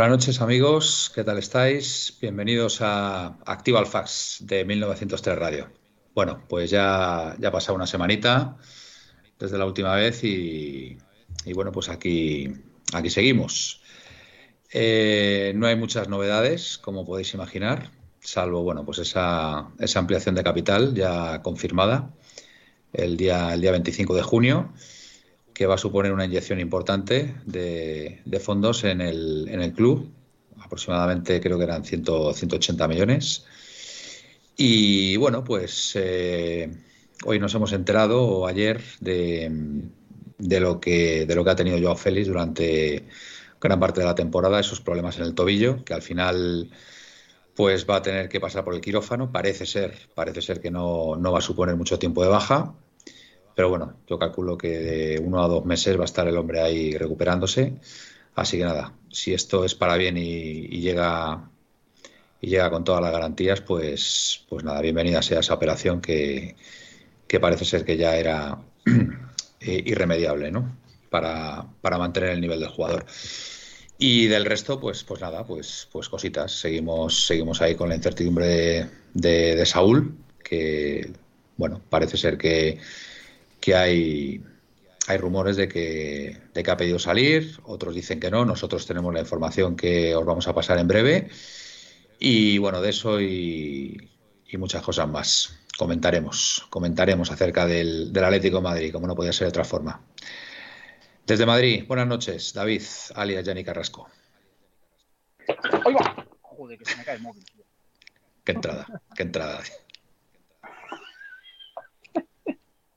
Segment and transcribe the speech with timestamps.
[0.00, 2.16] Buenas noches amigos, ¿qué tal estáis?
[2.22, 5.70] Bienvenidos a Activa Fax de 1903 Radio.
[6.14, 8.56] Bueno, pues ya, ha pasado una semanita
[9.38, 10.96] desde la última vez y,
[11.54, 12.50] bueno, pues aquí,
[12.94, 13.82] aquí seguimos.
[14.72, 17.90] Eh, no hay muchas novedades, como podéis imaginar,
[18.20, 22.14] salvo bueno, pues esa, esa ampliación de capital ya confirmada
[22.94, 24.72] el día, el día 25 de junio
[25.60, 30.10] que va a suponer una inyección importante de, fondos en el, en el, club,
[30.58, 33.44] aproximadamente creo que eran 100, 180 millones.
[34.56, 36.66] Y bueno, pues eh,
[37.26, 39.52] hoy nos hemos enterado, o ayer, de,
[40.38, 43.04] de, lo que, de lo que ha tenido Joao Félix durante
[43.60, 46.70] gran parte de la temporada, esos problemas en el tobillo, que al final
[47.54, 49.30] pues va a tener que pasar por el quirófano.
[49.30, 52.74] Parece ser, parece ser que no, no va a suponer mucho tiempo de baja.
[53.60, 56.62] Pero bueno, yo calculo que de uno a dos meses va a estar el hombre
[56.62, 57.74] ahí recuperándose.
[58.34, 61.50] Así que nada, si esto es para bien y, llega
[62.40, 66.56] y llega con todas las garantías, pues, pues nada, bienvenida sea esa operación que,
[67.38, 68.58] parece ser que ya era
[69.60, 70.78] irremediable, ¿no?
[71.10, 73.04] Para, mantener el nivel del jugador.
[73.98, 76.50] Y del resto, pues, pues nada, pues, pues cositas.
[76.50, 81.12] Seguimos, seguimos ahí con la incertidumbre de, de Saúl, que
[81.60, 82.78] bueno, parece ser que
[83.60, 84.42] que hay,
[85.06, 89.12] hay rumores de que, de que ha pedido salir, otros dicen que no, nosotros tenemos
[89.12, 91.28] la información que os vamos a pasar en breve.
[92.18, 94.08] Y bueno, de eso y,
[94.58, 95.56] muchas cosas más.
[95.78, 100.02] Comentaremos, comentaremos acerca del, del Atlético de Madrid, como no podía ser de otra forma.
[101.26, 102.82] Desde Madrid, buenas noches, David,
[103.14, 104.10] alias Yanni Carrasco.
[105.84, 107.44] Oiga, joder, que se me cae el móvil.
[108.44, 109.62] Qué entrada, qué entrada.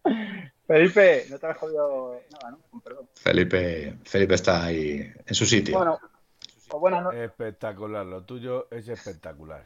[0.74, 2.82] Felipe, no te has jodido nada, ¿no?
[2.82, 3.08] Perdón.
[3.14, 5.78] Felipe, Felipe está ahí en su sitio.
[5.78, 6.00] Bueno,
[6.68, 7.20] pues buenas noches.
[7.20, 9.64] Espectacular, lo tuyo es espectacular.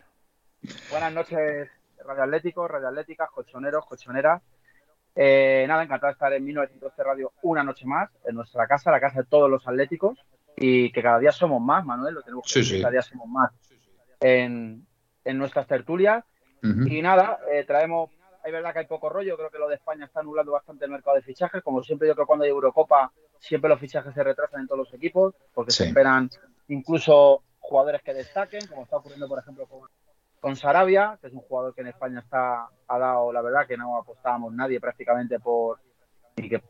[0.92, 1.70] Buenas noches,
[2.06, 4.42] Radio Atlético, Radio Atlética, colchoneros, colchoneras.
[5.16, 9.00] Eh, nada, encantado de estar en 1912 Radio una noche más, en nuestra casa, la
[9.00, 10.20] casa de todos los atléticos,
[10.58, 13.54] y que cada día somos más, Manuel, lo tenemos que sí, cada día somos más
[14.20, 14.86] en,
[15.24, 16.26] en nuestras tertulias.
[16.62, 18.10] Y nada, eh, traemos
[18.48, 20.92] es verdad que hay poco rollo, creo que lo de España está anulando bastante el
[20.92, 21.62] mercado de fichajes.
[21.62, 24.80] Como siempre, yo creo que cuando hay Eurocopa, siempre los fichajes se retrasan en todos
[24.80, 26.30] los equipos, porque se esperan
[26.70, 29.68] incluso jugadores que destaquen, como está ocurriendo, por ejemplo,
[30.40, 33.76] con, Sarabia, que es un jugador que en España está ha dado, la verdad, que
[33.76, 35.80] no apostábamos nadie prácticamente por
[36.38, 36.62] ni que,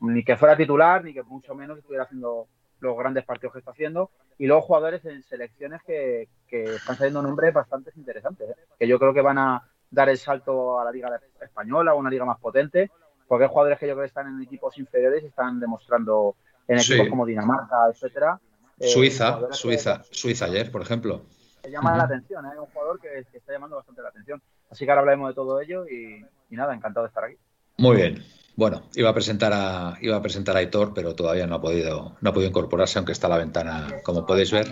[0.00, 2.46] ni, que fuera titular, ni que mucho menos estuviera haciendo
[2.78, 4.12] los grandes partidos que está haciendo.
[4.38, 8.56] Y luego jugadores en selecciones que, están saliendo nombres bastante interesantes, ¿eh?
[8.78, 12.10] que yo creo que van a dar el salto a la liga española o una
[12.10, 12.90] liga más potente,
[13.26, 16.36] porque hay jugadores que yo creo que están en equipos inferiores y están demostrando
[16.68, 18.38] en equipos como Dinamarca, etcétera.
[18.78, 21.22] Eh, Suiza, Suiza, Suiza ayer, por ejemplo.
[21.62, 22.60] Se llama la atención, es ¿eh?
[22.60, 24.42] un jugador que, está llamando bastante la atención.
[24.70, 27.36] Así que ahora hablaremos de todo ello y, nada, encantado de estar aquí.
[27.78, 28.22] Muy bien.
[28.54, 32.16] Bueno, iba a presentar a iba a presentar a Aitor, pero todavía no ha podido
[32.20, 34.66] no ha podido incorporarse, aunque está la ventana, como podéis ver.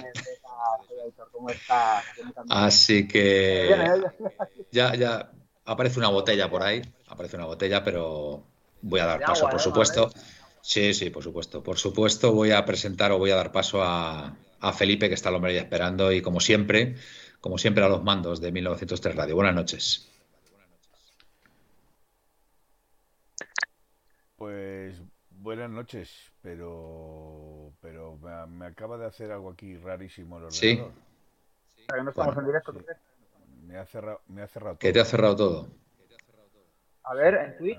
[2.48, 3.70] Así que
[4.70, 5.30] ya, ya
[5.64, 8.44] aparece una botella por ahí, aparece una botella, pero
[8.82, 9.62] voy a dar paso, por ¿eh?
[9.62, 10.10] supuesto.
[10.60, 11.62] Sí, sí, por supuesto.
[11.62, 14.36] Por supuesto, voy a presentar o voy a dar paso a,
[14.72, 16.94] Felipe, que está el hombre ahí esperando, y como siempre,
[17.40, 19.34] como siempre a los mandos de 1903 Radio.
[19.34, 20.08] Buenas noches.
[24.36, 24.94] Pues
[25.28, 27.53] buenas noches, pero
[27.84, 28.16] pero
[28.48, 30.92] me, acaba de hacer algo aquí rarísimo el ordenador.
[30.96, 31.04] Sí
[31.86, 32.74] que no estamos en directo.
[33.66, 34.78] Me ha cerrado, me ha cerrado todo.
[34.78, 35.68] Que te ha cerrado todo.
[37.02, 37.78] A ver, en Twitch.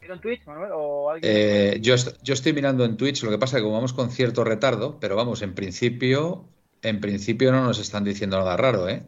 [0.00, 0.46] en Twitch?
[0.46, 0.70] Manuel?
[0.74, 1.32] ¿O alguien?
[1.34, 4.10] Eh, yo, yo estoy mirando en Twitch, lo que pasa es que como vamos con
[4.10, 6.44] cierto retardo, pero vamos, en principio,
[6.82, 9.06] en principio no nos están diciendo nada raro, ¿eh?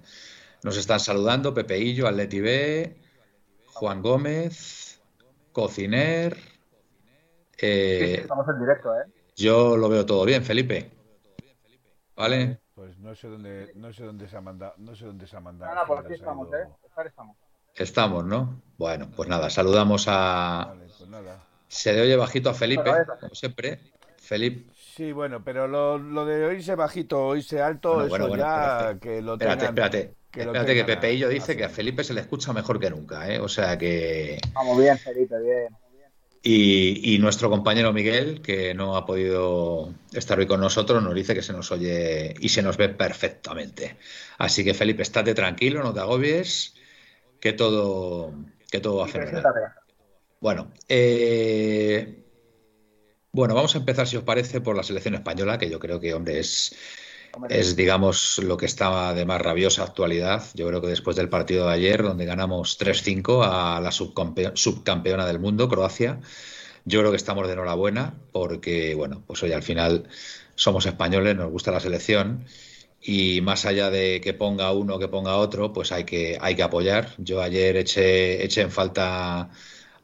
[0.64, 2.96] Nos están saludando Pepeillo, Atleti B,
[3.66, 5.00] Juan Gómez,
[5.52, 6.36] Cociner.
[7.60, 9.04] Eh, estamos en directo, ¿eh?
[9.38, 10.90] Yo lo veo todo bien, Felipe.
[12.16, 12.58] ¿Vale?
[12.74, 15.40] Pues no sé dónde, no sé dónde se ha mandado, no sé dónde se ha
[15.40, 15.72] mandado.
[15.72, 16.66] Nada, por aquí estamos, ¿eh?
[17.06, 17.36] estamos.
[17.72, 18.60] Estamos, ¿no?
[18.76, 20.74] Bueno, pues nada, saludamos a.
[20.76, 21.04] Pues
[21.68, 22.90] se le oye bajito a Felipe,
[23.20, 23.78] como siempre.
[24.16, 24.72] Felipe.
[24.74, 29.66] Sí, bueno, pero lo, lo de oírse bajito, oírse alto, eso ya que lo Espérate,
[29.66, 30.14] espérate.
[30.32, 33.38] Que espérate que Pepeillo dice que a Felipe se le escucha mejor que nunca, ¿eh?
[33.38, 34.40] O sea que.
[34.52, 35.68] Vamos bien, Felipe, bien.
[36.50, 41.42] Y, nuestro compañero Miguel, que no ha podido estar hoy con nosotros, nos dice que
[41.42, 43.98] se nos oye y se nos ve perfectamente.
[44.38, 46.74] Así que Felipe, estate tranquilo, no te agobies,
[47.38, 48.32] que todo,
[48.70, 49.44] que todo va a fenomenal.
[50.40, 52.24] Bueno, eh,
[53.30, 56.14] Bueno, vamos a empezar, si os parece, por la selección española, que yo creo que,
[56.14, 56.74] hombre, es,
[57.48, 60.44] es, digamos, lo que está de más rabiosa actualidad.
[60.54, 65.38] Yo creo que después del partido de ayer, donde ganamos 3-5 a la subcampeona del
[65.38, 66.20] mundo, Croacia,
[66.84, 70.08] yo creo que estamos de enhorabuena porque, bueno, pues hoy al final
[70.54, 72.46] somos españoles, nos gusta la selección
[73.00, 76.62] y más allá de que ponga uno que ponga otro, pues hay que, hay que
[76.62, 77.14] apoyar.
[77.18, 79.50] Yo ayer eché, eché en falta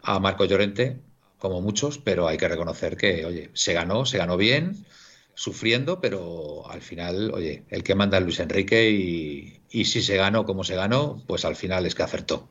[0.02, 1.00] a Marco Llorente,
[1.38, 4.86] como muchos, pero hay que reconocer que, oye, se ganó, se ganó bien,
[5.34, 10.16] sufriendo, pero al final, oye, el que manda es Luis Enrique y, y si se
[10.16, 12.48] ganó como se ganó, pues al final es que acertó.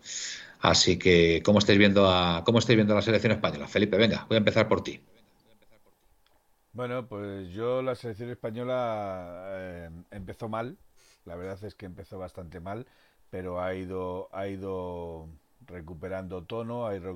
[0.60, 3.68] Así que, ¿cómo estáis viendo a cómo estáis viendo la selección española?
[3.68, 5.02] Felipe, venga, voy a empezar por ti.
[6.72, 10.78] Bueno, pues yo la selección española eh, empezó mal.
[11.26, 12.88] La verdad es que empezó bastante mal,
[13.30, 15.30] pero ha ido ha ido
[15.68, 17.16] recuperando tono, ha ido,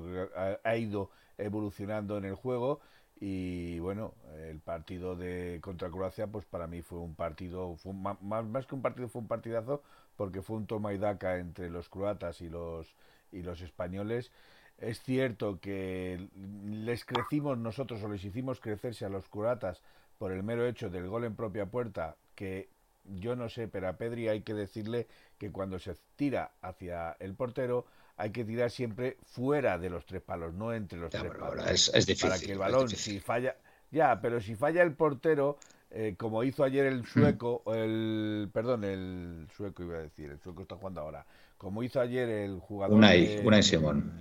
[0.64, 2.80] ha ido evolucionando en el juego
[3.20, 4.14] y bueno,
[4.48, 8.82] el partido de contra Croacia, pues para mí fue un partido, más, más que un
[8.82, 9.82] partido, fue un partidazo
[10.16, 12.94] porque fue un toma y daca entre los croatas y los
[13.32, 14.30] y los españoles.
[14.78, 16.28] Es cierto que
[16.64, 19.82] les crecimos nosotros o les hicimos crecerse a los curatas
[20.18, 22.68] por el mero hecho del gol en propia puerta, que
[23.04, 27.34] yo no sé, pero a Pedri hay que decirle que cuando se tira hacia el
[27.34, 27.86] portero
[28.18, 31.64] hay que tirar siempre fuera de los tres palos, no entre los tres palos.
[31.94, 33.56] Es, difícil, para que el balón, si falla,
[33.92, 35.56] ya, pero si falla el portero,
[35.90, 40.62] eh, como hizo ayer el sueco, el, perdón, el sueco iba a decir, el sueco
[40.62, 41.24] está jugando ahora,
[41.56, 42.96] como hizo ayer el jugador.
[42.96, 44.12] Unai, Unai Simón.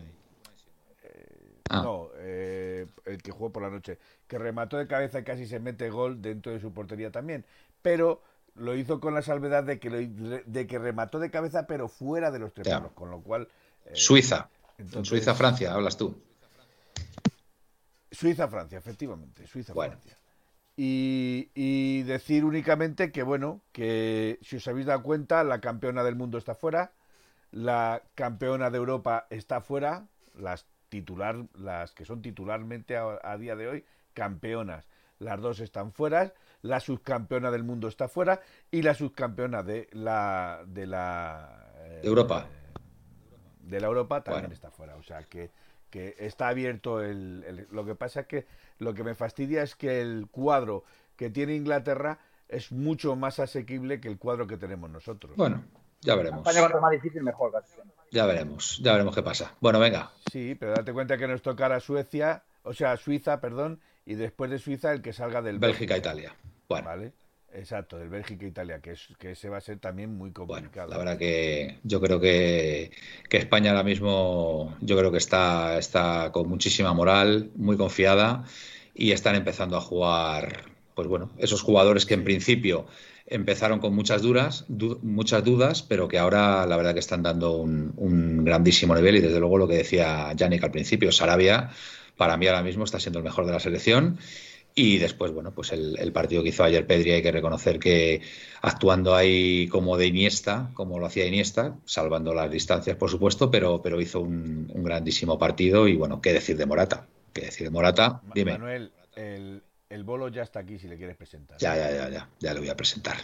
[1.04, 1.82] Eh, ah.
[1.82, 3.98] No, eh, el que jugó por la noche,
[4.28, 7.46] que remató de cabeza y casi se mete gol dentro de su portería también.
[7.82, 8.22] Pero
[8.54, 12.38] lo hizo con la salvedad de que, de que remató de cabeza, pero fuera de
[12.38, 13.48] los tres palos, con lo cual.
[13.88, 14.50] Eh, Suiza.
[15.02, 16.16] Suiza-Francia, hablas tú.
[18.12, 19.48] Suiza-Francia, efectivamente.
[19.48, 20.18] Suiza-Francia.
[20.76, 26.16] Y, y, decir únicamente que, bueno, que si os habéis dado cuenta, la campeona del
[26.16, 26.94] mundo está fuera,
[27.52, 33.68] la campeona de Europa está fuera, las titular, las que son titularmente a, día de
[33.68, 34.88] hoy campeonas,
[35.20, 38.42] las dos están fuera, la subcampeona del mundo está fuera
[38.72, 42.48] y la subcampeona de la de la eh, Europa
[43.68, 45.50] de la Europa también está fuera, o sea que
[45.90, 48.46] que está abierto el, lo que pasa es que
[48.80, 50.84] lo que me fastidia es que el cuadro
[51.16, 52.20] que tiene Inglaterra
[52.50, 55.36] es mucho más asequible que el cuadro que tenemos nosotros.
[55.36, 55.64] Bueno,
[56.02, 56.48] ya veremos.
[56.48, 57.52] España más difícil, mejor.
[58.12, 59.56] Ya veremos, ya veremos qué pasa.
[59.60, 60.12] Bueno, venga.
[60.32, 64.60] Sí, pero date cuenta que nos tocará Suecia, o sea, Suiza, perdón, y después de
[64.60, 66.36] Suiza el que salga del Bélgica-Italia.
[66.70, 66.88] Bueno.
[66.88, 67.14] Vale.
[67.54, 70.90] Exacto, del Bélgica-Italia, que, es, que ese va a ser también muy complicado.
[70.90, 72.92] la verdad que yo creo que,
[73.30, 78.44] que, España ahora mismo, yo creo que está, está con muchísima moral, muy confiada
[78.94, 82.86] y están empezando a jugar, pues bueno, esos jugadores que en principio
[83.28, 84.66] empezaron con muchas dudas,
[85.02, 89.40] muchas dudas, pero que ahora la verdad que están dando un, grandísimo nivel y desde
[89.40, 91.70] luego lo que decía Yannick al principio, Sarabia
[92.16, 94.18] para mí ahora mismo está siendo el mejor de la selección
[94.80, 98.22] y después, bueno, pues el, partido que hizo ayer Pedri hay que reconocer que
[98.62, 103.82] actuando ahí como de Iniesta, como lo hacía Iniesta, salvando las distancias por supuesto, pero,
[103.82, 108.22] pero hizo un, grandísimo partido y bueno, qué decir de Morata, qué decir de Morata,
[108.36, 108.52] dime.
[108.52, 111.58] Manuel, el, el bolo ya está aquí si le quieres presentar.
[111.58, 113.18] Ya, ya, ya, ya, ya le voy a presentar.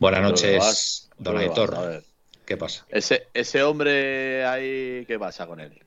[0.00, 2.02] Buenas noches, don Aitor.
[2.44, 2.84] ¿Qué pasa?
[2.88, 5.80] Ese, ese hombre ahí, ¿qué pasa con él?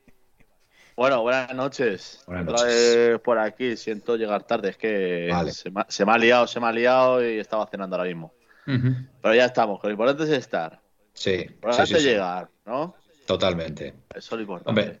[0.96, 2.22] Bueno, buenas noches.
[2.26, 3.20] Buenas noches.
[3.20, 7.22] por aquí, siento llegar tarde, es que se, me, ha liado, se me ha liado
[7.22, 8.32] y estaba cenando ahora mismo.
[8.64, 10.80] Pero ya estamos, lo importante es estar.
[11.12, 11.36] Sí.
[11.36, 12.94] Lo importante llegar, ¿no?
[13.26, 13.92] Totalmente.
[14.14, 14.70] Eso es lo importante.
[14.70, 15.00] Hombre,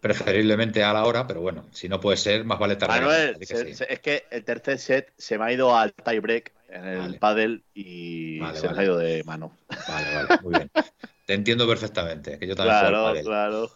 [0.00, 3.02] preferiblemente a la hora, pero bueno, si no puede ser, más vale tardar.
[3.02, 7.62] Manuel, es que el tercer set se me ha ido al tiebreak en el pádel
[7.72, 9.56] y se me ha ido de mano.
[9.88, 10.70] Vale, vale, muy bien.
[11.26, 13.70] Te entiendo perfectamente, que yo también claro, claro.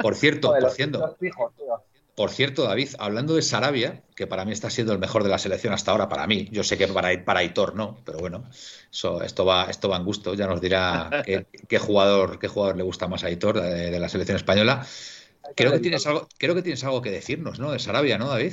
[0.00, 1.16] Por cierto, por cierto,
[2.14, 5.38] por cierto, David, hablando de Sarabia, que para mí está siendo el mejor de la
[5.38, 8.48] selección hasta ahora, para mí, yo sé que para, para Aitor no, pero bueno,
[8.92, 11.10] eso, esto va, esto va en gusto, ya nos dirá
[11.68, 14.86] qué, jugador, qué jugador le gusta más a Aitor de la selección española.
[15.56, 17.72] Creo que, tienes algo, creo que tienes algo que decirnos, ¿no?
[17.72, 18.52] De Sarabia, ¿no, David?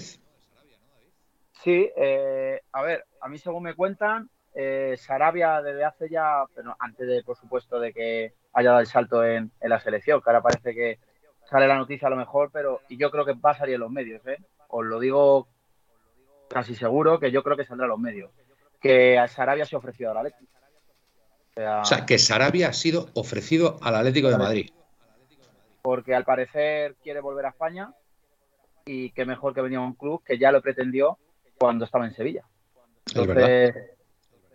[1.64, 6.76] Sí, eh, a ver, a mí según me cuentan, eh, Sarabia desde hace ya, pero
[6.80, 10.42] antes de, por supuesto, de que haya dado el salto en, la selección, que ahora
[10.42, 11.00] parece que
[11.50, 13.82] sale la noticia a lo mejor, pero y yo creo que va a salir en
[13.82, 14.38] los medios, ¿eh?
[14.70, 15.48] Os lo digo
[16.48, 18.32] casi seguro que yo creo que saldrá en los medios.
[18.80, 20.52] Que a Sarabia se ha ofrecido al Atlético.
[21.58, 24.72] O sea, que Sarabia ha sido ofrecido al Atlético de Madrid
[25.82, 27.94] porque al parecer quiere volver a España
[28.86, 31.18] y qué mejor que venía un club que ya lo pretendió
[31.58, 32.44] cuando estaba en Sevilla.
[33.08, 33.76] Entonces,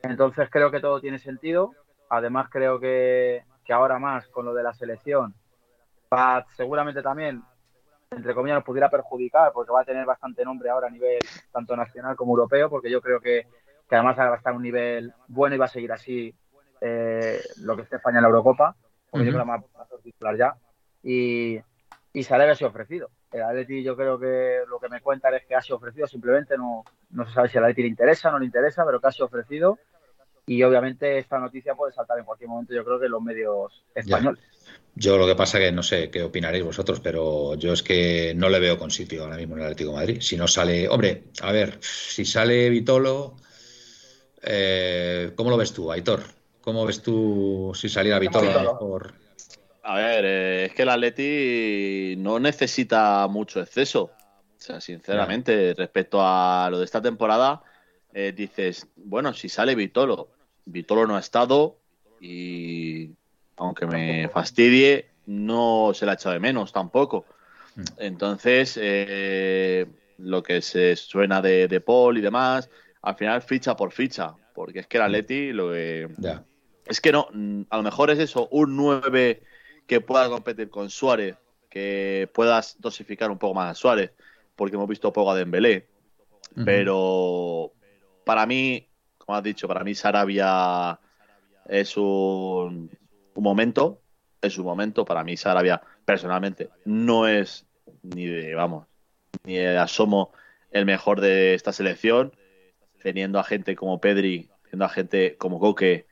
[0.04, 1.73] entonces creo que todo tiene sentido.
[2.08, 5.34] Además creo que, que ahora más con lo de la selección,
[6.12, 7.42] va, seguramente también,
[8.11, 11.18] entre comillas, nos pudiera perjudicar porque va a tener bastante nombre ahora a nivel
[11.50, 13.46] tanto nacional como europeo, porque yo creo que,
[13.88, 16.34] que además va a estar a un nivel bueno y va a seguir así
[16.80, 18.76] eh, lo que esté España en la Eurocopa,
[19.11, 20.54] porque yo creo que va a titular ya.
[21.02, 21.58] Y,
[22.12, 23.11] y se ha sido ofrecido.
[23.32, 26.56] El Atleti yo creo que lo que me cuentan es que ha sido ofrecido, simplemente
[26.56, 29.08] no, no se sabe si al Atleti le interesa o no le interesa, pero que
[29.08, 29.78] ha sido ofrecido
[30.46, 33.84] y obviamente esta noticia puede saltar en cualquier momento, yo creo que en los medios
[33.94, 34.42] españoles.
[34.96, 38.48] Yo lo que pasa que no sé qué opinaréis vosotros, pero yo es que no
[38.48, 40.20] le veo con sitio ahora mismo en el Atlético de Madrid.
[40.20, 43.36] Si no sale, hombre, a ver, si sale Vitolo,
[44.42, 46.22] eh, ¿cómo lo ves tú, Aitor?
[46.60, 49.14] ¿Cómo ves tú si saliera Vitolo por,
[49.86, 54.04] a ver, eh, es que el Atleti no necesita mucho exceso.
[54.04, 54.12] O
[54.56, 57.62] sea, sinceramente, respecto a lo de esta temporada,
[58.14, 60.28] eh, dices, bueno, si sale Vitolo,
[60.64, 61.78] Vitolo no ha estado
[62.21, 63.11] y
[63.56, 67.26] aunque me fastidie, no se le ha echado de menos tampoco.
[67.75, 67.83] Mm.
[67.99, 69.87] Entonces, eh,
[70.18, 72.71] lo que se suena de, de, Paul y demás,
[73.02, 75.06] al final ficha por ficha, porque es que el mm.
[75.06, 76.09] Atleti lo que...
[76.87, 77.28] Es que no,
[77.71, 79.42] a lo mejor es eso, un 9
[79.87, 81.37] que pueda competir con Suárez,
[81.68, 84.12] que puedas dosificar un poco más a Suárez,
[84.54, 85.88] porque hemos visto poco a Dembélé.
[86.64, 87.73] Pero
[88.25, 88.88] para mí,
[89.19, 90.99] como has dicho, para mí Sarabia
[91.66, 92.90] es un,
[93.35, 94.00] un momento,
[94.40, 95.04] es un momento.
[95.04, 97.66] Para mí Sarabia, personalmente, no es
[98.02, 98.87] ni de, vamos,
[99.45, 100.33] ni de asomo
[100.71, 102.35] el mejor de esta selección,
[103.02, 106.07] teniendo a gente como Pedri, teniendo a gente como Coque,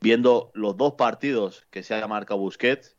[0.00, 2.96] viendo los dos partidos que se ha marcado Busquets,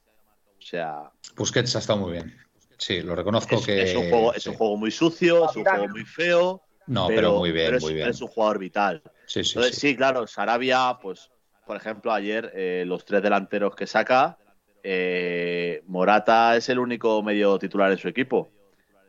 [0.57, 1.12] o sea...
[1.36, 2.36] Busquets ha estado muy bien.
[2.77, 3.84] Sí, lo reconozco que...
[3.84, 6.64] Es un, juego, es un juego muy sucio, es un juego muy feo.
[6.87, 8.09] No, pero, muy bien, es, muy bien.
[8.09, 9.01] Es un jugador vital.
[9.25, 9.95] Sí, sí, Entonces, sí.
[9.95, 11.31] claro, Sarabia, pues,
[11.65, 14.37] por ejemplo, ayer eh, los tres delanteros que saca,
[14.83, 18.51] eh, Morata es el único medio titular en su equipo.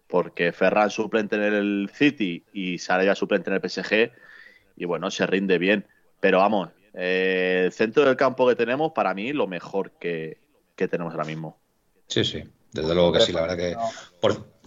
[0.08, 4.12] Porque Ferran suplente en el City y Sarabia suplente en el PSG.
[4.76, 5.86] Y bueno, se rinde bien.
[6.20, 10.38] Pero vamos, eh, el centro del campo que tenemos, para mí, lo mejor que,
[10.76, 11.58] tenemos ahora mismo.
[12.06, 12.42] Sí, sí,
[12.76, 13.76] desde luego que sí, la verdad que.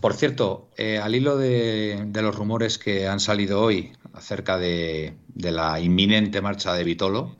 [0.01, 5.79] Por, cierto, eh, al hilo de, los rumores que han salido hoy acerca de, la
[5.79, 7.35] inminente marcha de Vitolo,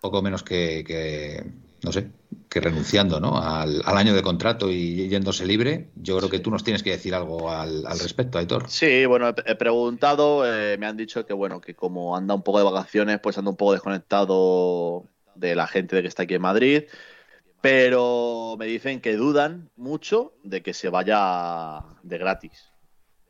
[0.00, 1.44] poco menos que,
[1.82, 2.10] no sé,
[2.48, 3.42] que renunciando ¿no?
[3.42, 5.88] al, año de contrato y yéndose libre.
[5.96, 8.68] Yo creo que tú nos tienes que decir algo al, respecto, Aitor.
[8.68, 12.58] Sí, bueno, he, preguntado, eh, me han dicho que bueno, que como anda un poco
[12.58, 16.42] de vacaciones, pues anda un poco desconectado de la gente de que está aquí en
[16.42, 16.82] Madrid.
[17.70, 22.70] Pero me dicen que dudan mucho de que se vaya de gratis.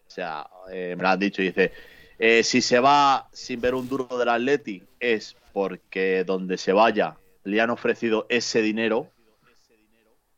[0.06, 1.72] O sea, eh, me lo han dicho y dice,
[2.20, 7.16] eh, si se va sin ver un duro del Atleti es porque donde se vaya
[7.42, 9.10] le han ofrecido ese dinero.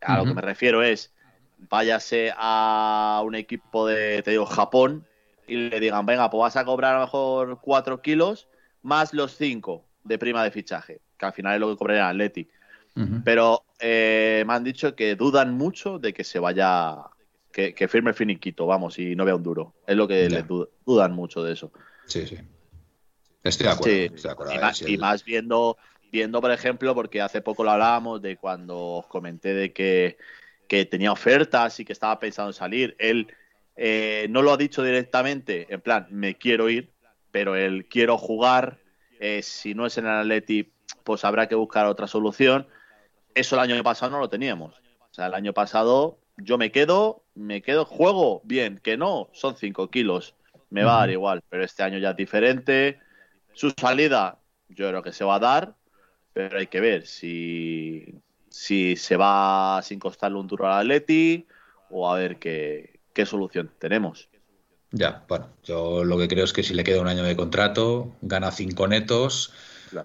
[0.01, 1.13] A lo que me refiero es,
[1.59, 5.07] váyase a un equipo de, te digo, Japón
[5.47, 8.49] y le digan, venga, pues vas a cobrar a lo mejor 4 kilos
[8.81, 12.49] más los 5 de prima de fichaje, que al final es lo que cobraría Atleti.
[13.25, 16.97] Pero eh, me han dicho que dudan mucho de que se vaya,
[17.53, 19.75] que, firme el finiquito, vamos, y no vea un duro.
[19.87, 20.45] Es lo que les
[20.85, 21.73] dudan mucho de eso.
[22.07, 22.37] Sí, sí.
[23.43, 23.73] Estoy de
[24.31, 24.53] acuerdo.
[24.87, 25.79] y, más, viendo
[26.11, 30.17] viendo, por ejemplo, porque hace poco lo hablábamos de cuando os comenté de que,
[30.69, 32.97] tenía ofertas y que estaba pensando en salir.
[32.99, 33.29] Él
[33.77, 36.93] eh, no lo ha dicho directamente, en plan, me quiero ir,
[37.31, 38.79] pero él quiero jugar.
[39.19, 40.73] Eh, si no es en el Atleti,
[41.05, 42.69] pues habrá que buscar otra solución.
[43.35, 44.75] Eso el año pasado no lo teníamos.
[45.11, 49.57] O sea, el año pasado yo me quedo, me quedo, juego bien, que no, son
[49.57, 50.35] 5 kilos,
[50.71, 52.99] me va a dar igual, pero este año ya es diferente.
[53.53, 55.75] Su salida, yo creo que se va a dar,
[56.33, 58.15] pero hay que ver si,
[58.49, 61.47] si se va sin costarle un duro al Atleti
[61.91, 64.29] o a ver qué, qué solución tenemos.
[64.93, 68.17] Ya, bueno, yo lo que creo es que si le queda un año de contrato,
[68.23, 69.53] gana cinco netos,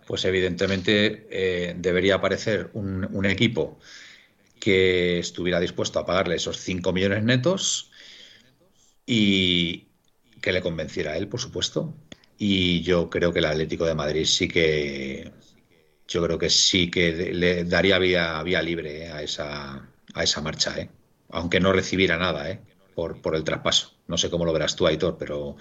[0.05, 3.79] pues evidentemente eh, debería aparecer un, equipo
[4.59, 7.91] que estuviera dispuesto a pagarle esos cinco millones netos
[9.05, 9.87] y
[10.41, 11.93] que le convenciera a él, por supuesto.
[12.37, 15.31] Y yo creo que el Atlético de Madrid sí que
[16.07, 20.41] yo creo que sí que le daría vía, vía libre eh, a, esa, a esa
[20.41, 20.89] marcha, ¿eh?
[21.29, 22.59] aunque no recibiera nada ¿eh?
[22.93, 23.93] por, por el traspaso.
[24.07, 25.57] No sé cómo lo verás tú, Aitor, pero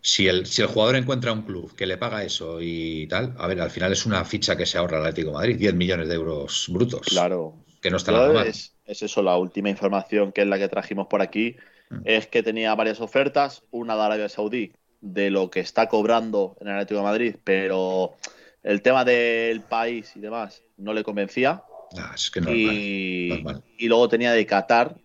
[0.00, 3.46] si el, si el jugador encuentra un club que le paga eso y tal, a
[3.46, 6.08] ver, al final es una ficha que se ahorra el Atlético de Madrid, 10 millones
[6.08, 7.06] de euros brutos.
[7.06, 7.54] Claro.
[7.80, 8.46] Que no está nada mal.
[8.46, 11.56] Es, es, eso, la última información que es la que trajimos por aquí,
[11.90, 12.00] mm.
[12.04, 16.68] es que tenía varias ofertas, una de Arabia Saudí, de lo que está cobrando en
[16.68, 18.16] el Atlético de Madrid, pero
[18.62, 21.62] el tema del país y demás no le convencía.
[21.96, 23.44] Ah, es que y,
[23.78, 24.96] y luego tenía de Qatar,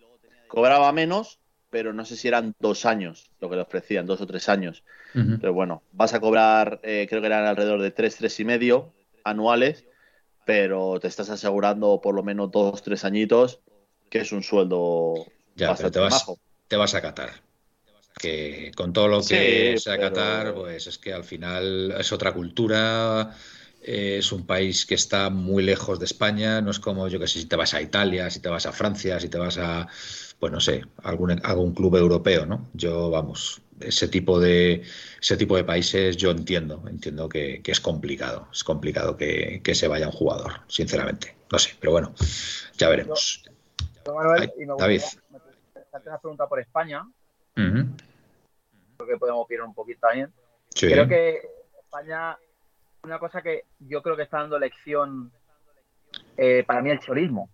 [0.48, 1.38] cobraba menos,
[1.74, 4.84] pero no sé si eran dos años lo que le ofrecían, dos o tres años.
[5.12, 8.92] Pero bueno, vas a cobrar, eh, creo que eran alrededor de tres, tres y medio
[9.24, 9.84] anuales,
[10.46, 13.58] pero te estás asegurando por lo menos dos, tres añitos,
[14.08, 15.14] que es un sueldo
[15.56, 16.24] ya, bastante te vas,
[16.68, 17.30] Te vas a Qatar.
[18.20, 23.34] Que con todo lo que sea Qatar, pues es que al final es otra cultura,
[23.84, 27.40] es un país que está muy lejos de España, no es como yo que sé,
[27.40, 29.86] si te vas a Italia, si te vas a Francia, si te vas a
[30.38, 32.68] pues no sé, algún, algún club europeo, ¿no?
[32.74, 34.82] Yo, vamos, ese tipo de
[35.20, 40.06] ese tipo de países yo entiendo, entiendo que, es complicado, es complicado que, se vaya
[40.06, 41.34] un jugador, sinceramente.
[41.50, 42.14] No sé, pero bueno,
[42.76, 43.44] ya veremos.
[44.06, 45.02] Manuel, y me David.
[46.04, 47.06] una pregunta por España.
[47.54, 50.32] Creo que podemos opinar un poquito también.
[50.74, 51.40] Creo que
[51.80, 52.36] España,
[53.04, 55.30] una cosa que yo creo que está dando lección
[56.36, 57.50] eh, para mí el chorismo.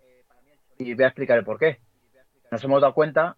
[0.79, 1.81] Y voy a explicar el por qué
[2.51, 3.37] nos hemos dado cuenta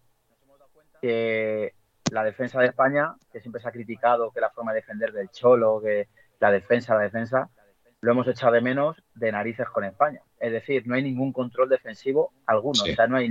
[1.01, 1.73] que
[2.11, 5.29] la defensa de España, que siempre se ha criticado que la forma de defender del
[5.29, 6.07] Cholo, que
[6.39, 7.49] la defensa, la defensa,
[8.01, 10.21] lo hemos echado de menos de narices con España.
[10.39, 12.83] Es decir, no hay ningún control defensivo alguno.
[12.83, 13.29] O sea, no hay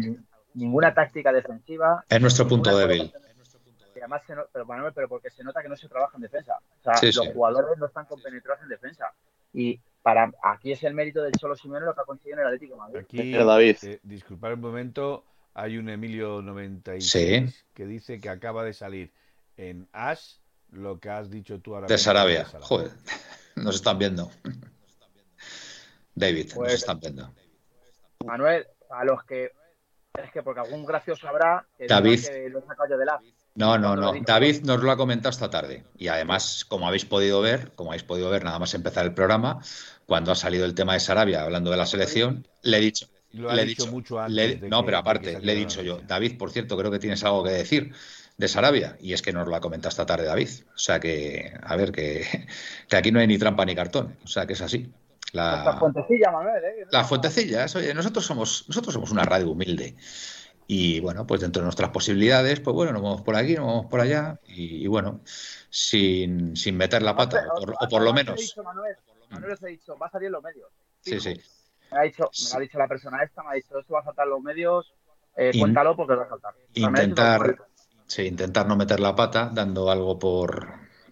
[0.55, 2.05] ninguna táctica defensiva.
[2.09, 3.13] Es nuestro punto débil.
[4.03, 4.49] Además, pero,
[4.95, 6.59] pero porque se nota que no se trabaja en defensa.
[6.81, 9.13] O sea, los jugadores no están compenetrados en defensa.
[9.53, 12.47] Y para aquí es el mérito del Cholo Simeone lo que ha conseguido en el
[12.47, 12.99] Atlético de Madrid.
[12.99, 13.77] Aquí, David.
[13.83, 15.25] Eh, disculpar un momento,
[15.55, 19.13] hay un Emilio 96 que dice que acaba de salir
[19.57, 20.37] en Ash
[20.71, 21.87] lo que has dicho tú ahora.
[21.87, 22.45] De Sarabia.
[22.45, 22.91] Joder,
[23.57, 24.31] nos están viendo.
[26.15, 27.33] David, nos pues, están viendo.
[28.25, 29.53] Manuel, a los que.
[30.15, 32.21] Es que porque algún gracioso habrá que David.
[32.51, 33.21] lo he sacado yo de la.
[33.55, 34.13] No, no, no.
[34.27, 35.85] David nos lo ha comentado esta tarde.
[35.99, 39.61] Y además, como habéis podido ver, como habéis podido ver nada más empezar el programa,
[40.07, 43.63] cuando ha salido el tema de Sarabia hablando de la selección, le he dicho, le
[43.63, 44.63] he dicho, mucho antes.
[44.63, 47.51] no, pero aparte, le he dicho yo, David, por cierto, creo que tienes algo que
[47.51, 47.93] decir
[48.39, 48.97] de Sarabia.
[49.01, 50.49] Y es que nos lo ha comentado esta tarde David.
[50.75, 52.27] O sea que, a ver, que,
[52.89, 54.17] que aquí no hay ni trampa ni cartón.
[54.25, 54.91] O sea que es así.
[55.33, 56.63] La, la fuentecilla, Manuel.
[56.63, 56.87] ¿eh?
[56.91, 59.97] Las fuentecillas, oye, nosotros somos, nosotros somos una radio humilde.
[60.67, 63.87] Y bueno, pues dentro de nuestras posibilidades, pues bueno, nos vamos por aquí, nos vamos
[63.87, 64.41] por allá.
[64.47, 65.21] Y, bueno,
[65.69, 68.55] sin, sin, meter la pata, o por, lo menos.
[68.65, 68.97] Manuel,
[69.31, 70.71] Manuel os he dicho, va a salir en los medios.
[71.01, 71.41] Sí, sí
[71.93, 74.05] me ha dicho, me ha dicho la persona esta, me ha dicho, esto va a
[74.05, 74.93] saltar los medios,
[75.37, 76.55] eh, cuéntalo porque va a saltar.
[76.75, 77.57] Intentar,
[78.07, 80.69] sí, intentar no meter la pata dando algo por,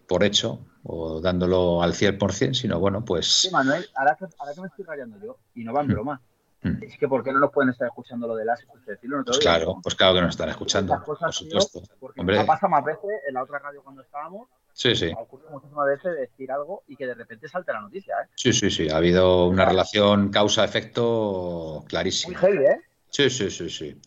[0.07, 3.27] por hecho o dándolo al 100%, sino bueno, pues...
[3.27, 5.93] Sí, Manuel, ahora que, ahora que me estoy rayando yo, y no va en mm.
[5.93, 6.23] broma.
[6.63, 9.23] Es que ¿por qué no nos pueden estar escuchando lo de las decirlo?
[9.25, 11.83] pues claro, pues claro que nos están escuchando, por supuesto.
[11.99, 12.45] porque Hombre.
[12.45, 15.11] pasa más veces en la otra radio cuando estábamos, Sí, sí.
[15.15, 18.15] Ha ocurrido muchísimas veces decir algo y que de repente salte la noticia.
[18.23, 18.29] ¿eh?
[18.35, 18.89] Sí, sí, sí.
[18.89, 22.41] Ha habido una relación causa-efecto clarísima.
[22.41, 22.81] Muy heavy, ¿eh?
[23.11, 24.01] Sí, sí, sí, sí.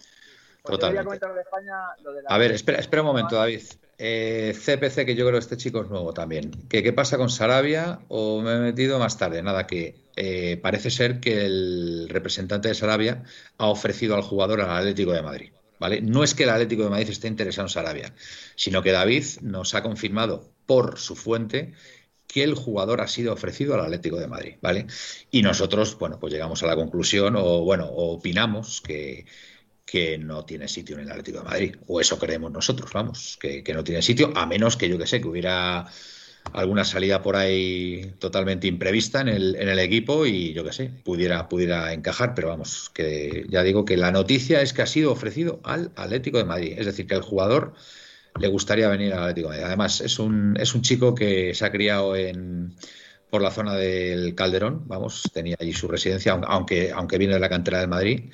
[0.64, 1.28] Pues Totalmente.
[1.28, 3.62] De España, lo de A ver, espera, espera un momento, David.
[3.98, 6.52] Eh, CPC, que yo creo que este chico es nuevo también.
[6.70, 8.00] ¿Qué, ¿Qué, pasa con Sarabia?
[8.08, 9.44] ¿O me he metido más tarde?
[9.44, 13.24] Nada, que eh, parece ser que el representante de Sarabia
[13.58, 15.52] ha ofrecido al jugador al Atlético de Madrid.
[15.80, 16.02] ¿Vale?
[16.02, 18.14] No es que el Atlético de Madrid esté interesado en Sarabia,
[18.56, 21.74] sino que David nos ha confirmado por su fuente
[22.26, 24.88] que el jugador ha sido ofrecido al Atlético de Madrid, ¿vale?
[25.30, 29.26] Y nosotros, bueno, pues llegamos a la conclusión o, bueno, opinamos que,
[29.86, 33.64] que no tiene sitio en el Atlético de Madrid, o eso creemos nosotros, vamos, que,
[33.74, 35.86] no tiene sitio, a menos que yo que sé, que hubiera
[36.52, 40.92] alguna salida por ahí totalmente imprevista en el, en el equipo y yo que sé,
[41.04, 45.12] pudiera, pudiera encajar, pero vamos, que ya digo que la noticia es que ha sido
[45.12, 47.74] ofrecido al Atlético de Madrid, es decir, que el jugador
[48.40, 49.68] le gustaría venir al Atlético de Madrid.
[49.68, 52.76] Además, es un, es un chico que se ha criado en,
[53.30, 57.50] por la zona del Calderón, vamos, tenía allí su residencia, aunque, aunque viene de la
[57.50, 58.32] cantera del Madrid,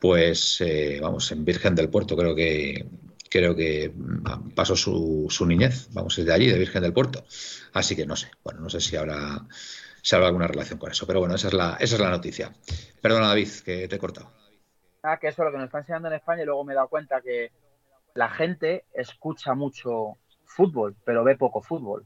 [0.00, 2.86] pues eh, vamos, en Virgen del Puerto creo que
[3.32, 7.24] creo que mm, pasó su, su niñez, vamos, es de allí, de Virgen del Puerto.
[7.72, 9.46] Así que no sé, bueno, no sé si habrá,
[10.02, 12.52] si habrá alguna relación con eso, pero bueno, esa es la, esa es la noticia.
[13.00, 14.30] Perdona, David, que te he cortado.
[15.02, 16.76] Ah, que eso es lo que nos está enseñando en España y luego me he
[16.76, 17.50] dado cuenta que
[18.14, 22.04] la gente escucha mucho fútbol, pero ve poco fútbol.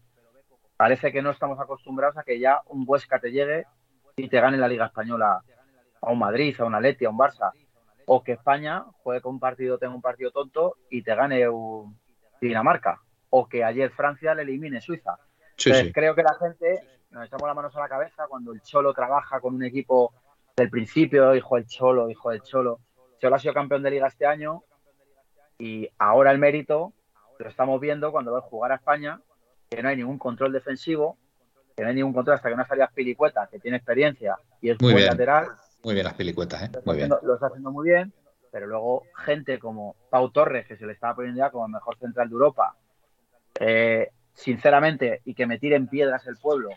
[0.77, 3.65] Parece que no estamos acostumbrados a que ya un Huesca te llegue
[4.17, 5.43] y te gane la Liga Española
[6.01, 7.51] a un Madrid, a un Atleti, a un Barça.
[8.07, 11.99] O que España juegue con un partido, tenga un partido tonto y te gane un
[12.41, 13.01] Dinamarca.
[13.31, 15.19] O que ayer Francia le elimine Suiza.
[15.59, 18.93] Entonces, creo que la gente nos echamos las manos a la cabeza cuando el Cholo
[18.93, 20.13] trabaja con un equipo
[20.57, 22.81] del principio, hijo del Cholo, hijo del Cholo.
[23.21, 24.63] Cholo ha sido campeón de liga este año,
[25.59, 26.93] Y ahora el mérito
[27.39, 29.21] lo estamos viendo cuando ves jugar a España,
[29.71, 31.17] que no hay ningún control defensivo,
[31.75, 34.81] que no hay ningún control hasta que no salía Pilicueta, que tiene experiencia y es
[34.81, 35.49] Muy buen lateral.
[35.83, 36.71] Muy bien las pelicuetas, ¿eh?
[36.85, 37.09] Muy bien.
[37.23, 38.13] lo está haciendo muy bien,
[38.51, 41.97] pero luego gente como Pau Torres, que se le estaba poniendo ya como el mejor
[41.99, 42.77] central de Europa,
[43.61, 46.71] eh, sinceramente, y que me tiren piedras el pueblo.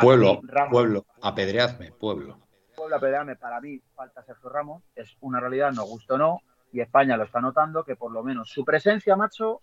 [0.00, 2.38] Pueblo, mí, Ramos- pueblo, apedreadme, pueblo.
[2.74, 6.40] Puebla pelearme, para mí falta Sergio Ramos, es una realidad, nos gusta o no,
[6.72, 9.62] y España lo está notando, que por lo menos su presencia, macho,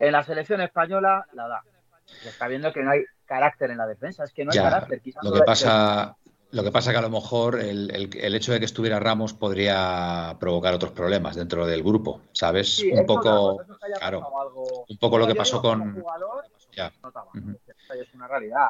[0.00, 1.62] en la selección española la da.
[2.06, 4.64] Se está viendo que no hay carácter en la defensa, es que no hay Ya,
[4.64, 5.00] carácter.
[5.00, 6.16] Quizás Lo no que pasa,
[6.52, 9.32] lo que pasa que a lo mejor el, el- el hecho de que estuviera Ramos
[9.34, 12.76] podría provocar otros problemas dentro del grupo, ¿sabes?
[12.76, 13.58] Sí, un poco,
[13.98, 16.92] claro, algo- un poco lo que pasó con, jugador, ya.
[17.02, 17.58] no está mal, Ujú.
[18.00, 18.68] es una realidad.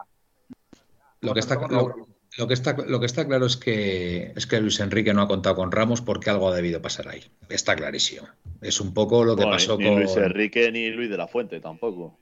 [1.22, 2.06] Lo que está, Como lo, Raúl.
[2.38, 5.28] lo que está, lo que está claro es que es que Luis Enrique no ha
[5.28, 7.22] contado con Ramos porque algo ha debido pasar ahí.
[7.50, 8.26] Está clarísimo.
[8.62, 11.28] Es un poco lo que Bueno, pasó ni con Luis Enrique ni Luis de la
[11.28, 12.18] Fuente tampoco.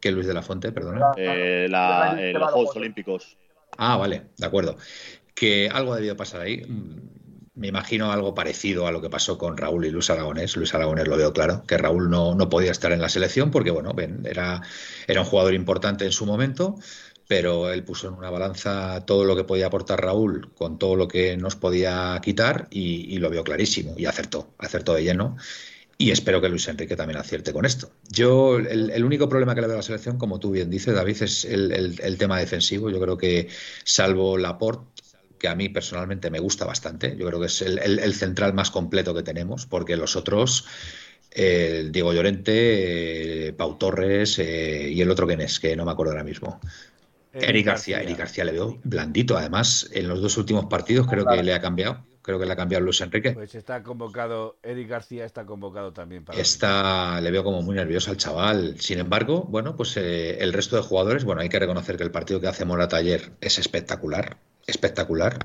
[0.00, 1.12] que Luis de la Fuente, perdona.
[1.16, 2.76] Eh, la- eh, los Juegos.
[2.76, 3.37] Olímpicos.
[3.78, 4.76] Ah, vale, de acuerdo.
[5.34, 6.62] Que algo ha debido pasar ahí.
[6.66, 7.10] Mm,
[7.56, 10.56] Me imagino algo parecido a lo que pasó con Raúl y Luis Aragonés.
[10.56, 13.70] Luis Aragonés lo veo claro, que Raúl no, no podía estar en la selección porque,
[13.72, 13.92] bueno,
[14.24, 14.62] era,
[15.08, 16.76] era un jugador importante en su momento,
[17.28, 21.08] pero él puso en una balanza todo lo que podía aportar Raúl con todo lo
[21.08, 25.36] que nos podía quitar y, y lo vio clarísimo y acertó, acertó de lleno.
[26.00, 27.90] Y espero que Luis Enrique también acierte con esto.
[28.08, 30.94] Yo, el, el único problema que le veo a la selección, como tú bien dices,
[30.94, 32.88] David, es el, el- el tema defensivo.
[32.88, 33.48] Yo creo que,
[33.84, 35.02] salvo Laporte,
[35.38, 39.12] que a mí personalmente me gusta bastante, yo creo que es el, central más completo
[39.14, 40.66] que tenemos, porque los otros,
[41.32, 45.92] eh, Diego Llorente, eh, Pau Torres eh, y el otro quién es, que no me
[45.92, 46.60] acuerdo ahora mismo.
[47.40, 49.36] Eric García, Eric García le veo blandito.
[49.38, 52.06] Además, en los dos últimos partidos creo que le ha cambiado.
[52.28, 53.32] Creo que le ha cambiado Luis Enrique.
[53.32, 56.38] Pues está convocado, Eric García está convocado también para.
[56.38, 58.78] Está, le veo como muy nervioso al chaval.
[58.78, 62.10] Sin embargo, bueno, pues eh, el resto de jugadores, bueno, hay que reconocer que el
[62.10, 64.36] partido que hace Morata ayer es espectacular,
[64.66, 65.38] espectacular.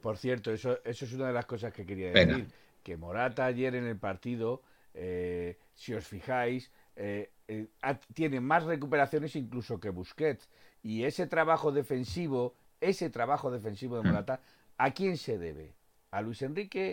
[0.00, 2.34] Por cierto, eso, eso es una de las cosas que quería Venga.
[2.38, 2.52] decir.
[2.82, 4.60] Que Morata ayer en el partido,
[4.94, 7.68] eh, si os fijáis, eh, eh,
[8.12, 10.48] tiene más recuperaciones incluso que Busquets.
[10.82, 14.06] Y ese trabajo defensivo, ese trabajo defensivo de Mm.
[14.08, 14.40] Morata,
[14.78, 15.76] ¿a quién se debe?
[16.16, 16.86] ¿A Luis Enrique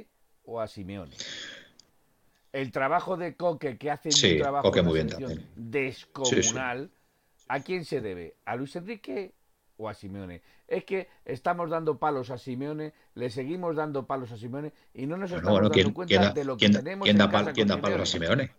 [0.52, 1.18] o a Simeone?
[2.52, 5.30] El trabajo de Coque, que hace Sí, un trabajo Coque en la muy bien selección
[5.30, 5.48] también.
[5.56, 6.92] descomunal,
[7.48, 8.38] ¿a quién se debe?
[8.46, 9.34] ¿A Luis Enrique
[9.78, 10.42] o a Simeone?
[10.68, 15.18] Es que estamos dando palos a Simeone, le seguimos dando palos a Simeone y no
[15.18, 17.50] nos Bueno, estamos bueno, dando ¿quién, cuenta de lo que tenemos quién en da casa
[17.52, 18.52] pal- con quién da palos a Simeone?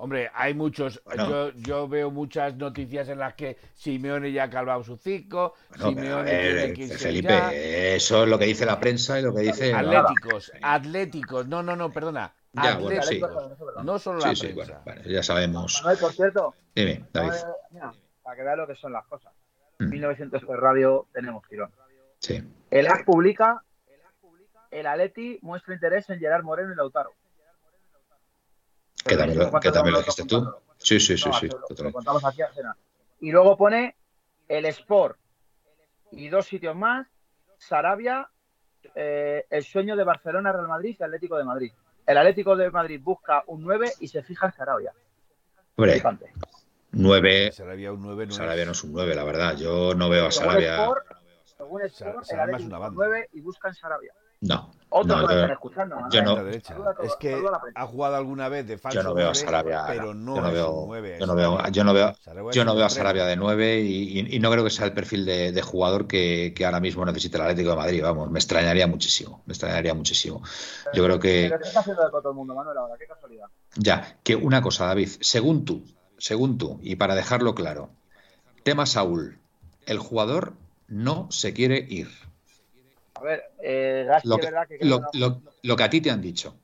[0.00, 1.02] Hombre, hay muchos.
[1.04, 1.28] Bueno.
[1.28, 5.54] Yo, yo veo muchas noticias en las que Simeone ya ha calvado su cico.
[5.70, 7.52] Bueno, Simeone ver, tiene que irse Felipe, ya.
[7.52, 9.74] eso es lo que dice la prensa y lo que dice.
[9.74, 11.48] Atléticos, atléticos.
[11.48, 12.32] No, no, no, perdona.
[12.52, 13.20] Ya, bueno, sí.
[13.20, 13.84] atléticos.
[13.84, 14.80] No solo la Sí, sí, prensa.
[14.84, 15.80] bueno, vale, ya sabemos.
[15.82, 17.30] Manuel, por cierto, Dime, David.
[17.30, 19.32] Manuel, mira, para que veas lo que son las cosas.
[19.80, 19.88] Mm.
[19.90, 21.70] 1900 de radio tenemos tirón.
[22.20, 22.40] Sí.
[22.70, 23.64] El AS publica,
[24.70, 27.10] el Atleti muestra interés en Gerard Moreno y Lautaro.
[29.08, 30.54] Que también, lo, que también lo dijiste tú.
[30.78, 31.48] Sí, sí, sí, No, sí.
[31.48, 32.76] lo- contamos aquí a cena.
[33.20, 33.96] Y luego pone
[34.46, 35.18] el Sport
[36.12, 37.06] y dos sitios más,
[37.58, 38.28] Sarabia,
[38.94, 41.72] eh, el sueño de Barcelona, Real Madrid y Atlético de Madrid.
[42.06, 44.92] El Atlético de Madrid busca un 9 y se fija en Sarabia.
[45.76, 46.32] Hombre, Fíjate.
[46.92, 47.52] 9.
[47.52, 48.66] Sarabia un 9 no Sarabia es.
[48.66, 49.56] no es un 9, la verdad.
[49.56, 50.76] Yo no veo a Según Sarabia.
[50.82, 51.06] Sport,
[51.44, 52.88] según Sport, Sa- el Sarabia es Atlético una busca banda.
[52.88, 54.14] un 9 y buscan Sarabia.
[54.40, 54.70] No.
[54.90, 55.96] Otros No, yo- están escuchando.
[56.10, 57.38] yo no- a todo- Es que
[57.74, 59.84] ha jugado alguna vez de falso Yo no veo a 9, Sarabia.
[59.86, 61.16] pero no, yo no veo, un 9.
[61.20, 61.92] yo no veo, yo no
[62.52, 62.88] yo no a.
[62.88, 66.06] Sarabia de 9 y, y- y no creo que sea el perfil de, de jugador
[66.06, 68.02] que, que ahora mismo necesita el Atlético de Madrid.
[68.02, 69.42] Vamos, me extrañaría muchísimo.
[69.44, 70.42] Me extrañaría muchísimo.
[70.94, 71.48] Yo creo que.
[71.50, 72.94] Pero ¿qué está haciendo de todo el mundo, Manuel, ahora?
[72.98, 73.46] Qué casualidad.
[73.76, 75.84] Ya, que una cosa, David, según tú,
[76.16, 77.90] según tú, y para dejarlo claro,
[78.62, 79.38] tema Saúl,
[79.84, 80.54] el jugador
[80.86, 82.08] no se quiere ir.
[83.18, 84.78] A ver, eh, Gaspi, Lo es que, verdad que...
[84.84, 86.54] lo, lo- lo que a ti te han dicho.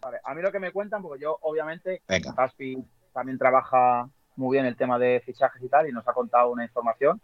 [0.00, 2.32] Vale, a mí lo que me cuentan, porque yo obviamente Venga.
[2.36, 2.78] Gaspi
[3.12, 6.64] también trabaja muy bien el tema de fichajes y tal, y nos ha contado una
[6.64, 7.20] información,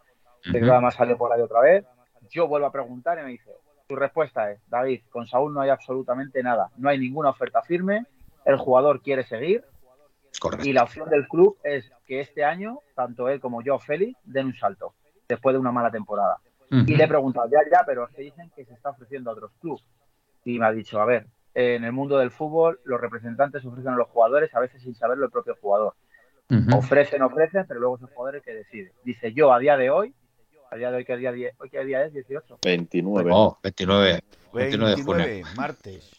[0.51, 0.71] que Ujú.
[0.71, 1.85] además salió por ahí otra vez.
[2.29, 3.51] Yo vuelvo a preguntar y me dice,
[3.87, 8.05] tu respuesta es, David, con Saúl no hay absolutamente nada, no hay ninguna oferta firme,
[8.45, 9.63] el jugador quiere seguir
[10.39, 10.67] Correcto.
[10.67, 14.47] y la opción del club es que este año, tanto él como yo, Félix, den
[14.47, 14.93] un salto
[15.27, 16.37] después de una mala temporada.
[16.71, 16.83] Ujú.
[16.87, 19.51] Y le he preguntado, ya, ya, pero que dicen que se está ofreciendo a otros
[19.61, 19.83] clubes.
[20.43, 23.95] Y me ha dicho, a ver, en el mundo del fútbol los representantes ofrecen a
[23.97, 25.93] los jugadores a veces sin saberlo el propio jugador.
[26.49, 26.77] Ujú.
[26.77, 28.93] Ofrecen, ofrecen, pero luego es el jugador el que decide.
[29.03, 30.13] Dice, yo a día de hoy,
[30.71, 32.13] a día de hoy, ¿qué día, die- hoy qué día es?
[32.13, 32.59] 18.
[32.63, 33.31] 29.
[33.33, 34.19] Oh, 29,
[34.53, 35.25] 29 de junio.
[35.25, 36.11] 29, martes.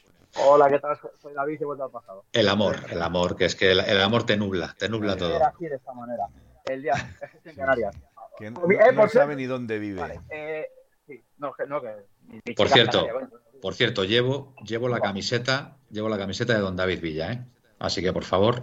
[0.45, 0.97] Hola, ¿qué tal?
[1.21, 2.25] Soy David y vuelta al pasado.
[2.33, 5.43] El amor, el amor, que es que el, el amor te nubla, te nubla todo.
[5.45, 6.25] Así, de esta manera.
[6.67, 7.97] El día, es en Canarias.
[8.39, 10.01] Que no, Eh, no sabe cierto- ni dónde vive.
[10.01, 10.67] Vale, eh,
[11.07, 13.29] sí, no, no, que Por cierto, canaria, bueno.
[13.61, 17.45] Por cierto, llevo, llevo la camiseta, llevo la camiseta de Don David Villa, ¿eh?
[17.81, 18.63] Así que por favor,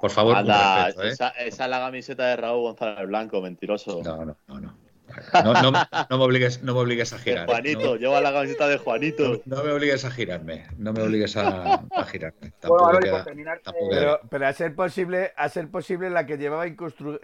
[0.00, 1.10] por favor, Anda, respeto, ¿eh?
[1.12, 4.00] esa, esa es la camiseta de Raúl González Blanco, mentiroso.
[4.04, 4.76] No, no, no, no.
[5.44, 7.42] No, no, no me obligues, no me obligues a de girar.
[7.48, 7.50] ¿eh?
[7.50, 9.42] Juanito, lleva la camiseta de Juanito.
[9.44, 12.38] No, no me obligues a girarme, no me obligues a, a girarme.
[12.52, 16.10] Bueno, Tampoco Manoli, queda- terminar, tampoco eh, Pero, pero a ser posible, a ser posible
[16.10, 16.74] la que llevaba eh,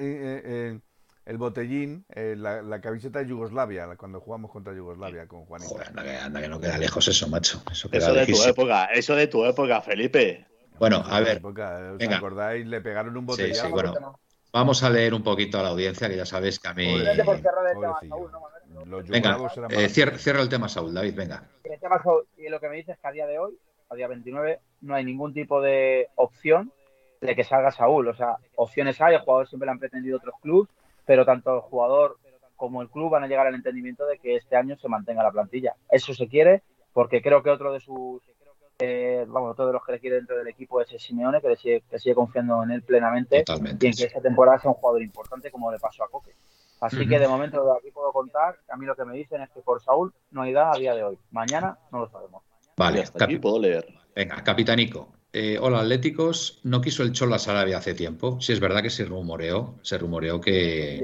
[0.00, 0.80] eh,
[1.26, 5.70] el botellín, eh, la, la camiseta de Yugoslavia, la- cuando jugamos contra Yugoslavia con Juanito.
[5.72, 7.62] Joder, anda que, anda que no queda lejos eso, macho.
[7.70, 10.46] Eso queda Eso de tu época, eso de tu época, Felipe.
[10.78, 12.16] Bueno, En a ver, época, ¿Os venga.
[12.18, 12.66] acordáis?
[12.66, 13.66] Le pegaron un Sí, botellazo.
[13.66, 14.20] sí, bueno.
[14.52, 16.86] vamos a leer un poquito a la audiencia, que ya sabéis que a mí.
[19.08, 19.38] Venga,
[19.70, 20.94] eh, cierra, cierra el tema, Saúl.
[20.94, 21.42] David, venga.
[21.64, 23.58] El tema Saúl, y lo que me dices es que a día de hoy,
[23.90, 26.72] a día 29, no hay ningún tipo de opción
[27.20, 28.08] de que salga Saúl.
[28.08, 30.70] O sea, opciones hay, el jugador siempre le han pretendido otros clubes,
[31.06, 32.18] pero tanto el jugador
[32.56, 35.30] como el club van a llegar al entendimiento de que este año se mantenga la
[35.30, 35.74] plantilla.
[35.90, 38.22] Eso se quiere, porque creo que otro de sus,
[38.78, 41.48] eh, vamos, otro de los que le quiere dentro del equipo es el Simeone, que,
[41.48, 43.86] le sigue, que sigue confiando en él plenamente Totalmente.
[43.86, 46.34] y en que esta temporada sea un jugador importante como le pasó a Coque.
[46.80, 49.50] Así que de momento de aquí puedo contar, a mí lo que me dicen es
[49.50, 51.18] que por Saúl no hay edad a día de hoy.
[51.30, 52.42] Mañana no lo sabemos.
[52.76, 53.86] Vale, aquí puedo leer.
[54.14, 55.15] venga, capitanico.
[55.38, 56.60] Eh, hola, Atléticos.
[56.62, 58.40] No quiso el Cholo a Sarabia hace tiempo.
[58.40, 61.02] Sí, es verdad que se rumoreó, se rumoreó que,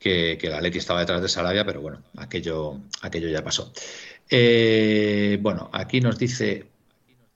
[0.00, 3.72] que, que el Atleti estaba detrás de Sarabia, pero bueno, aquello, aquello ya pasó.
[4.28, 6.72] Eh, bueno, aquí nos dice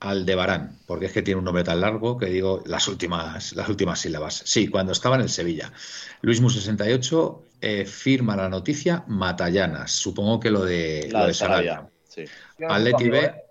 [0.01, 4.01] Aldebarán, porque es que tiene un nombre tan largo que digo las últimas, las últimas
[4.01, 4.41] sílabas.
[4.43, 5.71] Sí, cuando estaba en el Sevilla.
[6.19, 9.93] Luis Mu68 eh, firma la noticia Matallanas.
[9.93, 11.71] Supongo que lo de, La lo de Sarabia.
[11.75, 11.91] Sarabia.
[12.09, 12.25] Sí.
[12.67, 13.46] Atleti B,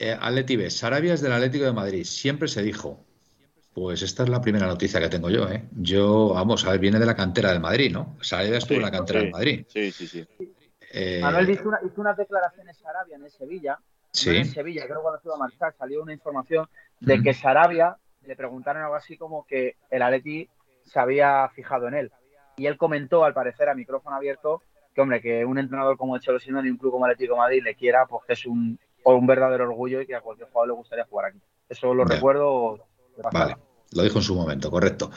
[0.00, 0.16] ¿eh?
[0.20, 3.04] Atleti B, Sarabia es del Atlético de Madrid, siempre se dijo.
[3.72, 5.62] Pues esta es la primera noticia que tengo yo, ¿eh?
[5.72, 8.16] Yo, vamos, a ver, viene de la cantera del Madrid, ¿no?
[8.20, 9.64] Sarabia estuvo en la cantera sí, del Madrid.
[9.68, 10.26] Sí, sí, sí.
[10.92, 13.78] Eh, Manuel hizo, una- hizo unas declaraciones Sarabia en el Sevilla.
[14.12, 17.14] sí, no en Sevilla, creo que cuando se iba a marchar salió una información de
[17.14, 17.22] Ujú.
[17.22, 20.48] que Sarabia le preguntaron algo así como que el Atleti
[20.84, 22.12] se había fijado en él.
[22.56, 26.22] Y él comentó, al parecer, a micrófono abierto, que hombre, que un entrenador como el
[26.22, 28.44] Cholo Simeone y un club como el Atlético de Madrid le quiera, pues que es
[28.46, 31.38] un, un verdadero orgullo y que a cualquier jugador le gustaría jugar aquí.
[31.68, 32.86] Eso lo recuerdo.
[33.32, 33.56] Vale,
[33.92, 35.10] lo dijo en su momento, correcto.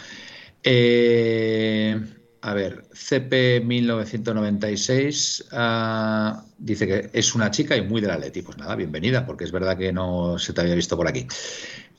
[0.62, 2.00] Eh,
[2.42, 8.42] a ver, CP 1996 ah, dice que es una chica y muy del Atleti.
[8.42, 11.28] Pues nada, bienvenida, porque es verdad que no se te había visto por aquí.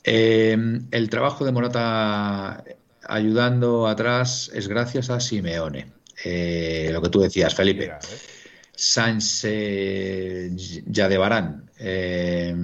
[0.03, 0.57] Eh,
[0.91, 2.63] el trabajo de Morata
[3.07, 5.93] ayudando atrás es gracias a Simeone.
[6.25, 7.81] Eh, lo que tú decías, Felipe.
[7.81, 8.34] Mira, ¿eh?
[8.77, 10.51] Sánchez eh,
[10.87, 11.71] Yadebarán.
[11.79, 12.55] Eh,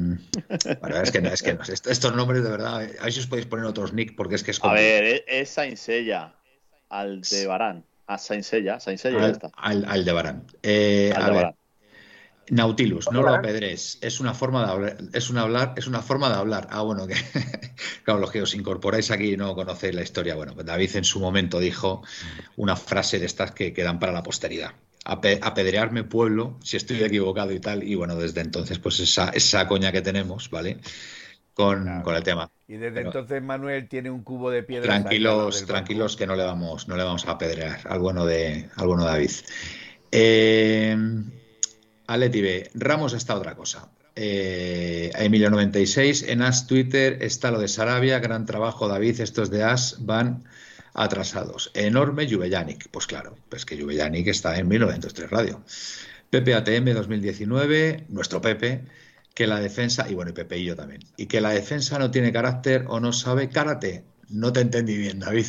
[0.81, 1.61] bueno, es que no, es que no.
[1.63, 4.51] Estos nombres de verdad, a ver si os podéis poner otros nick porque es que
[4.51, 4.93] es A complicado.
[4.93, 6.35] ver, es, es Sainsella,
[6.89, 7.85] Aldebarán.
[8.07, 9.51] A Sainsella, Sainsella ya Al, está.
[9.57, 10.45] al- Aldebarán.
[10.63, 11.55] Eh, a ver, Aldebarán.
[12.51, 13.99] Nautilus, no lo apedres.
[14.01, 14.97] Es una forma de hablar.
[15.13, 16.67] Es una hablar, es una forma de hablar.
[16.71, 17.15] Ah, bueno, que
[18.05, 20.35] claro, los que os incorporáis aquí y no conocéis la historia.
[20.35, 22.03] Bueno, pues David en su momento dijo
[22.57, 24.73] una frase de estas que quedan para la posteridad.
[25.05, 27.83] Ape- apedrearme pueblo, si estoy equivocado y tal.
[27.83, 30.79] Y bueno, desde entonces, pues esa, esa coña que tenemos, ¿vale?
[31.55, 32.03] Con, Claro.
[32.05, 32.51] con el tema.
[32.69, 34.87] Y desde Pero- entonces Manuel tiene un cubo de piedra.
[34.87, 38.87] Tranquilos, tranquilos que no le vamos, no le vamos a apedrear al bueno de, al
[38.87, 39.31] bueno de David.
[40.13, 40.97] Eh,
[42.07, 43.91] Atleti B, Ramos está otra cosa.
[44.17, 49.63] Eh, Emilio 96, en As Twitter está lo de Sarabia, gran trabajo David, estos de
[49.63, 50.45] As van
[50.95, 51.71] atrasados.
[51.75, 55.63] Enorme Juvellanic, pues claro, pues que Juvellanic está en 1903 Radio.
[56.31, 58.83] Pepe ATM 2019, nuestro Pepe,
[59.35, 62.11] que la defensa, y bueno, y Pepe y yo también, y que la defensa no
[62.11, 64.05] tiene carácter o no sabe karate.
[64.29, 65.47] No te entendí bien, David.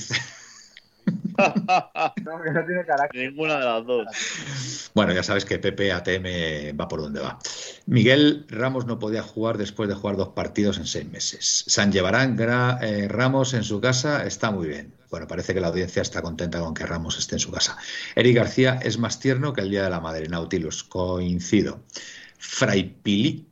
[2.24, 3.30] No, que no tiene carácter.
[3.30, 4.92] Ninguna de las dos.
[4.94, 7.40] Bueno, ya sabes que Pepe ATM va por donde va.
[7.86, 11.64] Miguel Ramos no podía jugar después de jugar dos partidos en seis meses.
[11.68, 12.38] San Llevarán
[12.82, 14.94] eh, Ramos en su casa está muy bien.
[15.10, 17.78] Bueno, parece que la audiencia está contenta con que Ramos esté en su casa.
[18.16, 20.28] Eric García es más tierno que el Día de la Madre.
[20.28, 21.82] Nautilus, coincido.
[22.38, 23.46] Fraipillo,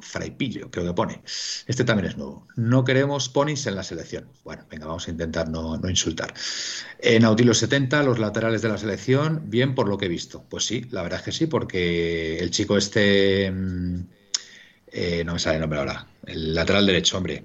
[0.00, 1.22] Fraipillo, creo que pone.
[1.66, 2.46] Este también es nuevo.
[2.56, 4.28] No queremos ponis en la selección.
[4.44, 6.32] Bueno, venga, vamos a intentar no, no insultar.
[7.00, 10.44] En Nautilus 70, los laterales de la selección, bien por lo que he visto.
[10.48, 14.00] Pues sí, la verdad es que sí, porque el chico este, mm,
[14.92, 17.44] eh, no me sale el nombre ahora, el lateral derecho, hombre.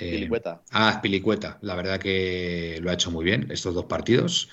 [0.00, 0.62] Eh, Pilicueta.
[0.70, 4.48] Ah, Pilicueta, la verdad que lo ha hecho muy bien estos dos partidos.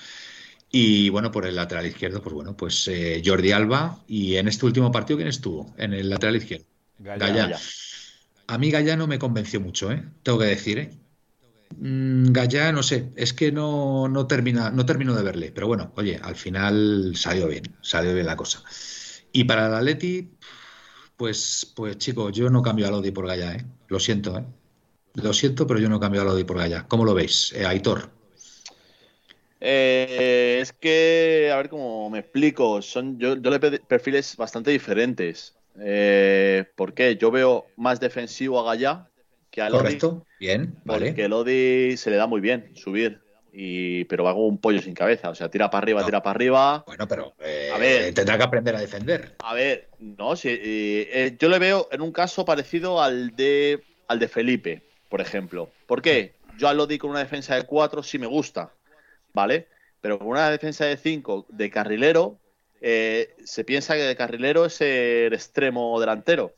[0.70, 4.04] Y bueno, por el lateral izquierdo, pues bueno, pues eh, Jordi Alba.
[4.06, 5.74] Y en este último partido, ¿quién estuvo?
[5.78, 6.66] En el lateral izquierdo.
[6.98, 7.58] Gallá.
[8.46, 10.04] A mí Gallá no me convenció mucho, ¿eh?
[10.22, 10.90] Tengo que decir, ¿eh?
[11.76, 15.52] Mm, Gallá, no sé, es que no, no, termina, no termino de verle.
[15.52, 18.62] Pero bueno, oye, al final salió bien, salió bien la cosa.
[19.32, 20.30] Y para el Atleti,
[21.16, 23.64] pues, pues chico, yo no cambio a Lodi por Gallá, ¿eh?
[23.88, 24.44] Lo siento, ¿eh?
[25.14, 26.86] Lo siento, pero yo no cambio a Lodi por Gallá.
[26.88, 28.10] ¿Cómo lo veis, eh, Aitor?
[29.60, 35.57] Eh, es que, a ver cómo me explico, son yo, yo le perfiles bastante diferentes.
[35.80, 37.16] Eh, ¿Por qué?
[37.16, 39.08] Yo veo más defensivo a Gallá
[39.50, 39.82] que a Lodi.
[39.82, 41.06] Correcto, bien, vale.
[41.06, 43.20] Porque Lodi se le da muy bien subir,
[43.52, 45.30] y, pero va como un pollo sin cabeza.
[45.30, 46.84] O sea, tira para arriba, tira para arriba.
[46.86, 49.36] Bueno, pero eh, a ver, tendrá que aprender a defender.
[49.38, 54.18] A ver, no, sí, eh, yo le veo en un caso parecido al de, al
[54.18, 55.70] de Felipe, por ejemplo.
[55.86, 56.34] ¿Por qué?
[56.58, 58.72] Yo a Lodi con una defensa de 4 sí me gusta,
[59.32, 59.68] ¿vale?
[60.00, 62.38] Pero con una defensa de 5 de carrilero,
[62.80, 66.54] eh, se piensa que de carrilero es el extremo delantero.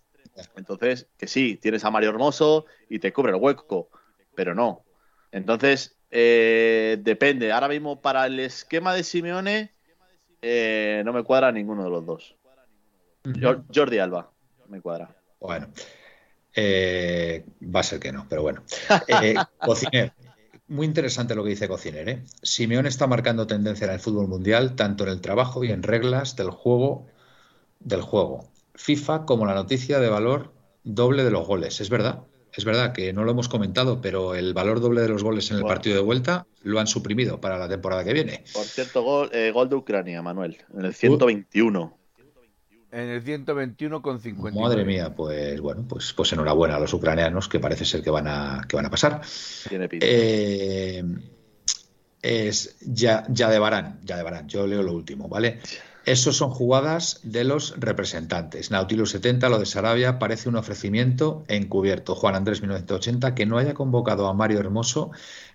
[0.57, 3.91] Entonces, que sí, tienes a Mario Hermoso y te cubre el hueco,
[4.35, 4.85] pero no.
[5.33, 7.53] Entonces, eh, depende.
[7.53, 9.73] Ahora mismo, para el esquema de Simeone,
[10.41, 12.37] eh, no me cuadra ninguno de los dos.
[13.75, 14.31] Jordi Alba,
[14.69, 15.15] me cuadra.
[15.41, 15.69] Bueno,
[16.57, 18.63] va a ser que no, pero bueno.
[19.59, 20.13] Cociner,
[20.71, 22.09] muy interesante lo que dice Cociner.
[22.09, 22.23] ¿eh?
[22.43, 26.37] Simeone está marcando tendencia en el fútbol mundial, tanto en el trabajo y en reglas
[26.37, 27.07] del juego.
[27.81, 28.49] Del juego.
[28.75, 30.53] FIFA como la noticia de valor
[30.85, 31.81] doble de los goles.
[31.81, 32.21] Es verdad,
[32.53, 35.59] es verdad que no lo hemos comentado, pero el valor doble de los goles en
[35.59, 38.45] el partido de vuelta lo han suprimido para la temporada que viene.
[38.53, 42.00] Por cierto, gol, eh, gol de Ucrania, Manuel, en el 121
[42.93, 44.61] en el 121 con 50.
[44.61, 48.27] Madre mía, pues bueno, pues, pues enhorabuena a los ucranianos que parece ser que van
[48.27, 49.21] a, que van a pasar.
[49.71, 51.05] Eh,
[52.23, 55.61] es ya, ya de Barán, ya de Barán, yo leo lo último, ¿vale?
[56.07, 58.71] Esos son jugadas de los representantes.
[58.71, 62.15] Nautilus 70, lo de Sarabia, parece un ofrecimiento encubierto.
[62.15, 65.11] Juan Andrés 1980, que no haya convocado a Mario Hermoso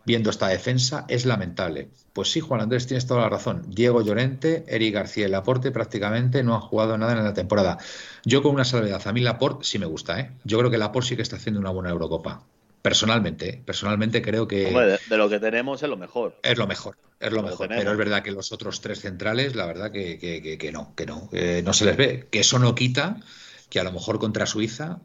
[0.06, 1.90] viendo esta defensa es lamentable.
[2.14, 3.64] Pues sí, Juan Andrés, tienes toda la razón.
[3.68, 7.78] Diego Llorente, Eric García y Laporte prácticamente no han jugado nada en la temporada.
[8.24, 10.32] Yo con una salvedad, a mí Laporte sí me gusta, ¿eh?
[10.44, 12.44] Yo creo que Laporte sí que está haciendo una buena Eurocopa.
[12.82, 13.62] Personalmente, ¿eh?
[13.66, 15.00] personalmente creo que...
[15.10, 16.38] de, lo que tenemos es lo mejor.
[16.44, 17.68] Es lo mejor, es lo, mejor.
[17.68, 21.30] Pero es verdad que los otros tres centrales, la verdad que, que, no, que no,
[21.64, 22.28] no se les ve.
[22.30, 23.18] Que eso no quita
[23.70, 25.00] que a lo mejor contra Suiza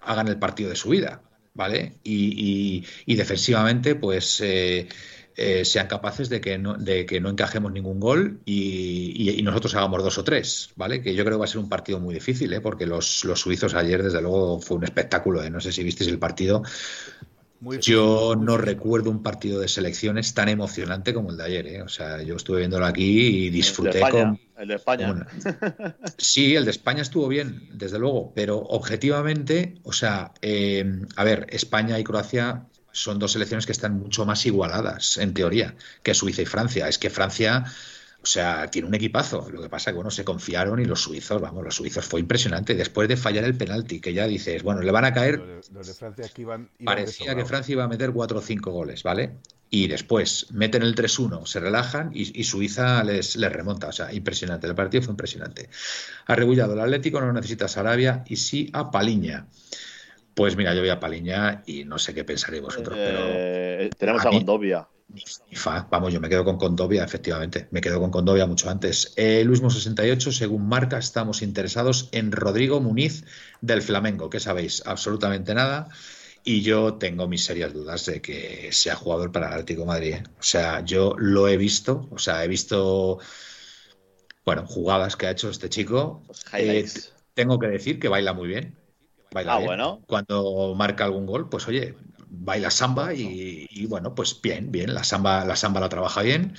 [0.00, 1.20] hagan el partido de su vida,
[1.58, 1.94] ¿vale?
[2.04, 4.86] Y, defensivamente, pues eh,
[5.34, 10.04] eh, sean capaces de que, no, de que no encajemos ningún gol y, nosotros hagamos
[10.04, 11.02] dos o tres, ¿vale?
[11.02, 12.60] Que yo creo que va a ser un partido muy difícil, ¿eh?
[12.60, 15.50] Porque los, los suizos ayer, desde luego, fue un espectáculo, ¿eh?
[15.50, 16.62] No sé si visteis el partido.
[17.80, 21.66] yo no recuerdo un partido de selecciones tan emocionante como el de ayer.
[21.66, 21.82] ¿eh?
[21.82, 24.38] O sea, yo estuve viéndolo aquí y disfruté con.
[24.58, 25.26] El de España.
[26.18, 31.46] Sí, el de España estuvo bien, desde luego, pero objetivamente, o sea, eh, a ver,
[31.50, 36.42] España y Croacia son dos selecciones que están mucho más igualadas, en teoría, que Suiza
[36.42, 36.88] y Francia.
[36.88, 37.64] Es que Francia
[38.20, 39.48] o sea, tiene un equipazo.
[39.50, 42.20] Lo que pasa es que, bueno, se confiaron y los suizos, vamos, los suizos fue
[42.20, 42.74] impresionante.
[42.74, 45.62] Después de fallar el penalti, que ya dices, bueno, le van a caer.
[45.72, 49.36] Los de, Francia iban, parecía que Francia iba a meter 4 o 5 goles, ¿vale?
[49.70, 53.88] Y después meten el 3-1, se relajan y, Suiza les, les, remonta.
[53.88, 54.66] O sea, impresionante.
[54.66, 55.68] El partido fue impresionante.
[56.26, 59.46] Arrebullado el Atlético, no necesita a Sarabia y sí a Paliña.
[60.34, 64.28] Pues mira, yo voy a Paliña y no sé qué pensaréis vosotros, eh, Tenemos a,
[64.28, 64.88] a Gondovia.
[65.90, 67.68] Vamos, yo me quedo con Condovia, efectivamente.
[67.70, 69.14] Me quedo con Condovia mucho antes.
[69.16, 73.24] Eh, Luismo68, según marca, estamos interesados en Rodrigo Muniz
[73.60, 74.28] del Flamengo.
[74.28, 74.82] ¿Qué sabéis?
[74.84, 75.88] Absolutamente nada.
[76.44, 80.14] Y yo tengo mis serias dudas de que sea jugador para el Atlético Madrid.
[80.14, 80.22] ¿eh?
[80.38, 82.06] O sea, yo lo he visto.
[82.10, 83.18] O sea, he visto,
[84.44, 86.22] bueno, jugadas que ha hecho este chico.
[86.52, 86.86] Eh,
[87.32, 88.76] tengo que decir que baila muy bien.
[89.32, 90.02] Baila ah, bueno.
[90.06, 91.94] Cuando marca algún gol, pues oye,
[92.40, 96.54] baila samba y, bueno, pues bien, bien, la samba, la samba la trabaja bien.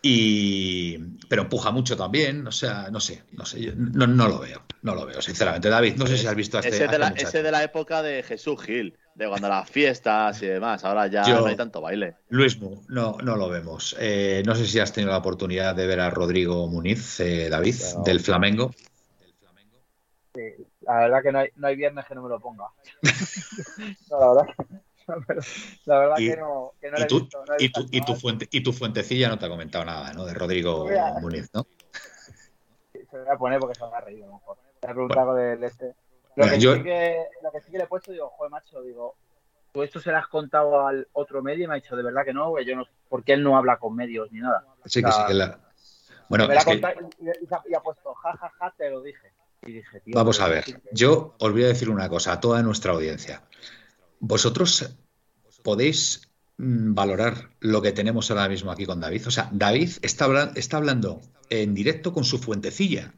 [0.00, 0.98] Y,
[1.28, 4.96] pero empuja mucho también, o sea, no sé, no sé, no, no lo veo, no
[4.96, 5.68] lo veo, sinceramente.
[5.68, 8.24] David, no sé si has visto este, ese, de la, ese de la época de
[8.24, 12.16] Jesús Gil, de cuando las fiestas y demás, ahora ya no hay tanto baile.
[12.30, 12.82] Luis no,
[13.22, 13.96] no lo vemos.
[14.00, 17.76] Eh, no sé si has tenido la oportunidad de ver a Rodrigo Muniz, eh, David,
[18.04, 18.72] del Flamengo.
[20.80, 22.64] la verdad que no hay, no hay viernes que no me lo ponga.
[24.10, 24.82] no, la verdad
[25.86, 29.38] la verdad que no, que no y, tu, y, tu, fuente, y tu fuentecilla no
[29.38, 30.24] te ha comentado nada, ¿no?
[30.24, 30.88] De Rodrigo
[31.20, 31.66] Muniz, ¿no?
[32.92, 34.56] Se lo voy a poner porque se me ha reído, a lo mejor.
[34.80, 35.40] Te he preguntado bueno.
[35.40, 35.94] del este.
[36.34, 39.16] Lo, que sí que, lo que sí que le he puesto, digo, joder, macho, digo,
[39.70, 42.24] tú esto se lo has contado al otro medio y me ha dicho, de verdad
[42.24, 44.64] que no, güey, yo no, porque él no habla con medios ni nada.
[44.86, 45.58] Sí, que sí, que la,
[46.28, 49.32] Bueno, Me la es que- y, y- y ha puesto, jajaja, te lo dije.
[49.66, 52.62] Y dije, tío, Vamos a ver, yo os voy a decir una cosa a toda
[52.62, 53.42] nuestra audiencia.
[54.24, 54.88] Vosotros
[55.64, 59.26] podéis mm, valorar lo que tenemos ahora mismo aquí con David.
[59.26, 61.20] O sea, David está, habla- está hablando
[61.50, 63.14] en directo con su fuentecilla.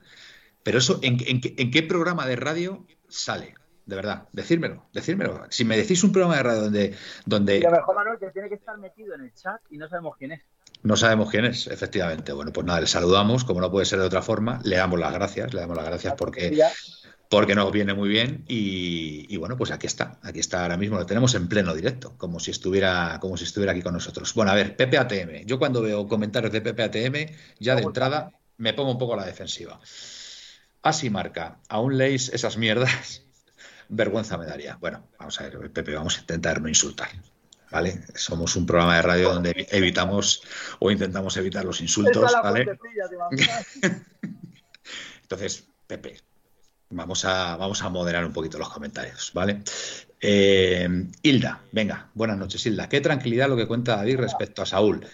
[0.62, 3.54] Pero eso, ¿en, en qué- en qué programa de radio sale?
[3.84, 5.44] De verdad, decírmelo, decírmelo.
[5.50, 6.92] Si me decís un programa de radio donde, Y
[7.26, 10.16] donde lo mejor, Manuel, que tiene que estar metido en el chat y no sabemos
[10.16, 10.40] quién es.
[10.82, 12.32] no sabemos quién es, efectivamente.
[12.32, 15.12] Bueno, pues nada, le saludamos, como no puede ser de otra forma, le damos las
[15.12, 16.48] gracias, le damos las gracias porque
[17.34, 20.96] porque nos viene muy bien y, y bueno, pues aquí está, aquí está ahora mismo,
[20.98, 24.32] lo tenemos en pleno directo, como si estuviera, como si estuviera aquí con nosotros.
[24.34, 28.92] Bueno, a ver, PPATM, yo cuando veo comentarios de PPATM, ya de entrada me pongo
[28.92, 29.80] un poco a la defensiva.
[30.82, 33.22] Así marca, aún leéis esas mierdas,
[33.88, 34.76] vergüenza me daría.
[34.76, 37.08] Bueno, vamos a ver, Pepe, vamos a intentar no insultar.
[37.70, 38.04] ¿Vale?
[38.14, 40.42] Somos un programa de radio donde evi- evitamos
[40.78, 42.66] o intentamos evitar los insultos, ¿vale?
[45.22, 46.20] Entonces, Pepe,
[46.94, 49.62] vamos a, vamos a moderar un poquito los comentarios, ¿vale?
[50.20, 50.88] Eh,
[51.22, 52.88] Hilda, venga, buenas noches, Hilda.
[52.88, 55.06] Qué tranquilidad lo que cuenta David respecto a Saúl.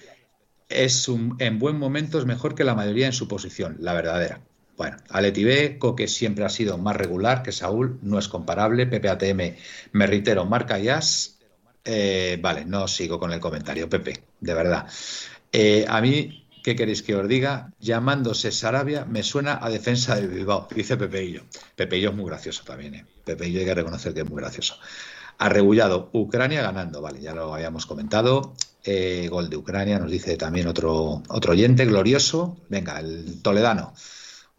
[0.69, 4.41] Es un, en buen momento es mejor que la mayoría en su posición, la verdadera.
[4.77, 8.87] Bueno, Aleti B, Coque siempre ha sido más regular que Saúl, no es comparable.
[8.87, 9.57] Pepe ATM,
[9.93, 11.39] me reitero, marca Jazz.
[11.85, 14.87] Eh, vale, no sigo con el comentario, Pepe, de verdad.
[15.53, 17.73] Eh, a mí, ¿qué queréis que os diga?
[17.81, 21.43] Llamándose Sarabia me suena a defensa de Bilbao, dice Pepeillo.
[21.77, 23.07] Pepeillo es muy gracioso también, ¿eh?
[23.25, 24.77] Pepeillo hay que reconocer que es muy gracioso.
[25.39, 28.55] Arrebullado, Ucrania ganando, vale, ya lo habíamos comentado.
[28.85, 32.59] Eh, gol de Ucrania, nos dice también otro, otro oyente, glorioso.
[32.69, 33.95] Venga, el toledano.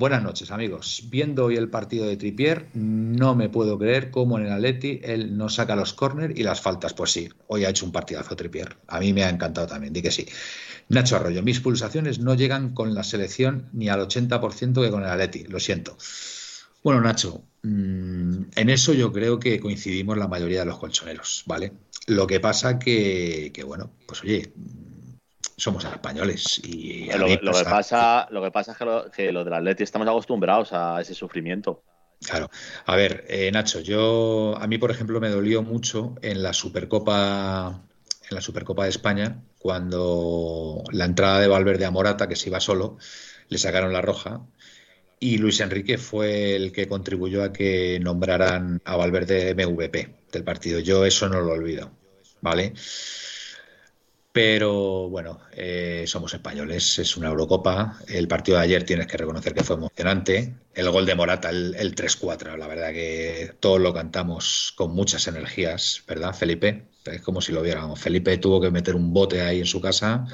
[0.01, 1.03] Buenas noches, amigos.
[1.11, 5.37] Viendo hoy el partido de Tripier, no me puedo creer cómo en el Atleti él
[5.37, 6.95] no saca los córner y las faltas.
[6.95, 8.77] Pues sí, hoy ha hecho un partidazo Tripier.
[8.87, 10.25] A mí me ha encantado también, di que sí.
[10.89, 15.09] Nacho Arroyo, mis pulsaciones no llegan con la selección ni al 80% que con el
[15.09, 15.95] Atleti, lo siento.
[16.83, 21.73] Bueno, Nacho, mmm, en eso yo creo que coincidimos la mayoría de los colchoneros, ¿vale?
[22.07, 24.51] Lo que pasa que, que bueno, pues oye,
[25.61, 28.85] somos españoles y a Lo, mí, lo que a- pasa, lo que pasa es que
[28.85, 31.83] lo, que lo del Atleti estamos acostumbrados a ese sufrimiento.
[32.23, 32.49] Claro.
[32.85, 37.81] A ver, eh, Nacho, yo a mí, por ejemplo, me dolió mucho en la Supercopa
[38.29, 42.59] en la Supercopa de España cuando la entrada de Valverde a Morata, que se iba
[42.61, 42.97] solo,
[43.49, 44.41] le sacaron la roja
[45.19, 50.79] y Luis Enrique fue el que contribuyó a que nombraran a Valverde MVP del partido.
[50.79, 51.91] Yo eso no lo olvido,
[52.41, 52.73] ¿vale?
[54.33, 57.97] Pero bueno, eh, somos españoles, es una Eurocopa.
[58.07, 60.55] El partido de ayer tienes que reconocer que fue emocionante.
[60.73, 65.27] El gol de Morata, el, el 3-4, la verdad que todos lo cantamos con muchas
[65.27, 66.87] energías, ¿verdad, Felipe?
[67.03, 67.99] Es como si lo viéramos.
[67.99, 70.25] Felipe tuvo que meter un bote ahí en su casa.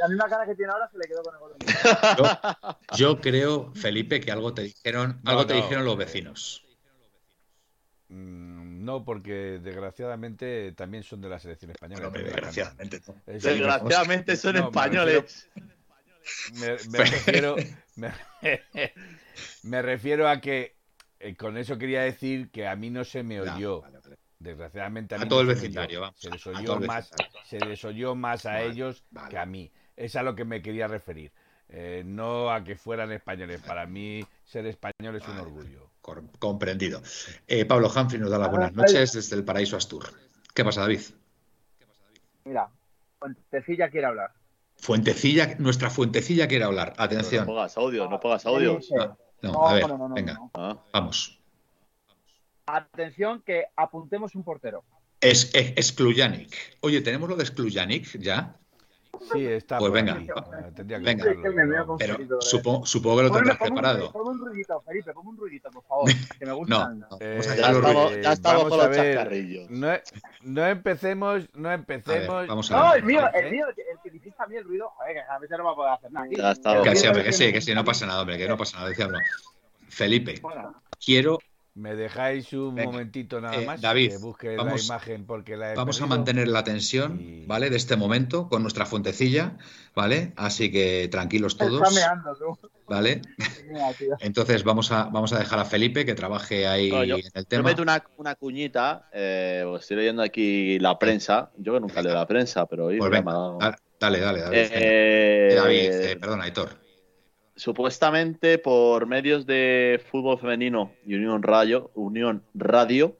[0.00, 2.78] La misma cara que tiene ahora se le quedó con el gol de Morata.
[2.90, 6.64] Yo, yo creo, Felipe, que algo te dijeron, No, algo te dijeron los vecinos.
[8.08, 12.08] Mm, No, porque desgraciadamente también son de la selección española.
[12.08, 13.14] Bueno, desgraciadamente, ¿no?
[13.26, 15.48] Es- Desgraciadamente son No, me españoles.
[16.52, 17.56] Me, me refiero,
[17.96, 18.12] me,
[19.62, 20.76] me refiero a que
[21.20, 23.80] eh, con eso quería decir que a mí no se me oyó.
[23.80, 24.16] vale, vale.
[24.38, 27.10] Desgraciadamente a, A mí todo no el vecindario, vamos, Se les oyó más,
[27.48, 29.30] se les oyó más a Vale, ellos vale.
[29.30, 29.72] que a mí.
[29.96, 31.32] Es a lo que me quería referir.
[31.68, 33.62] Eh, no a que fueran españoles.
[33.62, 35.90] Para mí ser español es un orgullo.
[36.38, 37.02] Comprendido.
[37.46, 40.04] Eh, Pablo Humphrey nos da las buenas noches desde el Paraíso Astur.
[40.52, 41.00] ¿Qué pasa, David?
[42.44, 42.68] Mira,
[43.18, 44.32] Fuentecilla quiere hablar.
[44.76, 46.94] Fuentecilla, nuestra fuentecilla quiere hablar.
[46.98, 47.46] No Atención.
[47.46, 48.76] pongas audio, no pongas ¿Qué audio.
[48.76, 48.94] dice?
[48.96, 50.50] No, No, a ver, no, no, no, venga, no.
[50.54, 51.40] Ah, vamos.
[52.66, 54.84] Atención que apuntemos un portero.
[55.20, 55.94] Es, es.
[56.80, 58.56] Oye, ¿tenemos lo de Sklujanic ya?
[59.32, 59.78] Sí, está.
[59.78, 60.12] Pues venga.
[60.18, 61.24] Eh, tendría que Venga.
[61.84, 64.12] buscarlo, pero- de- supongo, supongo que lo tendrás ponme preparado.
[64.12, 66.04] Ponme un ruidito, Felipe, ponme un ruidito, por favor.
[66.38, 66.88] Que me gusta.
[66.88, 69.14] No, no, Eh, ya estamos, ya estamos con los ver.
[69.16, 69.70] chascarrillos.
[69.70, 69.88] No,
[70.42, 72.46] no empecemos, no empecemos.
[72.46, 72.98] vamos a No, ver.
[73.00, 73.50] el mío, el ¿Eh?
[73.50, 75.74] mío, el que- dijiste a mí el ruido, joder, que a veces no va a
[75.74, 76.26] poder hacer nada.
[76.30, 76.82] Ya está.
[76.82, 78.88] Que sí, hombre, que sí, que sí, no pasa nada, hombre, que no pasa nada.
[78.90, 79.18] decíamos.
[79.88, 80.40] Felipe,
[81.04, 81.38] quiero,
[81.76, 82.90] ¿Me dejáis un Venga.
[82.92, 83.80] momentito nada Eh, más?
[83.80, 87.46] David, que busque vamos- la imagen porque la he vamos a mantener la tensión, Y-
[87.46, 87.68] ¿vale?
[87.68, 89.56] De este momento con nuestra fuentecilla,
[89.92, 90.32] ¿vale?
[90.36, 92.70] Así que tranquilos está todos, meando tú.
[92.86, 93.22] ¿vale?
[93.68, 93.88] Mira.
[94.20, 97.42] Entonces vamos a, vamos a dejar a Felipe que trabaje ahí No, yo- en el
[97.42, 97.64] Yo tema.
[97.70, 101.50] meto una, una cuñita, eh, porque estoy leyendo aquí la prensa.
[101.56, 104.20] Yo que nunca leo la prensa, pero hoy Pues me venga, ha dado- da- dale,
[104.20, 104.58] dale, David.
[104.58, 104.68] Eh,
[105.50, 106.83] Eh, David, eh, perdona, Aitor.
[107.56, 113.16] Supuestamente por medios de fútbol femenino y Unión Radio, Unión Radio,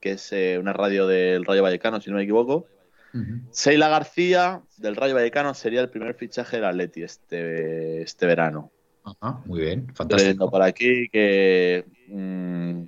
[0.00, 2.66] que es eh, una radio del Rayo Vallecano, si no me equivoco,
[3.12, 3.40] Ujú.
[3.50, 8.70] Seila García, del Rayo Vallecano, sería el primer fichaje del Atleti este, este verano.
[9.04, 10.50] Ajá, muy bien, fantástico.
[10.50, 12.82] por aquí que mm,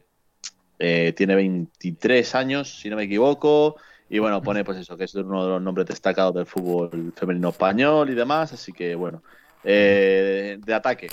[0.79, 3.77] eh, tiene 23 años, si no me equivoco.
[4.09, 7.49] Y bueno, pone pues eso, que es uno de los nombres destacados del fútbol femenino
[7.49, 8.53] español y demás.
[8.53, 9.23] Así que bueno,
[9.65, 11.09] eh, de ataque.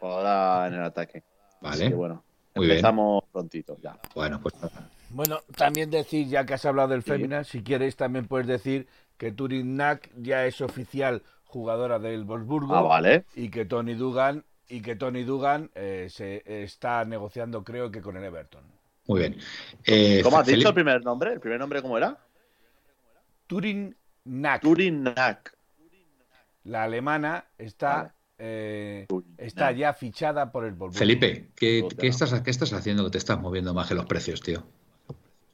[0.00, 1.22] Ahora en el ataque.
[1.62, 2.24] Así Vale, que bueno,
[2.54, 2.76] Muy bien.
[2.78, 3.98] empezamos prontito ya.
[4.14, 4.54] bueno, pues.
[5.10, 7.28] Bueno, también decir, ya que has hablado del Sí.
[7.44, 12.82] Si quieres también puedes decir que Turin Nack ya es oficial jugadora del Wolfsburgo Ah,
[12.82, 13.24] vale.
[13.34, 18.16] y que Tony Dugan y que Tony Dugan eh, se está negociando creo que con
[18.16, 18.64] el Everton.
[19.06, 19.36] Muy bien.
[19.84, 21.32] Eh, ¿Cómo has Felipe- dicho el primer nombre?
[21.32, 22.18] ¿El primer nombre cómo era?
[23.46, 25.55] Turin Nack, Turinak.
[26.66, 28.12] La alemana, está Vale.
[28.38, 29.06] eh,
[29.38, 30.98] está ya fichada por el Wolfsburgo.
[30.98, 34.64] Felipe, ¿qué, estás, ¿qué estás haciendo que te estás moviendo más que los precios, tío?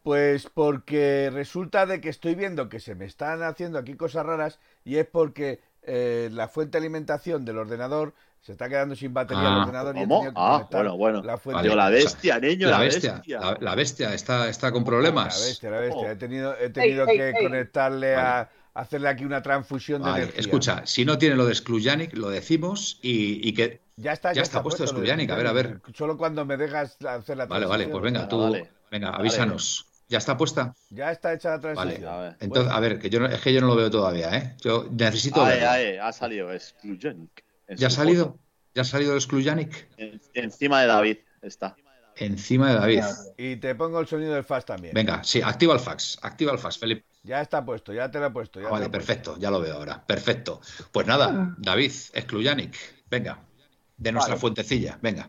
[0.02, 4.58] Pues porque resulta de que estoy viendo que se me están haciendo aquí cosas raras
[4.84, 9.44] y es porque eh, la fuente de alimentación del ordenador se está quedando sin batería
[9.44, 10.16] el Ah, ordenador y he ¿Cómo?
[10.18, 11.22] tenido que Ah, conectar bueno, bueno.
[11.22, 11.68] la fuente.
[11.68, 11.76] Vale.
[11.76, 13.40] La bestia, niño, La la, bestia, bestia.
[13.40, 15.40] la, la bestia está, está con La problemas.
[15.40, 16.08] bestia, la bestia.
[16.08, 16.10] Oh.
[16.10, 17.44] He tenido, he tenido ey, que ey.
[17.44, 20.40] conectarle a hacerle aquí una transfusión de Vale, energía.
[20.40, 23.80] escucha, si no tiene lo de Sklujanik, lo decimos y, y que...
[23.96, 25.80] ya está, ya está puesto lo de Sklujanik, a ver, a ver.
[25.94, 28.70] Solo cuando me dejas hacer la Vale, vale, pues venga, tú, vale.
[28.90, 29.20] venga, Vale.
[29.20, 29.86] avísanos.
[30.08, 30.74] ¿Ya está puesta?
[30.90, 31.74] Ya está hecha la Vale.
[31.74, 32.12] transición.
[32.12, 32.36] A ver.
[32.40, 34.56] Entonces, a ver, que yo no, es que yo no lo veo todavía, ¿eh?
[34.60, 37.44] Yo necesito ha salido, es Klujanic.
[37.66, 38.26] En ¿Ya ha salido?
[38.26, 38.38] foto.
[38.74, 39.16] ¿Ya ha salido?
[39.96, 41.76] En- encima de David está.
[42.16, 43.02] Encima de David.
[43.38, 44.92] Y te pongo el sonido del fax también.
[44.94, 47.04] Venga, sí, activa el fax, activa el fax, Felipe.
[47.24, 48.60] Ya está puesto, ya te lo he puesto.
[48.60, 48.98] Ya Ah, vale, puesto.
[48.98, 50.02] perfecto, ya lo veo ahora.
[50.04, 50.60] Perfecto.
[50.90, 52.74] Pues nada, David, Sklujanik,
[53.08, 53.38] venga,
[53.96, 54.40] de nuestra Vale.
[54.40, 55.28] fuentecilla, venga.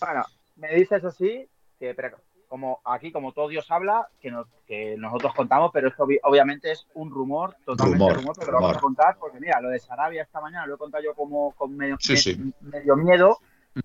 [0.00, 0.22] Bueno,
[0.56, 1.48] me dices así,
[1.78, 6.04] que pero como aquí, como todo Dios habla, que, nos- que nosotros contamos, pero esto
[6.04, 8.76] obvi- obviamente es un rumor, totalmente Rumor, rumor, pero lo vamos rumor.
[8.76, 11.74] a contar, porque mira, lo de Sarabia esta mañana lo he contado yo como con
[11.74, 12.52] medio, Sí, me- sí.
[12.60, 13.38] medio miedo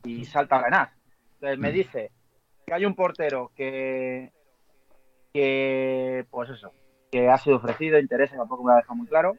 [0.04, 0.92] y salta a ganar.
[1.36, 1.74] Entonces me Mm.
[1.74, 2.12] dice
[2.68, 4.32] que hay un portero que,
[5.34, 6.74] que pues eso,
[7.12, 9.38] que ha sido ofrecido, interesa, tampoco me lo ha dejado muy claro,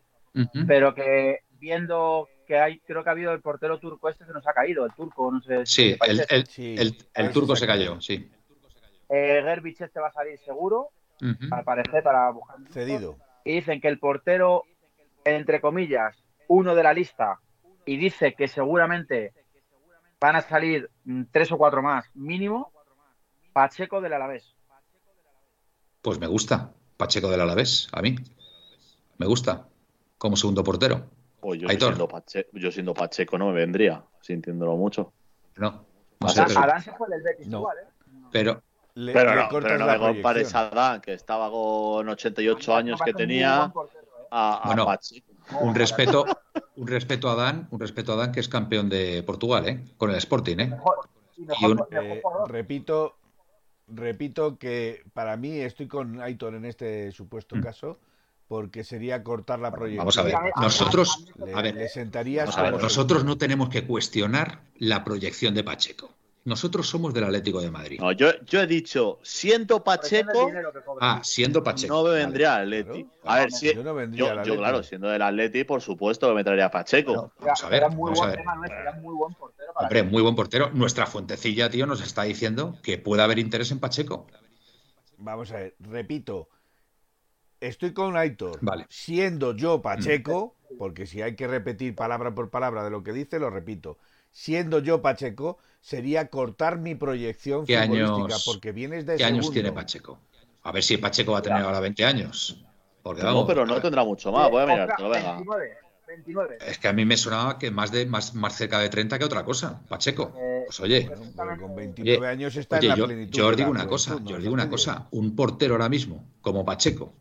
[0.67, 4.47] pero que viendo que hay, creo que ha habido el portero turco este se nos
[4.47, 5.65] ha caído, el turco, no sé.
[5.67, 6.75] Sí, qué país el, el- Sí,
[7.15, 8.01] el- turco se cayó.
[8.01, 8.31] sí.
[9.09, 10.91] Eh, Gerbich este va a salir seguro,
[11.21, 11.53] Ujú.
[11.55, 12.57] al parecer, para buscar.
[12.71, 13.19] Cedido.
[13.45, 14.65] Y dicen que el portero,
[15.25, 16.17] entre comillas,
[16.49, 17.41] uno de la lista,
[17.85, 19.33] y dice que seguramente
[20.21, 22.73] van a salir mm, tres o cuatro más, mínimo,
[23.53, 24.55] Pacheco del Alavés.
[26.03, 28.15] Pues me gusta, Pacheco del Alavés, a mí.
[29.17, 29.67] Me gusta,
[30.19, 31.07] como segundo portero.
[31.41, 31.95] Pues yo, Aitor.
[31.95, 35.11] siendo Pache- yo siendo Pacheco no me vendría, sintiéndolo mucho.
[35.57, 35.87] No,
[36.21, 37.59] no sé, Adán, pero, Adán se fue del Betis No.
[37.61, 37.89] igual, ¿eh?
[38.31, 38.63] pero
[38.95, 43.01] Le- Pero le no, pero no me compares a Adán, que estaba con 88 años
[43.03, 44.27] que tenía, portero, ¿eh?
[44.31, 45.33] a, a Bueno, Pacheco.
[45.63, 46.27] un respeto,
[46.77, 49.85] un respeto a Dan, un respeto a Dan que es campeón de Portugal, ¿eh?
[49.97, 50.67] Con el Sporting, ¿eh?
[50.67, 53.17] Mejor, y mejor, Y un- mejor Eh, repito,
[53.95, 57.61] repito que para mí estoy con Aitor en este supuesto Mm.
[57.61, 57.99] caso,
[58.49, 59.99] porque sería cortar la proyección.
[59.99, 62.83] Vamos a ver, nosotros, a mí- Le, a ver, le sentaría vamos a ver, como
[62.83, 66.13] nosotros no tenemos que cuestionar la proyección de Pacheco.
[66.45, 68.01] Nosotros somos del Atlético de Madrid.
[68.01, 70.51] No, yo, yo he dicho, siendo Pacheco.
[71.01, 71.95] Ah, siendo Pacheco.
[71.95, 73.05] no me vendría al Atleti.
[73.05, 73.11] Claro.
[73.25, 76.29] A ver, si, yo no vendría yo, al yo, claro, siendo del Atleti, por supuesto
[76.29, 77.13] que me traería a Pacheco.
[77.15, 78.41] No, vamos a ver, Era muy vamos a buen ver.
[78.41, 80.71] tema era muy buen portero para Hombre, muy buen portero.
[80.73, 84.27] Nuestra fuentecilla, tío, nos está diciendo que puede haber interés en Pacheco.
[85.19, 86.49] Vamos a ver, repito,
[87.61, 88.59] estoy con Aitor.
[88.63, 88.87] Vale.
[88.89, 93.39] Siendo yo Pacheco, porque si hay que repetir palabra por palabra de lo que dice,
[93.39, 93.99] lo repito.
[94.33, 99.47] Siendo yo Pacheco, sería cortar mi proyección ¿Qué futbolística, años- porque vienes de ¿Qué años
[99.47, 99.53] segundo.
[99.55, 100.19] tiene Pacheco?
[100.63, 102.57] A ver si Pacheco va a tener ahora 20 años.
[103.03, 105.33] Porque No, vamos, pero no tendrá mucho más, voy a mirártelo, venga.
[105.37, 105.77] 29,
[106.07, 106.59] 29.
[106.61, 109.25] es que a mí me sonaba que más de más, más cerca de 30 que
[109.25, 110.33] otra cosa, Pacheco.
[110.37, 113.39] Eh, Pues oye, pero con 29 Oye, años está Oye, en la yo, plenitud.
[113.39, 114.27] yo os digo una cosa, ¿no?
[114.29, 117.15] yo os digo una cosa, un portero ahora mismo, como Pacheco,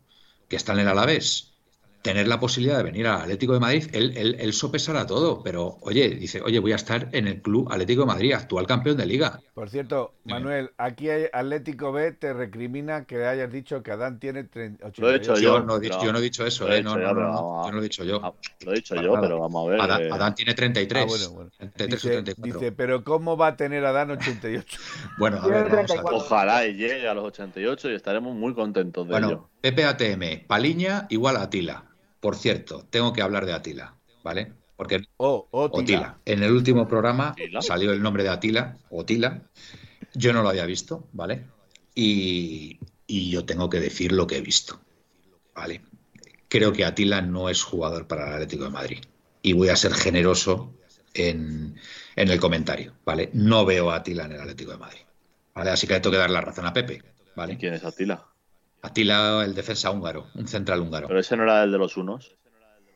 [0.48, 1.54] que está en el Alavés,
[2.02, 5.76] tener la posibilidad de venir al Atlético de Madrid, él, él, él sopesará todo, pero
[5.82, 9.06] oye, dice, oye, voy a estar en el club Atlético de Madrid, actual campeón de
[9.06, 9.40] liga.
[9.54, 14.44] Por cierto, Manuel, aquí hay Atlético B te recrimina que hayas dicho que Adán tiene
[14.44, 15.34] 30, Lo he dicho 88.
[15.34, 17.00] Yo, yo, no, he dicho, pero- yo no he dicho eso, he eh, no, dicho
[17.02, 18.34] no, yo, no, no, yo no lo he dicho yo.
[18.64, 19.80] Lo he dicho yo, pero vamos a ver.
[19.80, 21.50] Adán, eh, Adán tiene 33, Ah, bueno, bueno.
[21.58, 22.60] 33 o Dice, 34.
[22.60, 24.78] dice, pero ¿cómo va a tener Adán 88?
[25.18, 25.86] bueno, a ver, vamos a ver.
[25.86, 26.16] 34.
[26.16, 29.48] Ojalá y llegue a los 88 y estaremos muy contentos de ello.
[29.62, 31.84] Bueno, PPATM, Paliña igual a Atila.
[32.20, 34.52] Por cierto, tengo que hablar de Atila, ¿vale?
[34.76, 35.80] Porque Oh, Otila.
[35.80, 36.18] Otila.
[36.24, 39.42] En el último programa salió el nombre de Atila, Otila.
[40.14, 41.46] Yo no lo había visto, ¿vale?
[41.94, 44.80] Y, y yo tengo que decir lo que he visto,
[45.54, 45.82] ¿vale?
[46.50, 48.98] creo que Atila no es jugador para el Atlético de Madrid.
[49.40, 50.74] Y voy a ser generoso
[51.14, 51.76] en,
[52.16, 53.30] el comentario, ¿vale?
[53.32, 55.00] No veo a Atila en el Atlético de Madrid.
[55.54, 55.70] ¿Vale?
[55.70, 57.02] Así que le tengo que dar la razón a Pepe.
[57.34, 57.56] ¿vale?
[57.56, 58.26] ¿Quién es Atila?
[58.82, 61.08] Atila, el defensa húngaro, un central húngaro.
[61.08, 62.36] Pero ese no era el de los unos.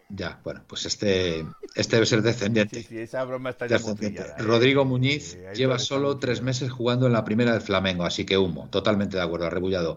[0.09, 2.83] Ya, bueno, pues este, este debe ser descendiente.
[2.83, 4.23] Sí, sí, esa broma está Descendiente.
[4.39, 8.25] ya Rodrigo Muñiz Eh, lleva solo tres meses jugando en la primera del Flamengo, así
[8.27, 9.97] que humo, totalmente de acuerdo, arrebullado.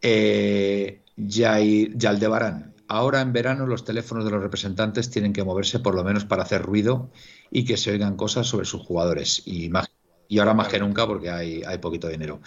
[0.00, 6.04] Eh, Yaldebarán, ahora en verano los teléfonos de los representantes tienen que moverse por lo
[6.04, 7.10] menos para hacer ruido
[7.50, 9.42] y que se oigan cosas sobre sus jugadores.
[9.44, 9.90] Y, más-
[10.28, 12.40] y ahora más que nunca porque hay, hay poquito dinero.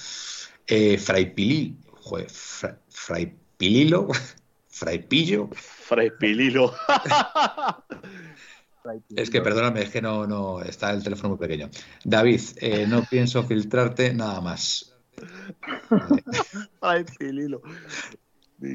[0.66, 1.76] Eh, Fray Pili,
[2.12, 4.10] joder, Fra- Fray Pililo,
[4.68, 6.74] Fray Pillo, Fray Pililo.
[9.16, 11.70] Es que perdóname, es que no, no, está el teléfono muy pequeño.
[12.04, 14.98] David, eh, no pienso filtrarte nada más.
[16.82, 17.06] Vale.
[17.06, 17.62] Fray Pililo.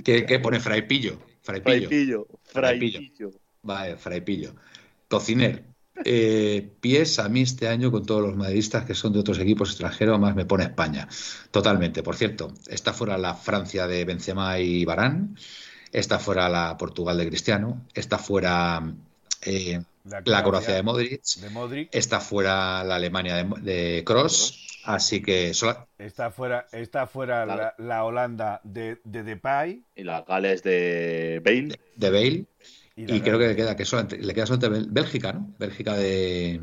[0.04, 1.18] ¿Qué, qué pone Fraipillo?
[1.42, 1.88] Fraipillo.
[1.88, 2.26] Fray Pillo.
[2.44, 3.00] Fray Pillo.
[3.00, 3.30] Pillo.
[3.62, 4.54] Vale, Fraipillo.
[5.08, 5.64] Cociner.
[6.04, 9.70] Eh, pies a mí este año con todos los madridistas que son de otros equipos
[9.70, 11.08] extranjeros, más me pone España.
[11.50, 12.02] Totalmente.
[12.02, 15.36] Por cierto, está fuera la Francia de Benzema y Barán,
[15.92, 18.82] está fuera la Portugal de Cristiano, está fuera
[19.42, 19.80] eh,
[20.24, 21.88] la Croacia de Modric, de Modric.
[21.92, 27.74] está fuera la Alemania de, de Cross, así que sola- Está fuera, está fuera la,
[27.78, 29.82] la Holanda de, de Depay.
[29.96, 31.78] Y las Gales de Bale.
[31.96, 32.44] de Bale.
[32.96, 35.54] Y creo que le queda, que solamente, le queda solamente Bélgica, ¿no?
[35.58, 36.62] Bélgica de,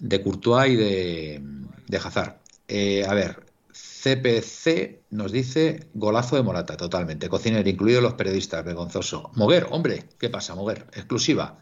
[0.00, 1.42] de Courtois y de,
[1.86, 2.38] de Hazard.
[2.66, 7.28] Eh, a ver, CPC nos dice golazo de Morata, totalmente.
[7.28, 9.30] Cocinero, incluidos los periodistas, vergonzoso.
[9.34, 10.86] Moguer, hombre, ¿qué pasa, Moguer?
[10.92, 11.60] Exclusiva.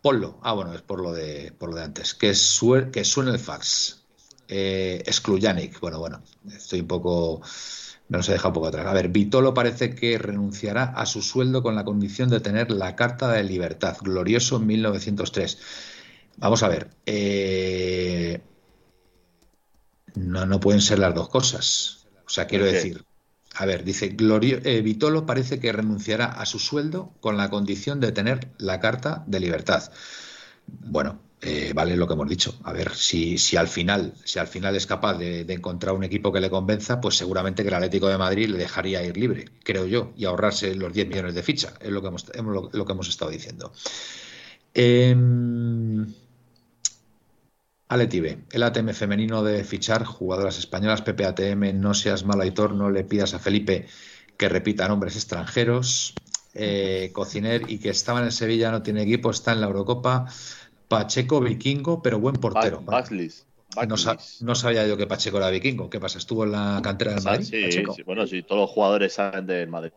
[0.00, 0.38] Ponlo.
[0.42, 2.14] Ah, bueno, es por lo de, por lo de antes.
[2.14, 4.04] Que suene el fax.
[4.48, 5.80] Eh, Excluyanic.
[5.80, 7.42] Bueno, bueno, estoy un poco.
[8.10, 8.86] He dejado un poco atrás.
[8.86, 12.94] A ver, Vitolo parece que renunciará a su sueldo con la condición de tener la
[12.96, 15.58] Carta de Libertad, glorioso en 1903.
[16.36, 16.90] Vamos a ver.
[17.06, 18.40] eh,
[20.14, 22.06] no, no pueden ser las dos cosas.
[22.26, 23.04] O sea, quiero decir.
[23.56, 28.00] A ver, dice Glorio, eh, Vitolo parece que renunciará a su sueldo con la condición
[28.00, 29.92] de tener la Carta de Libertad.
[30.66, 32.54] Bueno, eh, vale lo que hemos dicho.
[32.64, 36.32] A ver, si, si al final, si al final es capaz de, encontrar un equipo
[36.32, 39.84] que le convenza, pues seguramente que el Atlético de Madrid le dejaría ir libre, creo
[39.86, 42.26] yo, y ahorrarse los 10 millones de ficha, es lo que hemos,
[42.72, 43.72] lo, que hemos estado diciendo.
[44.72, 46.14] Em,
[47.88, 52.90] Ale Tibe, el ATM femenino de fichar jugadoras españolas, PPATM, no seas malo Aitor, no
[52.90, 53.86] le pidas a Felipe
[54.38, 56.14] que repita nombres extranjeros.
[56.56, 60.26] Eh, Cociner y que estaba en Sevilla, no tiene equipo, está en la Eurocopa.
[60.98, 62.80] Pacheco vikingo, pero buen portero.
[62.80, 63.04] Ba-.
[63.86, 63.96] No,
[64.40, 65.90] no sabía yo que Pacheco era vikingo.
[65.90, 66.18] ¿Qué pasa?
[66.18, 67.44] ¿Estuvo en la cantera del Madrid?
[67.44, 69.92] Sí, sí, bueno, sí, todos los jugadores salen del Madrid.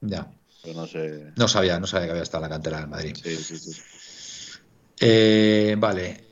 [0.00, 0.32] Ya.
[0.62, 1.32] Pero no sé.
[1.36, 3.16] No sabía, no sabía que había estado en la cantera del Madrid.
[3.22, 3.82] Sí, sí, sí.
[5.00, 6.24] Eh, vale.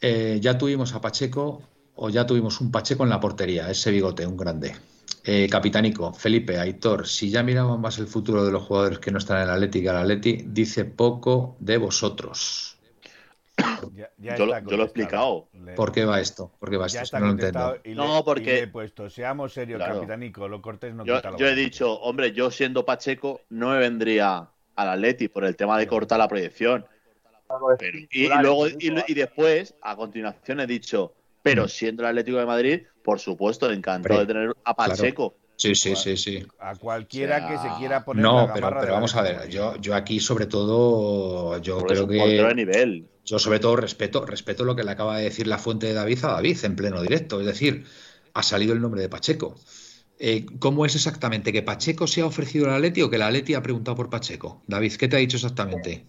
[0.00, 1.62] Eh, ya tuvimos a Pacheco
[1.96, 4.74] o ya tuvimos un Pacheco en la portería, ese bigote, un grande.
[5.24, 9.18] Eh, Capitánico, Felipe, Aitor, si ya miramos más el futuro de los jugadores que no
[9.18, 12.76] están en el Atleti que el Atleti, dice poco de vosotros.
[13.94, 15.48] Ya- ya Yo lo- está yo lo he explicado.
[15.76, 16.50] ¿Por qué va esto?
[16.58, 17.16] ¿Por qué va ya esto?
[17.16, 17.76] está No lo entiendo.
[17.84, 19.94] y No, porque- y le he puesto, seamos serios, Claro.
[20.00, 23.70] capitánico, lo cortés no Yo, quita lo yo he dicho, hombre, yo siendo Pacheco no
[23.70, 26.84] me vendría al Atleti por el tema de cortar la proyección.
[27.78, 32.38] Pero- y, y luego y, y después, a continuación, he dicho, pero siendo el Atlético
[32.38, 35.34] de Madrid, por supuesto, encantado de tener a Pacheco.
[35.56, 36.46] Sí, sí, sí, sí.
[36.58, 39.14] A cualquiera O sea, que se quiera poner la No, gamarra pero, pero la vamos
[39.14, 42.54] a ver, yo, yo aquí sobre todo, yo Porque es creo un portero de que
[42.54, 43.08] nivel.
[43.24, 46.24] yo sobre todo respeto, respeto lo que le acaba de decir la fuente de David
[46.24, 47.84] a David en pleno directo, es decir,
[48.34, 49.54] ha salido el nombre de Pacheco.
[50.18, 51.52] Eh, ¿Cómo es exactamente?
[51.52, 54.62] ¿Que Pacheco se ha ofrecido al Atleti o que el Atleti ha preguntado por Pacheco?
[54.66, 56.06] David, ¿qué te ha dicho exactamente?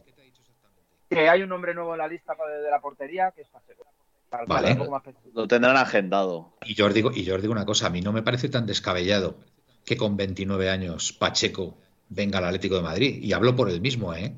[1.10, 3.86] Que hay un nombre nuevo en la lista de la portería que es Pacheco.
[4.34, 4.68] Para Vale.
[4.70, 5.42] ser un poco más específico.
[5.42, 6.58] Lo tendrán agendado.
[6.66, 8.50] Y yo os digo, y yo os digo una cosa, a mí no me parece
[8.50, 9.38] tan descabellado
[9.86, 11.78] que con 29 años Pacheco
[12.10, 13.20] venga al Atlético de Madrid.
[13.22, 14.36] Y hablo por él mismo, ¿eh?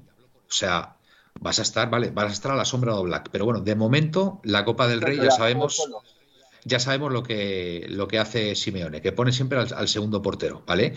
[0.50, 0.98] O sea,
[1.40, 3.30] vas a estar, vale, vas a estar a la sombra de Black.
[3.32, 5.82] Pero bueno, de momento, la Copa del Rey ya sabemos,
[6.66, 10.62] ya sabemos lo que, lo que hace Simeone, que pone siempre al, al segundo portero,
[10.68, 10.94] ¿vale?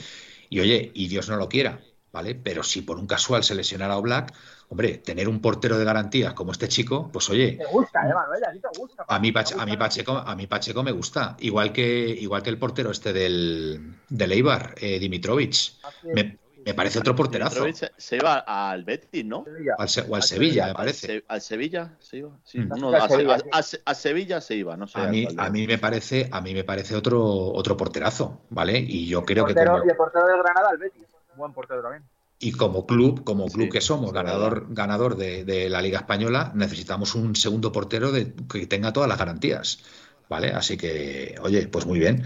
[0.51, 1.81] Y oye, y Dios no lo quiera,
[2.11, 2.35] ¿vale?
[2.35, 4.35] Pero si por un casual se lesionara a Black,
[4.71, 8.45] hombre, tener un portero de garantías como este chico, pues oye, Te gusta, eh, Manuel,
[8.45, 9.05] a ti te gusta.
[9.09, 9.79] a mí, Pache- a mí gusta.
[9.85, 14.33] Pacheco, a mí Pacheco me gusta, igual que igual que el portero este del, del
[14.33, 15.53] Eibar, eh, Dimitrovic.
[15.83, 16.39] Así Me.
[16.67, 17.65] Me parece otro porterazo.
[17.97, 19.47] Se iba al Betis, ¿no?
[19.79, 21.07] Al Se- o al Sevilla, me parece.
[21.07, 22.31] Al, Se- al Sevilla se iba.
[22.45, 22.73] Sí, Mm.
[22.85, 24.99] Al a, Se- Sevilla, a- a- a Sevilla se iba, no sé.
[24.99, 28.79] A al mí, a mí me parece, a mí me parece otro, otro porterazo, ¿vale?
[28.79, 31.05] Y yo creo que portero, como, Y el portero del Granada, el Betis.
[31.37, 32.03] Buen portero también.
[32.41, 36.53] Y como club, como club Sí, que somos, ganador, ganador de, de la Liga Española,
[36.55, 39.81] necesitamos un segundo portero de, que tenga todas las garantías,
[40.29, 40.51] ¿vale?
[40.53, 42.25] Así que, oye, pues muy bien.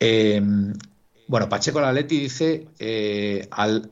[0.00, 0.40] Eh,
[1.26, 3.90] bueno, Pacheco Laletti dice eh, al,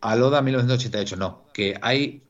[0.00, 2.22] al Oda 1988, no, que hay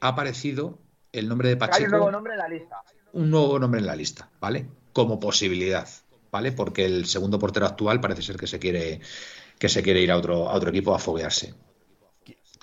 [0.00, 0.78] ha aparecido
[1.12, 1.90] el nombre de Hay un Pacheco.
[1.90, 2.76] nuevo nombre en la lista.
[3.12, 4.66] un nuevo nombre en la lista, ¿vale?
[4.92, 5.88] Como posibilidad,
[6.30, 6.52] ¿vale?
[6.52, 9.00] Porque el segundo portero actual parece ser que se quiere
[9.58, 11.54] que se quiere ir a otro, a otro equipo a foguearse.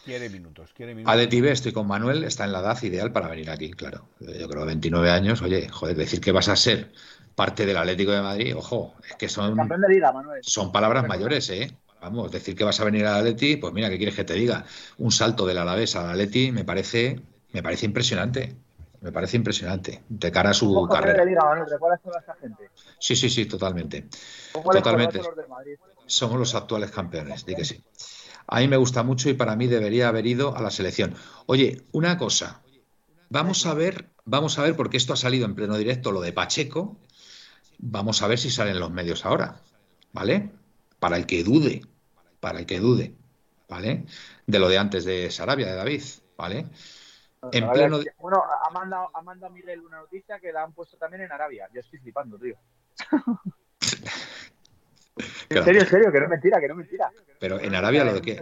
[0.04, 1.52] Qui- Quiere minutos, quiere minutos.
[1.52, 4.10] Estoy con Manuel, está en la edad ideal para venir aquí, claro.
[4.20, 6.92] Yo creo 29 años, oye, joder, decir que vas a ser
[7.36, 10.42] parte del Atlético de Madrid, ojo, es que son, Campeón de liga, Manuel.
[10.44, 11.72] son palabras mayores, ¿eh?
[12.02, 14.66] Vamos, decir que vas a venir al Atleti, pues mira, ¿qué quieres que te diga?
[14.98, 17.22] Un salto del Alavés al Atleti me parece,
[17.54, 18.56] me parece impresionante.
[19.02, 21.26] Me parece impresionante de cara a su carrera.
[21.26, 21.70] liga, Manuel.
[21.70, 22.70] ¿Recuerdas toda esta gente?
[23.00, 24.08] Sí, sí, sí, totalmente.
[24.54, 25.18] ¿Cómo les Totalmente.
[25.18, 25.30] los?
[26.06, 27.84] Somos los actuales campeones, di que sí.
[28.48, 31.16] A mí me gusta mucho y para mí debería haber ido a la selección.
[31.46, 32.62] Oye, una cosa.
[33.30, 36.34] Vamos a ver, vamos a ver, porque esto ha salido en pleno directo, lo de
[36.34, 37.00] Pacheco.
[37.80, 39.60] Vamos a ver si salen los medios ahora,
[40.12, 40.52] ¿vale?
[41.00, 41.82] Para el que dude,
[42.40, 43.16] para el que dude,
[43.68, 44.06] ¿vale?
[44.46, 46.04] De lo de antes de Sarabia, de David,
[46.38, 46.68] ¿vale?
[47.52, 50.98] En A pleno- Bueno, ha mandado, ha mandado Miguel una noticia que la han puesto
[50.98, 51.68] también en Arabia.
[51.74, 52.56] Yo estoy flipando, tío.
[55.16, 55.28] Claro.
[55.50, 57.12] En serio, en serio, que no es mentira, que no es mentira.
[57.40, 58.36] Pero en Arabia lo de Un qué.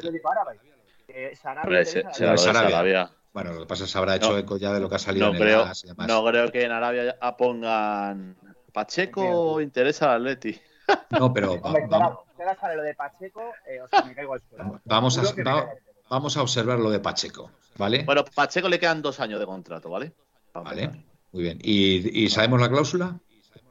[1.08, 3.12] Que Sarabia se- lo de.
[3.34, 4.38] Bueno, lo que pasa es que se habrá hecho No.
[4.38, 6.08] eco ya de lo que ha salido No en el creo, y demás.
[6.08, 8.36] no creo que en Arabia pongan
[8.74, 10.60] Pacheco interesa al Atleti.
[11.20, 14.34] No, pero va- vamos, claro, ahora sale lo de Pacheco, eh, o sea, me caigo
[14.34, 14.82] al suelo.
[14.86, 15.70] vamos a, va-
[16.10, 18.04] vamos observar lo de Pacheco, ¿vale?
[18.04, 20.12] Bueno, Pacheco le quedan dos años de contrato, ¿vale?
[20.54, 20.90] Vale,
[21.32, 21.60] muy bien.
[21.62, 23.18] ¿Y, y sabemos la cláusula?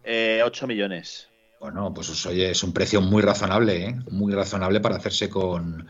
[0.04, 1.28] Eh, 8 millones.
[1.60, 3.94] Bueno, pues os- oye, es un precio muy razonable, ¿eh?
[4.10, 5.86] Muy razonable para hacerse con,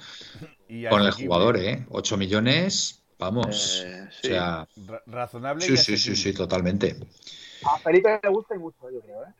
[0.69, 1.87] Y con el jugador, ¿eh?
[1.91, 3.85] 8 millones, vamos.
[3.87, 4.29] Eh, O sí.
[4.29, 6.97] sea, Ra- razonable sí, y sí, sí, sí, totalmente.
[7.63, 9.33] A Felipe le gusta y mucho, yo creo, ¿eh?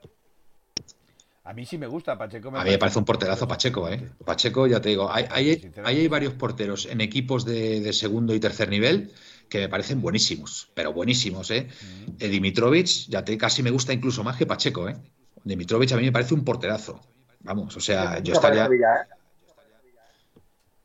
[1.43, 2.49] A mí sí me gusta Pacheco.
[2.57, 4.01] A mí me parece un porterazo Pacheco, ¿eh?
[4.25, 8.41] Pacheco, ya te digo, hay, hay, hay varios porteros en equipos de, de segundo y
[8.41, 9.11] tercer nivel
[9.49, 11.67] que me parecen buenísimos, pero buenísimos, ¿eh?
[12.07, 12.13] Mm.
[12.21, 14.97] Eh, Dimitrovic, ya te casi me gusta incluso más que Pacheco, ¿eh?
[15.45, 17.01] Dimitrovic a mí me parece un porterazo.
[17.41, 18.67] Vamos, o sea, yo estaría.
[18.67, 19.07] ¿eh?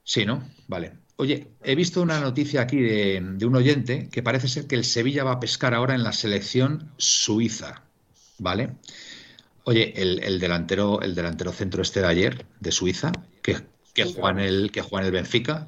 [0.03, 0.49] Sí, ¿no?
[0.68, 0.93] Vale.
[1.18, 4.84] Oye, he visto una noticia aquí de, de un oyente que parece ser que el
[4.84, 7.84] Sevilla va a pescar ahora en la selección suiza,
[8.38, 8.76] ¿vale?
[9.64, 13.58] Oye, el, el delantero, el delantero centro este de ayer, de Suiza, que,
[13.93, 15.68] que, juega en el, que juega en el Benfica,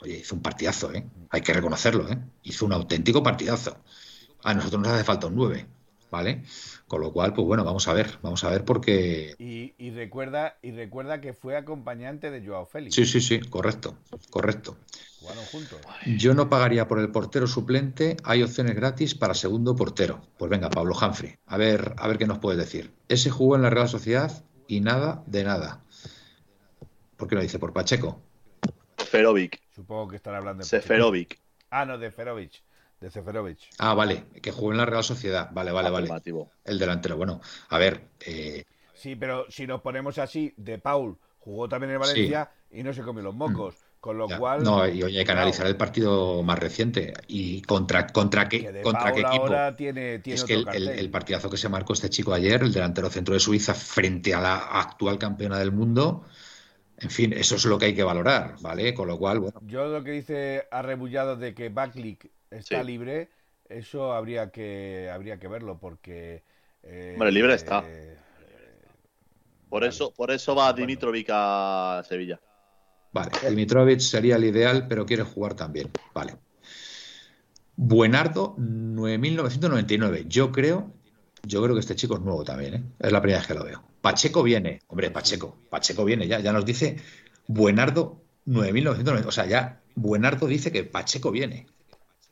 [0.00, 1.04] oye, hizo un partidazo, ¿eh?
[1.28, 2.18] Hay que reconocerlo, ¿eh?
[2.44, 3.76] Hizo un auténtico partidazo.
[4.42, 5.66] A nosotros nos hace falta un 9,
[6.10, 6.44] ¿vale?
[6.86, 9.34] Con lo cual, pues bueno, vamos a ver, vamos a ver porque...
[9.38, 12.94] Y, y recuerda y recuerda que fue acompañante de Joao Félix.
[12.94, 13.98] Sí, sí, sí, correcto,
[14.30, 14.76] correcto.
[15.20, 15.80] Jugaron juntos.
[16.18, 18.16] Yo no pagaría por el portero suplente.
[18.22, 20.22] Hay opciones gratis para segundo portero.
[20.38, 21.36] Pues venga, Pablo Humphrey.
[21.46, 22.92] A ver, a ver qué nos puedes decir.
[23.08, 25.82] Ese jugó en la Real Sociedad y nada de nada.
[27.16, 27.58] ¿Por qué no dice?
[27.58, 28.20] Por Pacheco.
[28.98, 29.60] Seferovic.
[29.74, 31.40] Supongo que estará hablando de Seferovic.
[31.70, 32.62] Ah, no, de Ferovic.
[33.00, 33.58] De Seferovic.
[33.78, 35.50] Ah, vale, que jugó en la Real Sociedad.
[35.52, 36.08] Vale, vale, vale.
[36.64, 37.16] El delantero.
[37.16, 42.00] Bueno, a ver, eh, Sí, pero si nos ponemos así, De Paul jugó también en
[42.00, 43.76] Valencia y no se comió los mocos.
[44.00, 44.38] Con lo ya.
[44.38, 44.62] cual.
[44.62, 47.12] no, y oye, hay que analizar el partido más reciente.
[47.26, 49.42] ¿Y contra, contra que qué, De contra qué equipo?
[49.42, 50.98] ahora tiene, tiene Es otro que el, el- cartel.
[51.00, 54.40] el partidazo que se marcó este chico ayer, el delantero centro de Suiza, frente a
[54.40, 56.24] la actual campeona del mundo,
[56.98, 58.94] en fin, eso es lo que hay que valorar, ¿vale?
[58.94, 62.86] Con lo cual, bueno, Yo lo que dice arrebullado de que Backlick está Sí.
[62.86, 63.28] libre,
[63.68, 66.42] eso habría que habría que verlo porque.
[66.82, 67.84] eh, Hombre, libre está.
[67.86, 68.16] eh,
[69.68, 69.88] Por Vale.
[69.90, 70.76] eso, por eso va Bueno.
[70.86, 72.40] Dimitrovic a Sevilla.
[73.12, 76.36] vale, Dimitrovic sería el ideal, pero quiere jugar también, vale.
[77.76, 80.24] Buenardo, 9.999.
[80.28, 80.92] Yo creo,
[81.42, 82.82] yo creo que este chico es nuevo también, ¿eh?
[82.98, 83.82] Es la primera vez que lo veo.
[84.00, 86.96] Pacheco viene, hombre, Pacheco, Pacheco viene ya, ya nos dice
[87.46, 89.26] Buenardo, 9.999.
[89.26, 91.66] O sea, ya Buenardo dice que Pacheco viene.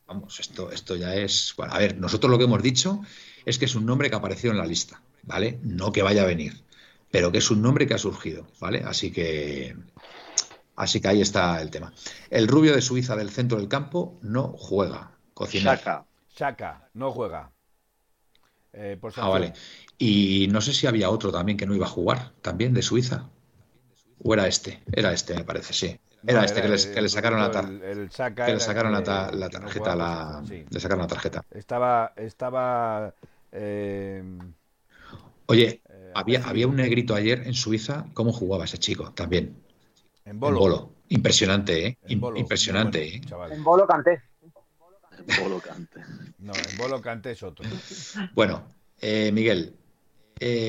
[0.07, 1.55] Vamos, esto, esto ya es.
[1.57, 3.01] Bueno, a ver, nosotros lo que hemos dicho
[3.45, 5.59] es que es un nombre que ha aparecido en la lista, ¿vale?
[5.63, 6.63] No que vaya a venir,
[7.11, 8.83] pero que es un nombre que ha surgido, ¿vale?
[8.85, 9.77] Así que.
[10.77, 11.93] Así que ahí está el tema.
[12.31, 15.13] El rubio de Suiza del centro del campo no juega.
[15.33, 15.79] Cocinar.
[15.79, 16.07] Shaka.
[16.37, 17.53] Shaka, no juega.
[18.73, 19.53] Eh, por Ah, vale.
[19.99, 23.31] Y no sé si había otro también que no iba a jugar, también de Suiza.
[24.23, 26.01] O era este, era este, me parece, sí.
[26.27, 28.35] Era este que, le sacaron la tarjeta.
[28.35, 29.95] Que le sacaron la, tarjeta.
[29.95, 30.43] La...
[30.71, 31.45] Le sacaron la tarjeta.
[31.51, 32.13] Estaba.
[32.17, 33.13] estaba
[33.53, 34.23] eh,
[35.47, 38.07] Oye, eh, había, había un negrito ayer en Suiza.
[38.15, 39.13] ¿Cómo jugaba ese chico?
[39.13, 39.55] También.
[40.25, 40.93] En bolo.
[41.09, 41.99] Impresionante, ¿eh?
[42.09, 43.21] Impresionante, ¿eh?
[43.51, 44.23] En bolo canté.
[45.29, 46.01] En bolo canté.
[46.39, 47.69] No, en bolo canté es otro.
[48.35, 48.65] Bueno,
[49.01, 49.75] eh, Miguel.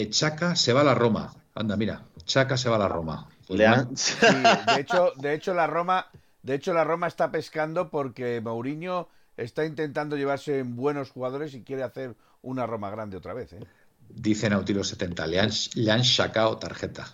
[0.10, 1.34] Chaca se va a la Roma.
[1.56, 2.04] Anda, mira.
[2.26, 3.30] Chaca se va a la Roma.
[3.48, 6.08] Pues de hecho, de hecho la Roma,
[6.42, 11.64] de hecho la Roma está pescando porque Mourinho está intentando llevarse en buenos jugadores y
[11.64, 13.54] quiere hacer una Roma grande otra vez.
[13.54, 13.60] ¿eh?
[14.10, 17.08] Dice Nautilus 70, le han, le sacado tarjeta.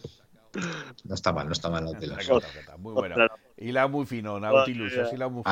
[1.06, 2.30] No está mal, no está mal Nautilus.
[2.78, 3.28] Muy buena.
[3.58, 4.98] Y la muy fino, Nautilus.
[4.98, 5.44] Así la muy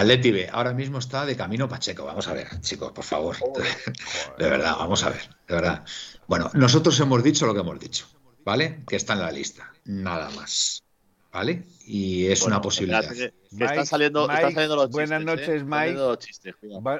[0.52, 2.06] ahora mismo está de camino Pacheco.
[2.06, 3.38] Vamos a ver, chicos, por favor.
[4.38, 5.84] De verdad, vamos a ver, de verdad.
[6.28, 8.08] Bueno, nosotros hemos dicho lo que hemos dicho.
[8.50, 8.80] ¿Vale?
[8.88, 10.84] Que está en la lista, nada más.
[11.32, 11.62] ¿Vale?
[11.86, 13.04] Y es una posibilidad.
[13.04, 16.00] están, saliendo, los buenas noches, Mike.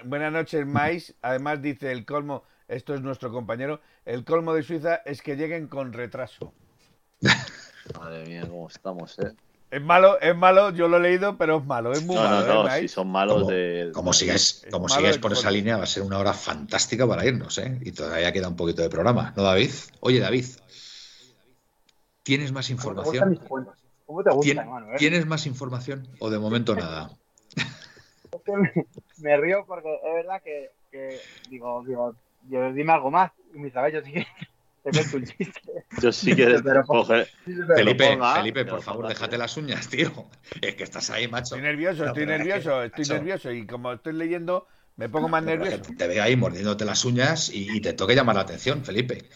[0.06, 1.16] buenas noches, Mike.
[1.24, 5.68] Además dice el colmo, esto es nuestro compañero, el colmo de Suiza es que lleguen
[5.68, 6.54] con retraso.
[8.00, 9.34] Madre mía, cómo estamos, ¿eh?
[9.72, 12.68] Es malo, es malo, yo lo he leído, pero es malo, es muy malo.
[12.70, 13.92] ¿eh, si son malos como, de.
[13.94, 14.88] Como sigáis, como
[15.22, 17.80] por esa línea, va a ser una hora fantástica para irnos, ¿eh?
[17.82, 19.72] Y todavía queda un poquito de programa, ¿no, David?
[20.00, 20.46] Oye, David,
[22.24, 23.40] ¿Tienes más información?
[24.06, 24.94] ¿Cómo te gusta, hermano?
[24.94, 24.96] Eh?
[24.98, 27.12] ¿Tienes más información o de momento nada?
[29.20, 32.16] me, río porque es verdad que, digo, digo,
[32.50, 33.32] yo, dime algo más.
[33.54, 34.28] Y mis yo sí que
[34.84, 35.62] te meto un chiste.
[36.02, 36.60] Yo sí que.
[37.76, 40.12] Felipe, Felipe, por favor, déjate las uñas, tío.
[40.62, 41.56] Es que estás ahí, macho.
[41.56, 43.52] Estoy nervioso, estoy nervioso, estoy nervioso.
[43.52, 45.82] Y como estoy leyendo, me pongo más nervioso.
[45.98, 49.30] Te veo ahí mordiéndote las uñas y, y te toque llamar la atención, Felipe.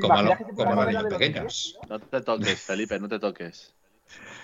[0.00, 1.78] Como, los niños pequeños.
[1.88, 3.74] No te toques, Felipe, no te toques.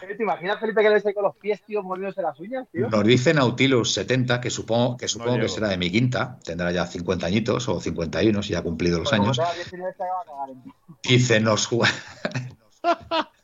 [0.00, 2.88] ¿Te imaginas, Felipe, que le con los pies, tío, mordiéndose las uñas, tío?
[2.88, 6.86] Nos dice Nautilus 70, que supongo, que, supongo que será de mi quinta, tendrá ya
[6.86, 9.38] 50 añitos o 51 si ha cumplido los años.
[11.02, 11.92] Dice, nos juega...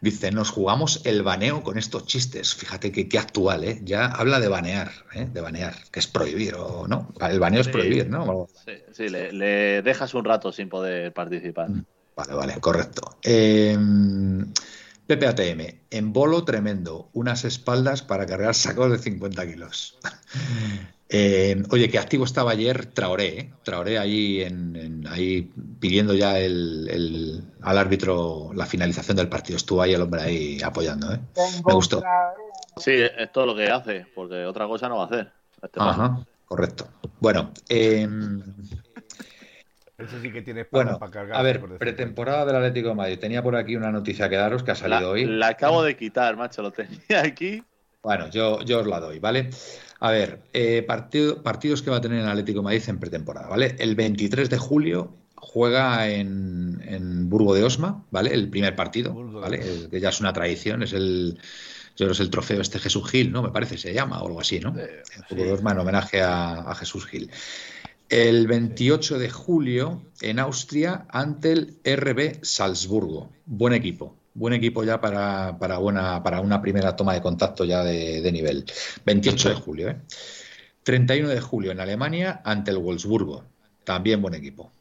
[0.00, 2.54] Dice, nos jugamos el baneo con estos chistes.
[2.54, 3.80] Fíjate que qué actual, ¿eh?
[3.82, 5.28] Ya habla de banear, ¿eh?
[5.30, 7.12] De banear, que es prohibir o no.
[7.20, 8.48] El baneo es prohibir, ¿no?
[8.64, 11.70] Sí, sí le, dejas un rato sin poder participar.
[11.70, 11.84] Mm,
[12.16, 13.18] vale, vale, correcto.
[13.22, 13.76] Eh,
[15.06, 19.98] PPATM, en bolo tremendo, unas espaldas para cargar sacos de 50 kilos.
[21.14, 23.52] Eh, oye, qué activo estaba ayer Traoré, ¿eh?
[23.62, 25.42] Traoré ahí, en, ahí
[25.78, 29.58] pidiendo ya el, al árbitro la finalización del partido.
[29.58, 31.20] Estuvo ahí el hombre ahí apoyando, ¿eh?
[31.66, 32.02] Me gustó.
[32.78, 35.30] Sí, es todo lo que hace, porque otra cosa no va a hacer.
[35.62, 36.88] Este Ajá, correcto.
[37.20, 38.08] Bueno, eh,
[40.22, 41.38] sí que tiene bueno, para cargar.
[41.38, 43.18] A ver, pretemporada del Atlético de Madrid.
[43.18, 45.26] Tenía por aquí una noticia que daros que ha salido hoy.
[45.26, 47.62] La acabo de quitar, macho, lo tenía aquí.
[48.02, 49.50] Bueno, yo, yo os la doy, ¿vale?
[50.04, 53.76] A ver, eh, partidos que va a tener el Atlético de Madrid en pretemporada, ¿vale?
[53.78, 58.34] El 23 de julio juega en, Burgo de Osma, ¿vale?
[58.34, 59.60] El primer partido, ¿vale?
[59.88, 61.38] que ya es una tradición, es el,
[61.96, 63.44] yo creo es el trofeo este Jesús Gil, ¿no?
[63.44, 64.72] Me parece, se llama, o algo así, ¿no?
[65.30, 67.30] Burgo de Osma en homenaje a, Jesús Gil.
[68.08, 73.30] El 28 de julio en Austria ante el RB Salzburgo.
[73.46, 77.82] Buen equipo, buen equipo ya para, para, buena, para una primera toma de contacto ya
[77.84, 78.64] de, nivel.
[79.04, 79.88] 28 de julio.
[79.90, 79.96] ¿eh?
[80.82, 83.44] 31 de julio en Alemania ante el Wolfsburgo.
[83.84, 84.72] También buen equipo.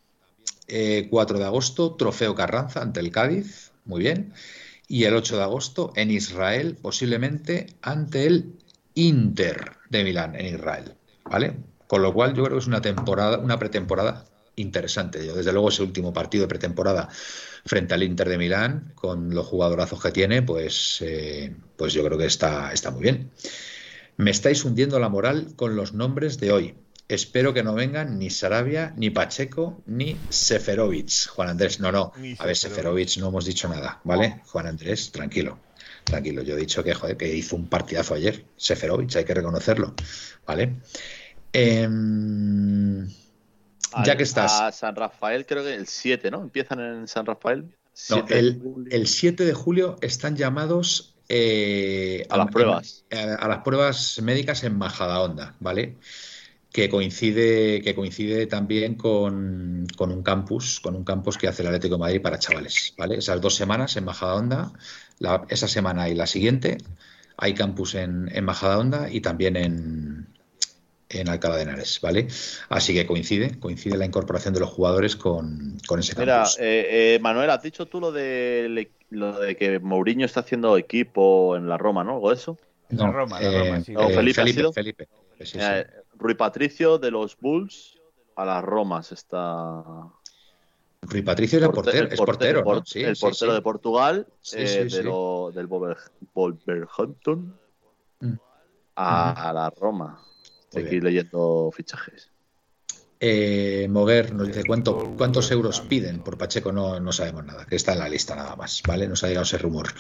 [0.68, 3.72] 4 eh, de agosto, Trofeo Carranza ante el Cádiz.
[3.86, 4.34] Muy bien.
[4.88, 8.56] Y el 8 de agosto en Israel, posiblemente ante el
[8.94, 10.96] Inter de Milán en Israel.
[11.26, 11.56] ¿Vale?
[11.88, 14.26] Con lo cual yo creo que es una temporada, una pretemporada
[14.56, 15.26] interesante.
[15.26, 17.10] Yo, desde luego, ese último partido de pretemporada
[17.66, 22.18] frente al Inter de Milán, con los jugadorazos que tiene, pues, eh, pues yo creo
[22.18, 23.32] que está, está muy bien.
[24.18, 26.76] Me estáis hundiendo la moral con los nombres de hoy.
[27.08, 31.28] Espero que no vengan ni Sarabia, ni Pacheco, ni Seferovic.
[31.28, 32.14] Juan Andrés, no, no.
[32.40, 34.42] A ver, Seferovic no hemos dicho nada, ¿vale?
[34.46, 35.60] Juan Andrés, tranquilo.
[36.06, 38.46] Tranquilo, yo he dicho que, joder, que hizo un partidazo ayer.
[38.56, 39.94] Seferovic, hay que reconocerlo,
[40.46, 40.78] ¿vale?
[41.52, 41.88] Eh,
[44.06, 44.62] ya que estás.
[44.62, 46.42] A San Rafael, creo que el 7, ¿no?
[46.42, 47.66] Empiezan en San Rafael.
[48.10, 53.06] No, el, 7 de julio están llamados eh, a las pruebas.
[53.12, 55.98] a, las pruebas médicas en Majadahonda, ¿vale?
[56.72, 61.96] Que coincide, que coincide también con, un campus, con un campus que hace el Atlético
[61.96, 63.18] de Madrid para chavales, ¿vale?
[63.18, 64.72] Esas dos semanas en Majadahonda,
[65.50, 66.78] esa semana y la siguiente,
[67.38, 70.28] hay campus en, en Majadahonda y también en,
[71.14, 72.28] en Alcalá de Henares, ¿vale?
[72.70, 76.36] Así que coincide, coincide la incorporación de los jugadores con, ese cambio.
[76.36, 80.78] Mira, eh, eh, Manuel, has dicho tú lo de, lo de que Mourinho está haciendo
[80.78, 82.14] equipo en la Roma, ¿no?
[82.14, 82.58] ¿Algo de eso?
[82.90, 83.94] No, la Roma, la Roma, sí.
[83.96, 85.08] Felipe, Felipe,
[86.16, 87.98] Rui Patricio de los Bulls
[88.36, 89.84] a la Roma se está
[91.02, 95.68] Rui Patricio era portero, es portero, el portero de Portugal, eh, del
[96.34, 97.58] Wolverhampton
[98.20, 98.34] mm.
[98.96, 100.22] a, la Roma.
[100.76, 102.32] Aquí leyendo fichajes.
[103.24, 106.72] Eh, Moguer nos dice ¿cuánto, cuántos euros piden por Pacheco.
[106.72, 109.08] No, no sabemos nada, que está en la lista nada más, ¿vale?
[109.08, 109.94] Nos ha llegado ese rumor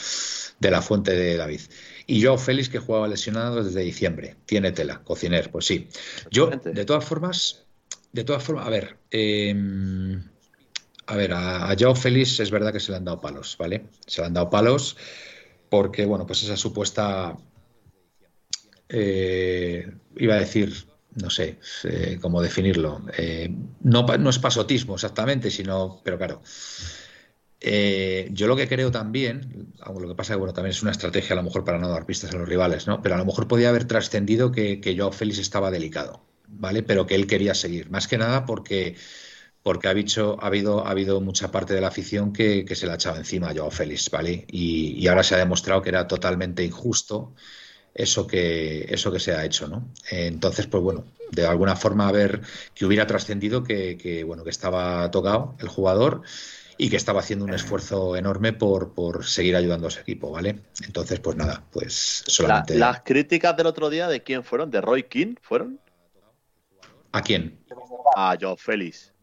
[0.59, 1.61] de la fuente de David.
[2.07, 4.37] Y yo, Félix, que jugaba lesionado desde diciembre.
[4.45, 5.87] Tiene tela, cociner, pues sí.
[6.31, 7.63] Yo, de todas formas,
[8.11, 9.53] de todas formas, a ver, eh,
[11.05, 13.85] a ver, a, Joe Félix es verdad que se le han dado palos, ¿vale?
[14.07, 14.97] Se le han dado palos
[15.69, 17.37] porque, bueno, pues esa supuesta,
[18.91, 20.73] eh, iba a decir,
[21.15, 23.49] no sé eh, cómo definirlo, eh,
[23.81, 26.41] no, es pasotismo exactamente, sino, pero claro,
[27.61, 31.33] yo lo que creo también, lo que pasa es que, bueno, también es una estrategia
[31.33, 33.01] a lo mejor para no dar pistas a los rivales, ¿no?
[33.01, 36.83] Pero a lo mejor podía haber trascendido que, Joao Félix estaba delicado, ¿vale?
[36.83, 38.95] Pero que él quería seguir, más que nada porque
[39.63, 42.95] porque ha, ha, habido, ha habido mucha parte de la afición que, se la ha
[42.95, 44.45] echado encima a Joao Félix, ¿vale?
[44.49, 47.35] Y, ahora se ha demostrado que era totalmente injusto
[47.93, 49.87] eso que, eso que se ha hecho, ¿no?
[50.09, 52.41] Entonces, pues bueno, de alguna forma a ver
[52.73, 56.21] que hubiera trascendido que, bueno, que estaba tocado el jugador
[56.77, 60.61] y que estaba haciendo un esfuerzo enorme por, por seguir ayudando a su equipo, ¿vale?
[60.85, 62.75] Entonces, pues nada, pues solamente...
[62.75, 64.71] ¿Las críticas del otro día de quién fueron?
[64.71, 65.79] ¿De Roy King fueron?
[67.11, 67.59] ¿A quién?
[68.15, 69.13] A Joao Félix.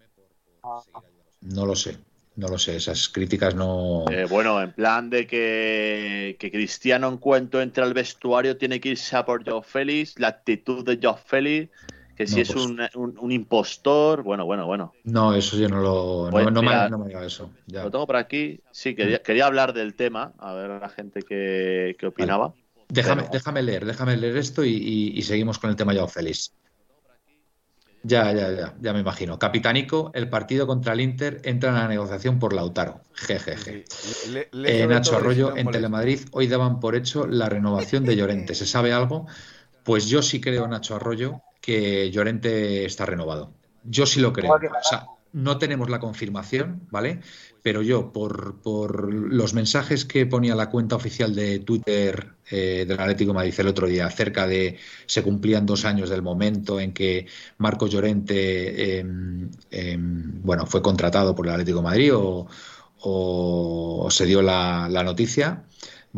[1.40, 1.98] No lo sé,
[2.38, 4.04] no lo sé, esas críticas no...
[4.12, 9.16] Eh, bueno, en plan de que, Cristiano en cuanto entra al vestuario tiene que irse
[9.16, 11.72] a por Joe Félix, la actitud de Joe Félix,
[12.16, 12.64] que si es pues
[12.94, 14.92] un, impostor, bueno, bueno, bueno.
[15.02, 16.30] No, eso yo no lo...
[16.30, 17.50] no, no, me, me eso.
[17.66, 21.22] Lo tengo por aquí, sí, quería, quería hablar del tema, a ver a la gente
[21.22, 22.54] que, opinaba.
[22.88, 26.52] Déjame, déjame leer, déjame leer esto y, seguimos con el tema Joe Félix.
[28.02, 29.38] Ya, ya, ya, ya me imagino.
[29.38, 33.00] Capitánico, el partido contra el Inter entra en la negociación por Lautaro.
[33.14, 33.84] Jejeje.
[34.52, 38.54] Eh, Nacho Arroyo, en Telemadrid, hoy daban por hecho la renovación de Llorente.
[38.54, 39.26] ¿Se sabe algo?
[39.82, 43.52] Pues yo sí creo, Nacho Arroyo, que Llorente está renovado.
[43.82, 44.52] Yo sí lo creo.
[44.52, 47.20] O sea, no tenemos la confirmación, ¿vale?
[47.62, 52.98] Pero yo, por, por los mensajes que ponía la cuenta oficial de Twitter eh, del
[52.98, 57.26] Atlético Madrid el otro día, acerca de se cumplían dos años del momento en que
[57.58, 65.02] Marco Llorente em, em, bueno, fue contratado por el Atlético Madrid o, se dio la
[65.04, 65.67] noticia,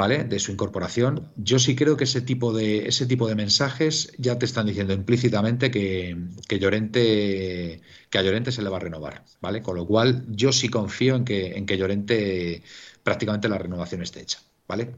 [0.00, 0.24] ¿vale?
[0.24, 1.30] De su incorporación.
[1.36, 4.94] Yo sí creo que ese tipo de, ese tipo de mensajes ya te están diciendo
[4.94, 6.16] implícitamente que,
[6.48, 9.60] que, Llorente, que a Llorente se le va a renovar, ¿vale?
[9.60, 12.62] Con lo cual, yo sí confío en que, en que Llorente
[13.02, 14.94] prácticamente la renovación esté hecha, ¿vale?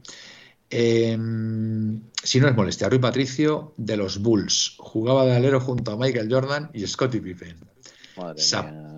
[0.69, 5.97] Em, si no es molestia, Rui Patricio de los Bulls jugaba de alero junto a
[5.97, 7.72] Michael Jordan y Scottie Pippen.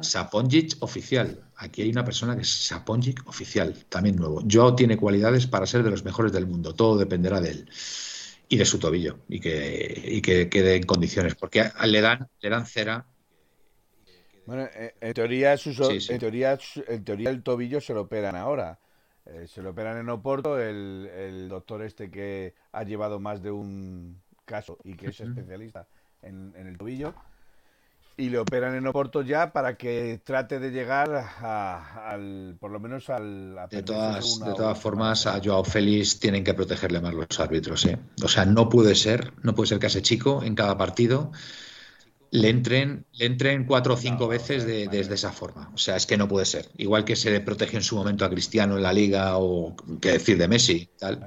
[0.02, 1.44] Saponjic oficial.
[1.58, 4.44] Aquí hay una persona que es Saponjic oficial, también nuevo.
[4.50, 6.74] Joao tiene cualidades para ser de los mejores del mundo.
[6.74, 7.70] Todo dependerá de él
[8.48, 12.66] y de su tobillo y que, que quede en condiciones, porque le dan, le dan
[12.66, 13.06] cera.
[14.46, 18.80] Bueno, eh, en teoría, En, teoría, en teoría el tobillo se lo operan ahora.
[19.26, 23.50] Eh, se lo operan en Oporto, el, el doctor este que ha llevado más de
[23.50, 25.88] un caso y que es especialista
[26.22, 27.16] en, en el tobillo
[28.18, 31.10] y le operan en Oporto ya para que trate de llegar
[31.42, 33.56] al, por lo menos al...
[33.70, 37.86] de todas, de todas formas, a Joao Félix tienen que protegerle más los árbitros.
[37.86, 37.98] ¿eh?
[38.24, 41.32] O sea, no puede ser, no puede ser que a ese chico en cada partido
[42.32, 45.72] le entren, le entren cuatro o cinco veces de, desde esa forma.
[45.74, 46.70] O sea, es que no puede ser.
[46.78, 50.14] Igual que se le protege en su momento a Cristiano en la liga o qué
[50.14, 50.90] decir de Messi.
[50.98, 51.26] Tal.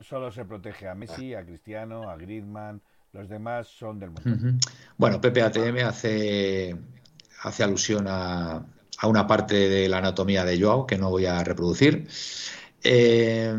[0.00, 2.80] solo se protege a Messi, a Cristiano, a Griezmann
[3.12, 4.66] los demás son del mundo.
[4.96, 6.74] Bueno, PPATM hace,
[7.42, 8.64] hace alusión a,
[9.02, 12.08] una parte de la anatomía de Joao que no voy a reproducir.
[12.82, 13.52] Eh,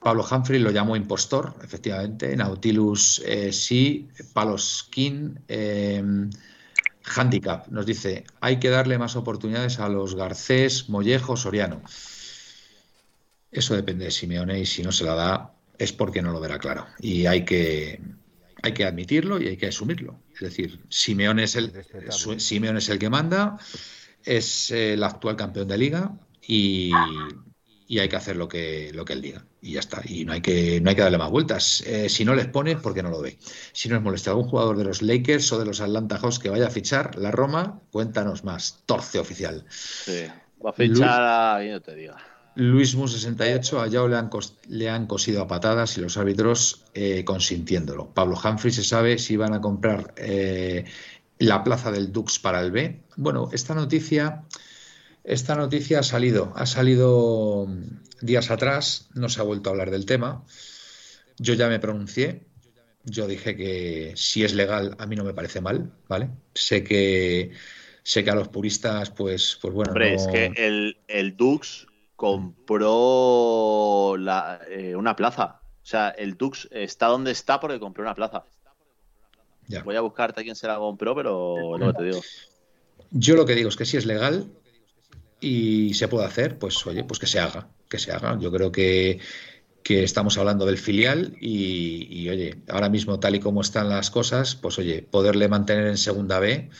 [0.00, 2.36] Pablo Humphrey lo llamó impostor, efectivamente.
[2.36, 4.08] Nautilus eh, sí.
[4.32, 5.36] Palos King.
[5.48, 6.02] Eh,
[7.16, 11.82] handicap nos dice: hay que darle más oportunidades a los Garcés, Mollejo, Soriano.
[13.50, 16.58] Eso depende de Simeone y si no se la da es porque no lo verá
[16.58, 16.86] claro.
[17.00, 18.00] Y hay que,
[18.62, 20.20] hay que admitirlo y hay que asumirlo.
[20.34, 21.72] Es decir, Simeone es el,
[22.06, 23.58] es el que manda,
[24.24, 26.12] es el actual campeón de liga
[26.46, 26.92] y,
[27.88, 29.44] y hay que hacer lo que, lo que él diga.
[29.60, 30.00] Y ya está.
[30.04, 31.82] Y no hay que, no hay que darle más vueltas.
[31.86, 33.38] Eh, si no les pone, porque no lo ve.
[33.72, 36.66] Si nos molesta algún jugador de los Lakers o de los Atlanta Hawks que vaya
[36.66, 38.82] a fichar la Roma, cuéntanos más.
[38.86, 39.64] Torce oficial.
[39.68, 40.24] Sí,
[40.64, 41.64] va a fichar a...
[41.64, 42.31] Yo te diga.
[42.54, 44.30] Luis Mu 68, a Yao le han,
[44.68, 48.12] le han cosido a patadas y los árbitros eh, consintiéndolo.
[48.12, 50.84] Pablo Humphrey se sabe si van a comprar eh,
[51.38, 53.00] la plaza del Dux para el B.
[53.16, 54.44] Bueno, esta noticia
[55.24, 57.68] esta noticia ha salido, ha salido
[58.20, 60.44] días atrás, no se ha vuelto a hablar del tema.
[61.38, 62.42] Yo ya me pronuncié,
[63.04, 66.30] yo dije que si es legal a mí no me parece mal, ¿vale?
[66.54, 67.52] Sé que
[68.02, 69.92] sé que a los puristas, pues, pues bueno.
[69.92, 71.86] Hombre, es que el, el Dux
[72.22, 75.60] compró la, eh, una plaza.
[75.82, 78.44] O sea, el Dux está donde está porque compró una plaza.
[79.66, 79.82] Ya.
[79.82, 82.20] Voy a buscarte a quién se la compró, pero que te digo.
[83.10, 84.52] Yo lo que digo es que si es legal,
[85.40, 88.38] y se puede hacer, pues oye, pues que se haga, que se haga.
[88.38, 89.18] Yo creo que,
[89.84, 94.78] estamos hablando del filial y, oye, ahora mismo tal y como están las cosas, pues
[94.78, 96.70] oye, poderle mantener en segunda B,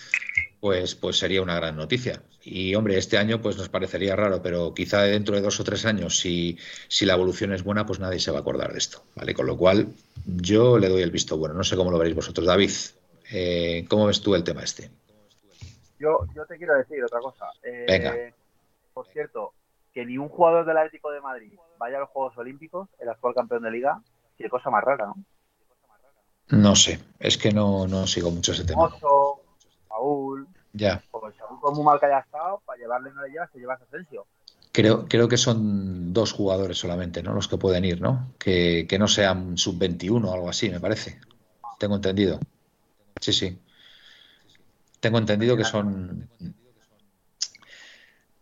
[0.62, 2.22] pues, pues sería una gran noticia.
[2.44, 5.84] Y hombre, este año pues nos parecería raro, pero quizá dentro de dos o tres
[5.86, 6.56] años, si,
[6.86, 9.34] si la evolución es buena, pues nadie se va a acordar de esto, ¿vale?
[9.34, 9.88] Con lo cual,
[10.24, 11.56] yo le doy el visto bueno.
[11.56, 12.46] No sé cómo lo veréis vosotros.
[12.46, 12.70] David,
[13.32, 14.88] eh, ¿cómo ves tú el tema este?
[15.98, 17.46] Yo, yo te quiero decir otra cosa.
[17.64, 18.14] Eh, Venga
[18.94, 19.54] por cierto,
[19.92, 23.34] que ni un jugador del Atlético de Madrid vaya a los Juegos Olímpicos, el actual
[23.34, 24.00] campeón de liga,
[24.38, 25.16] qué cosa más rara, ¿no?
[26.50, 28.82] No sé, es que no, no sigo mucho ese tema.
[28.82, 29.41] Oso,
[30.02, 30.48] Saúl.
[30.72, 31.02] Ya.
[31.10, 34.26] Saúl, muy mal que haya estado, para llevarle no le lleva, se lleva a Asensio.
[34.72, 37.34] Creo, creo que son dos jugadores solamente, ¿no?
[37.34, 38.32] Los que pueden ir, ¿no?
[38.38, 41.20] Que, que no sean sub-21 o algo así, me parece.
[41.78, 42.40] Tengo entendido.
[43.20, 43.58] Sí, sí.
[45.00, 46.28] Tengo entendido que son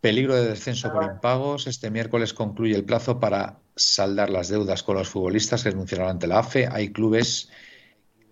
[0.00, 1.66] Peligro de descenso por impagos.
[1.66, 6.26] Este miércoles concluye el plazo para saldar las deudas con los futbolistas que renunciaron ante
[6.26, 6.68] la AFE.
[6.72, 7.50] Hay clubes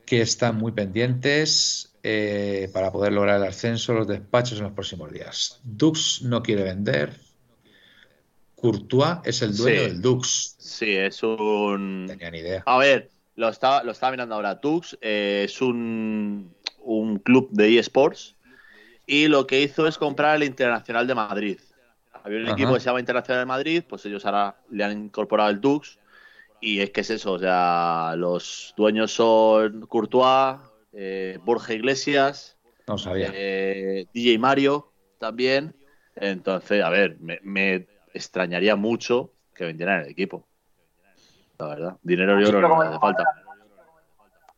[0.06, 5.12] que están muy pendientes eh, para poder lograr el ascenso, los despachos en los próximos
[5.12, 5.60] días.
[5.62, 7.12] Dux no quiere vender.
[8.54, 10.56] Courtois es el dueño del Dux.
[10.58, 12.06] Sí, es un.
[12.08, 12.62] Tenía ni idea.
[12.64, 14.54] A ver, lo estaba, lo estaba mirando ahora.
[14.54, 18.36] Dux eh, es un, un club de eSports
[19.06, 21.58] y lo que hizo es comprar el Internacional de Madrid.
[22.24, 25.50] Había un equipo que se llama Internacional de Madrid, pues ellos ahora le han incorporado
[25.50, 25.98] el Dux
[26.58, 30.58] y es que es eso, o sea, los dueños son Courtois,
[30.92, 33.30] eh, Borja Iglesias, no sabía.
[33.34, 35.74] Eh, DJ Mario también.
[36.16, 40.48] Entonces, a ver, me, extrañaría mucho que vendieran el equipo.
[41.58, 43.24] La verdad, dinero yo creo que no hace falta.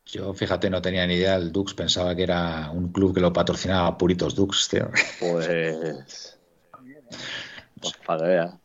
[0.07, 3.33] Yo, fíjate, no tenía ni idea del Dux, pensaba que era un club que lo
[3.33, 4.91] patrocinaba Puritos Dux, tío.
[5.21, 6.39] Pues.
[7.81, 8.59] pues para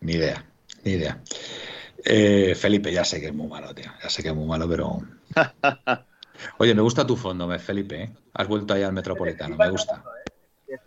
[0.00, 0.44] Ni idea,
[0.84, 1.20] ni idea.
[2.04, 3.90] Eh, Felipe, ya sé que es muy malo, tío.
[4.02, 5.00] Ya sé que es muy malo, pero.
[6.58, 8.02] Oye, me gusta tu fondo, Felipe.
[8.02, 8.10] ¿eh?
[8.34, 10.02] Has vuelto ahí al Metropolitano, me gusta.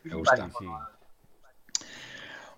[0.03, 0.49] Me gusta.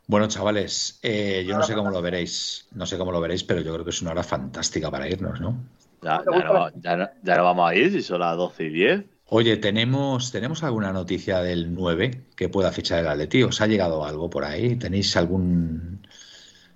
[0.05, 2.67] Bueno, chavales, eh, yo no sé cómo lo veréis.
[2.71, 5.39] No sé cómo lo veréis, pero yo creo que es una hora fantástica para irnos,
[5.39, 5.57] ¿no?
[6.01, 9.05] Ya, no, vamos a ir si son las 12 y 10.
[9.27, 13.43] Oye, ¿tenemos, ¿tenemos alguna noticia del 9 que pueda fichar el Atleti?
[13.43, 14.75] ¿Os ha llegado algo por ahí?
[14.75, 16.05] ¿Tenéis algún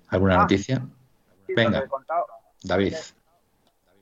[0.08, 0.86] alguna ah, noticia?
[1.54, 1.84] Venga,
[2.62, 2.94] David.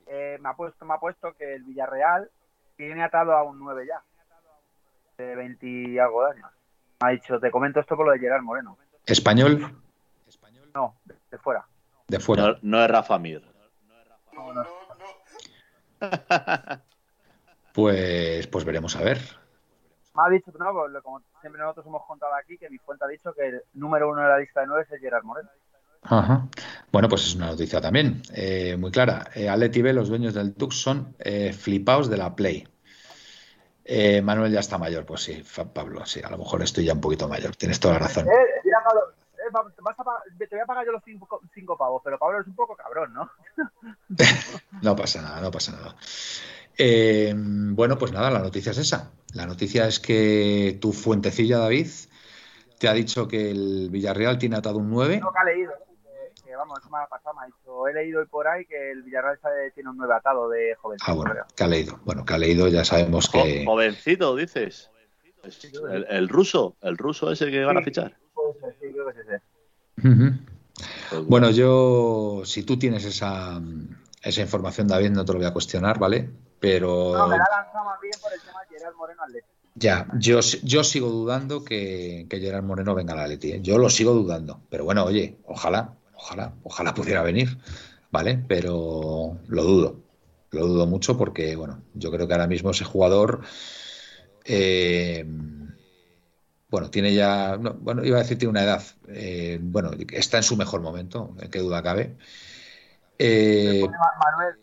[0.09, 2.29] Eh, me, ha puesto, me ha puesto que el Villarreal
[2.75, 4.01] tiene atado a un 9 ya,
[5.17, 6.51] de 20 y algo de años.
[7.01, 8.77] Me ha dicho, te comento esto por lo de Gerard Moreno.
[9.05, 9.81] ¿Español?
[10.73, 11.65] No, de, fuera.
[12.07, 12.57] De fuera.
[12.61, 13.43] No, es Rafa Mir.
[14.33, 14.65] No, no,
[17.73, 19.17] pues, pues veremos a ver.
[20.15, 23.07] Me ha dicho, no, pues, como siempre nosotros hemos contado aquí, que mi fuente ha
[23.07, 25.49] dicho que el número uno de la lista de nueve es Gerard Moreno.
[26.09, 26.47] Ajá.
[26.91, 29.29] Bueno, pues es una noticia también eh, muy clara.
[29.35, 32.67] Eh, Aleti B, los dueños del Tux son eh, flipaos de la Play.
[33.83, 35.43] Eh, Manuel ya está mayor, pues sí,
[35.73, 38.25] Pablo, sí, a lo mejor estoy ya un poquito mayor, tienes toda la razón.
[40.37, 43.13] te voy a pagar yo los cinco, cinco pavos, pero Pablo es un poco cabrón,
[43.13, 43.31] ¿no?
[44.81, 45.95] no pasa nada, no pasa nada.
[46.77, 49.11] Eh, bueno, pues nada, la noticia es esa.
[49.33, 51.87] La noticia es que tu fuentecilla, David,
[52.77, 55.19] te ha dicho que el Villarreal tiene atado un 9.
[55.19, 55.86] No, que ha leído.
[56.57, 59.03] Vamos, eso me ha pasado, me ha dicho, he leído hoy por ahí que el
[59.03, 59.39] Villarreal
[59.73, 60.97] tiene un 9 atado de joven.
[61.05, 61.99] Ah, bueno, que ha leído.
[62.03, 63.63] Bueno, que ha leído, ya sabemos que...
[63.65, 64.91] Jovencito, dices.
[66.09, 68.17] El, ruso, el ruso ese que van a fichar.
[68.81, 69.41] Sí, creo que es ese.
[71.09, 73.61] Pues bueno, yo, si tú tienes esa,
[74.21, 76.29] esa información, David, no te lo voy a cuestionar, ¿vale?
[76.59, 77.13] Pero.
[77.17, 79.21] No, me la lanzado más bien por el tema de Gerard Moreno.
[79.75, 83.51] Ya, yo, yo sigo dudando que, que Gerard Moreno venga a la Atleti.
[83.53, 83.61] ¿eh?
[83.61, 84.59] Yo lo sigo dudando.
[84.69, 87.57] Pero bueno, oye, ojalá, ojalá, ojalá pudiera venir,
[88.11, 88.43] ¿vale?
[88.47, 90.01] Pero lo dudo,
[90.51, 93.41] lo dudo mucho porque, bueno, yo creo que ahora mismo ese jugador,
[94.45, 95.25] eh,
[96.69, 100.57] bueno, tiene ya, bueno, iba a decir tiene una edad, eh, bueno, está en su
[100.57, 102.17] mejor momento, en qué duda cabe.
[103.19, 103.87] Eh,
[104.23, 104.55] Manuel,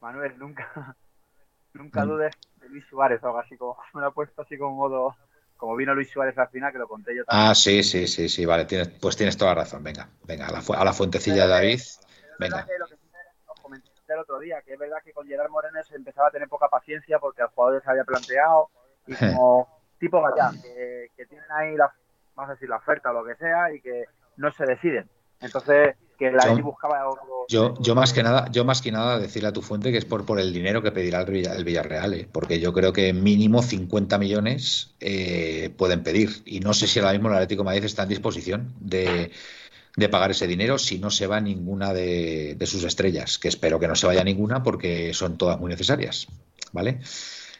[0.00, 0.96] Manuel, nunca,
[1.74, 2.08] nunca mm.
[2.08, 5.16] dudes de Luis Suárez o algo así, como me lo ha puesto así como modo
[5.62, 7.50] como vino Luis Suárez al final, que lo conté yo también.
[7.50, 9.80] Ah, sí, sí, sí, sí, vale, tienes, pues tienes toda la razón.
[9.84, 11.80] Venga, venga, a la, a la fuentecilla de David.
[12.40, 12.66] Venga.
[12.80, 12.94] lo que
[13.46, 16.30] os comenté el otro día, que es verdad que con Gerard Moreno se empezaba a
[16.32, 18.70] tener poca paciencia porque el jugador se había planteado
[19.06, 19.68] y como
[20.00, 21.94] tipo Gallán, que, que tienen ahí la,
[22.34, 24.06] vamos a decir, la oferta o lo que sea y que
[24.38, 25.08] no se deciden.
[25.40, 27.04] Entonces, que la yo, buscaba
[27.48, 30.04] yo, yo más que nada, yo más que nada decirle a tu fuente que es
[30.04, 32.28] por, por el dinero que pedirá el, Villarreal, ¿eh?
[32.30, 36.42] porque yo creo que mínimo 50 millones eh, pueden pedir.
[36.44, 39.30] Y no sé si ahora mismo el Atlético de Madrid está en disposición de,
[40.10, 43.96] pagar ese dinero si no se va ninguna de, sus estrellas, que espero que no
[43.96, 46.28] se vaya ninguna porque son todas muy necesarias.
[46.72, 47.00] ¿Vale?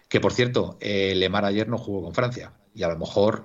[0.09, 3.45] Que por cierto, eh, Lemar ayer no jugó con Francia y a lo mejor,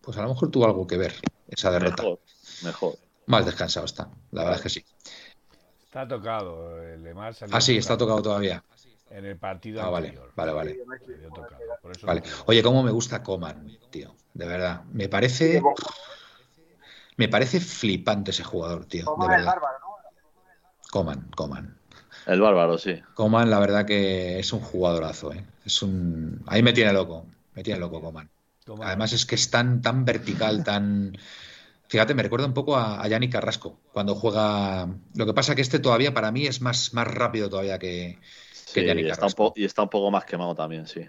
[0.00, 1.14] pues a lo mejor tuvo algo que ver
[1.48, 2.02] esa derrota.
[2.02, 2.18] Mejor,
[2.64, 3.09] mejor.
[3.30, 4.84] Más descansado está, la verdad es que sí.
[5.84, 8.62] Está tocado, el Lemar Ah, sí, está tocado todavía.
[9.08, 10.78] En el partido ah, vale, vale, vale.
[12.02, 12.22] vale.
[12.46, 14.82] Oye, cómo me gusta Coman, tío, de verdad.
[14.92, 15.62] Me parece...
[17.16, 19.54] Me parece flipante ese jugador, tío, de verdad.
[20.90, 21.78] Coman, Coman.
[22.26, 23.00] El bárbaro, sí.
[23.14, 25.44] Coman, la verdad que es un jugadorazo, ¿eh?
[25.64, 26.42] Es un...
[26.46, 28.28] Ahí me tiene loco, me tiene loco Coman.
[28.82, 31.16] Además es que es tan, tan vertical, tan...
[31.90, 34.88] Fíjate, me recuerda un poco a, Yanni Carrasco cuando juega.
[35.16, 38.16] Lo que pasa que este todavía para mí es más, más rápido todavía que,
[38.72, 39.52] que Yanni Carrasco.
[39.56, 41.04] y está un poco más quemado también, sí.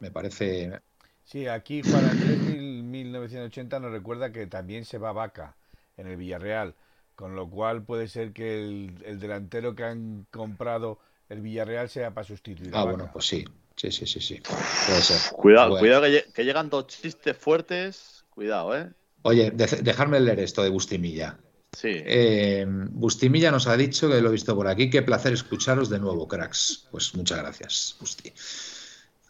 [0.00, 0.82] Me parece.
[1.24, 5.56] Sí, aquí Juan Andrés 1980 nos recuerda que también se va Vaca
[5.96, 6.74] en el Villarreal,
[7.14, 10.98] con lo cual puede ser que el, delantero que han comprado
[11.30, 12.72] el Villarreal sea para sustituir.
[12.74, 13.46] Ah, bueno, pues sí.
[13.76, 14.42] Sí, sí, sí, sí.
[14.86, 15.32] Puede ser.
[15.32, 18.26] Cuidado, cuidado que, que llegan dos chistes fuertes.
[18.28, 18.90] Cuidado, ¿eh?
[19.22, 21.38] Oye, dejarme leer esto de Bustimilla.
[21.72, 21.90] Sí.
[21.92, 25.98] Eh, Bustimilla nos ha dicho, que lo he visto por aquí, qué placer escucharos de
[25.98, 26.88] nuevo, cracks.
[26.90, 28.32] Pues muchas gracias, Busti.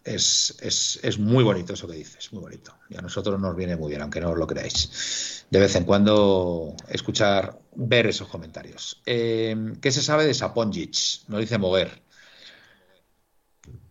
[0.05, 0.57] Es,
[1.03, 2.75] es, muy bonito eso que dices, muy bonito.
[2.89, 5.45] Y a nosotros nos viene muy bien, aunque no os lo creáis.
[5.51, 9.03] De vez en cuando escuchar, ver esos comentarios.
[9.05, 11.29] Eh, ¿Qué se sabe de Saponjic?
[11.29, 12.03] Nos dice Moguer.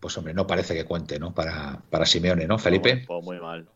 [0.00, 1.32] Pues hombre, no parece que cuente, ¿no?
[1.32, 3.04] Para, para Simeone, ¿no, Felipe?
[3.06, 3.68] Pues muy mal.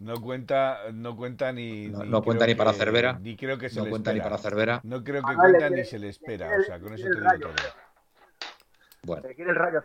[0.00, 1.88] No cuenta, no cuenta ni.
[1.88, 3.18] No, cuenta ni para Cervera.
[3.20, 4.80] Ni creo que se no cuenta ni para Cervera.
[4.82, 6.50] No creo que cuenta ni se le espera.
[6.58, 7.52] O sea, con eso te digo todo.
[9.02, 9.28] Bueno,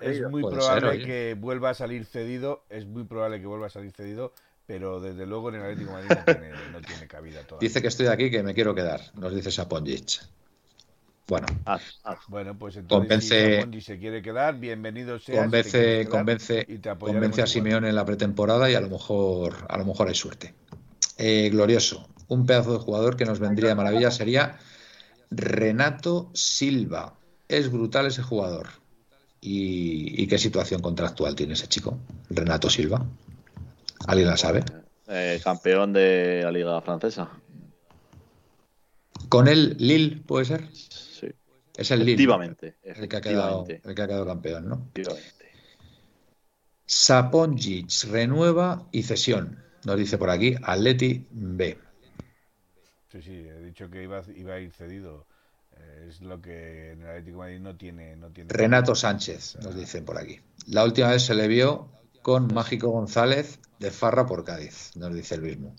[0.02, 2.64] es muy probable que vuelva a salir cedido.
[2.70, 4.34] Es muy probable que vuelva a salir cedido.
[4.66, 7.68] Pero desde luego en el Atlético de Madrid no tiene, no tiene cabida todavía.
[7.68, 9.02] Dice que estoy aquí, que me quiero quedar.
[9.14, 10.22] Nos dice Saponjic.
[11.28, 12.20] Bueno, ah, ah.
[12.28, 15.42] bueno, pues entonces convence, si se quiere quedar, bienvenido sea.
[15.42, 16.68] Convence, convence,
[17.00, 20.54] convence a Simeone en la pretemporada y a lo mejor, a lo mejor hay suerte.
[21.18, 24.60] Eh, glorioso, un pedazo de jugador que nos vendría de maravilla sería
[25.32, 27.16] Renato Silva.
[27.48, 28.68] Es brutal ese jugador.
[29.42, 32.00] ¿Y, qué situación contractual tiene ese chico,
[32.30, 33.06] Renato Silva?
[34.08, 34.64] ¿Alguien la sabe?
[35.08, 37.30] Eh, campeón de la Liga Francesa.
[39.30, 40.68] ¿Con el Lille puede ser?
[41.78, 42.78] Es el Efectivamente.
[42.84, 44.76] El, que ha quedado, el que ha quedado campeón, ¿no?
[44.94, 45.46] Efectivamente.
[46.86, 49.64] Saponjic renueva y cesión.
[49.86, 51.78] Nos dice por aquí Atleti B.
[53.12, 55.26] Sí, sí, he dicho que iba, iba a ir cedido.
[55.78, 58.50] Eh, es lo que en el Atlético Madrid no tiene, no tiene.
[58.52, 60.40] Renato Sánchez, nos dicen por aquí.
[60.68, 61.90] La última vez se le vio
[62.22, 65.76] con Mágico González de Farra por Cádiz, nos dice el mismo.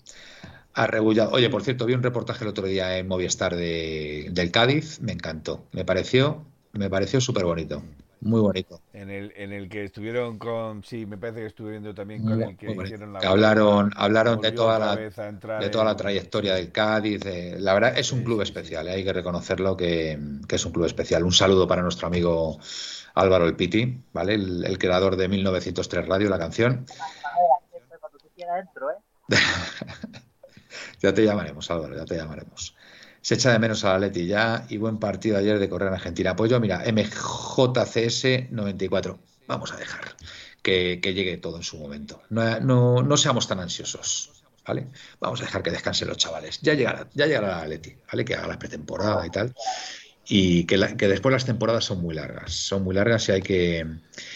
[0.77, 1.31] Arrebullado.
[1.31, 5.11] Oye, por cierto, vi un reportaje el otro día en Movistar de, del Cádiz, me
[5.11, 5.65] encantó.
[5.71, 7.81] Me pareció, me pareció súper bonito.
[8.21, 8.79] Muy bonito.
[8.93, 12.43] En el, en el que estuvieron con, sí, me parece que estuve viendo también con
[12.43, 17.21] el que hicieron la hablaron, hablaron de toda la, de toda la trayectoria del Cádiz.
[17.59, 18.91] la verdad es un club especial, ¿eh?
[18.91, 21.23] hay que reconocerlo que, es un club especial.
[21.23, 22.59] Un saludo para nuestro amigo
[23.15, 24.35] Álvaro El Piti, ¿vale?
[24.35, 26.85] El, creador de 1903 Radio, la canción.
[31.01, 32.75] Ya te llamaremos, Álvaro, ya te llamaremos.
[33.21, 35.95] Se echa de menos a la Leti ya y buen partido ayer de correr en
[35.95, 36.31] Argentina.
[36.31, 39.19] Apoyo, mira, MJCS 94.
[39.47, 40.15] Vamos a dejar
[40.61, 42.21] que, llegue todo en su momento.
[42.29, 44.31] No, seamos tan ansiosos,
[44.65, 44.87] ¿vale?
[45.19, 46.59] Vamos a dejar que descansen los chavales.
[46.61, 48.25] Ya llegará, ya llegará la Leti, ¿vale?
[48.25, 49.53] Que haga la pretemporada y tal.
[50.29, 52.53] Y que, que después las temporadas son muy largas.
[52.53, 53.85] Son muy largas y hay que.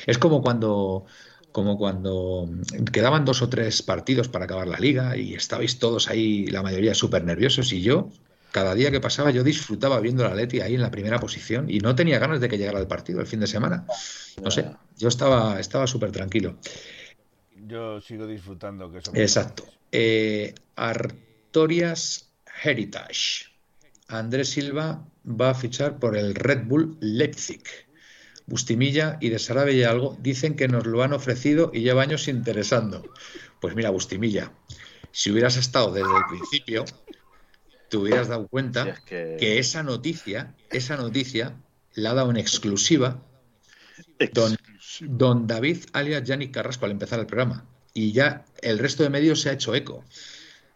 [0.05, 1.05] Es como cuando
[1.51, 2.49] como cuando
[2.91, 6.93] quedaban dos o tres partidos para acabar la liga y estabais todos ahí, la mayoría
[6.93, 8.09] súper nerviosos y yo,
[8.51, 11.79] cada día que pasaba, yo disfrutaba viendo la Leti ahí en la primera posición y
[11.79, 13.85] no tenía ganas de que llegara el partido el fin de semana.
[14.43, 16.57] No sé, yo estaba estaba súper tranquilo.
[17.55, 19.63] Yo sigo disfrutando que Exacto.
[19.91, 22.29] Eh, Artorias
[22.63, 23.45] Heritage.
[24.07, 27.63] Andrés Silva va a fichar por el Red Bull Leipzig.
[28.47, 32.27] Bustimilla y de Sarabia y algo dicen que nos lo han ofrecido y lleva años
[32.27, 33.03] interesando.
[33.59, 34.51] Pues mira, Bustimilla,
[35.11, 36.85] si hubieras estado desde el principio,
[37.89, 39.59] te hubieras dado cuenta que...
[39.59, 41.55] esa noticia, esa noticia
[41.93, 43.21] la ha dado en exclusiva
[44.33, 44.57] don,
[45.01, 47.65] don, David alias Yannick Carrasco al empezar el programa.
[47.93, 50.05] Y ya el resto de medios se ha hecho eco.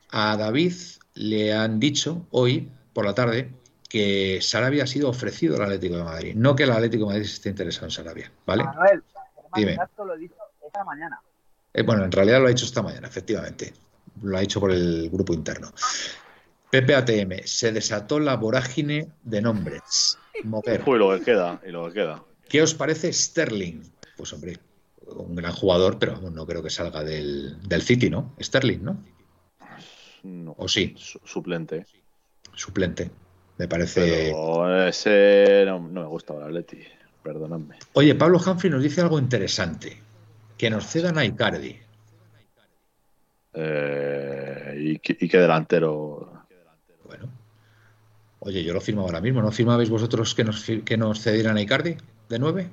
[0.09, 0.73] A David
[1.13, 3.51] le han dicho hoy por la tarde
[3.95, 7.23] que Sarabia ha sido ofrecido al Atlético de Madrid, no que el Atlético de Madrid
[7.23, 8.65] esté interesado en Sarabia, ¿vale?
[8.65, 9.01] Manuel,
[9.55, 9.77] Dime.
[9.99, 10.35] lo he dicho
[10.67, 11.21] esta mañana.
[11.73, 13.73] Eh, bueno, en realidad lo ha hecho esta mañana, efectivamente.
[14.21, 15.71] Lo ha hecho por el grupo interno.
[16.71, 20.17] PPATM, se desató la vorágine de nombres.
[20.43, 20.83] Mover.
[20.85, 22.21] Y lo que queda, y lo que queda.
[22.49, 23.81] ¿Qué os parece Sterling?
[24.17, 24.59] Pues hombre,
[25.05, 28.35] un gran jugador, pero no creo que salga del, del City, ¿no?
[28.41, 29.01] Sterling, ¿no?
[30.23, 30.53] No.
[30.57, 30.95] ¿O sí?
[30.97, 31.85] Suplente.
[32.55, 33.09] Suplente.
[33.57, 34.33] Me parece.
[34.87, 36.79] ese no, me gusta ahora, Leti.
[37.23, 37.77] Perdóname.
[37.93, 39.97] Oye, Pablo Humphrey nos dice algo interesante.
[40.57, 41.77] Que nos cedan a Icardi.
[43.53, 46.43] Eh, ¿y, qué, delantero?
[47.05, 47.29] Bueno.
[48.39, 49.41] Oye, yo lo firmo ahora mismo.
[49.41, 51.97] ¿No firmabais vosotros que nos, que nos cedieran a Icardi
[52.29, 52.69] de nueve?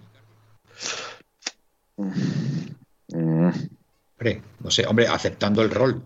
[1.97, 3.51] Mm.
[4.19, 6.03] Hombre, no sé, hombre, aceptando el rol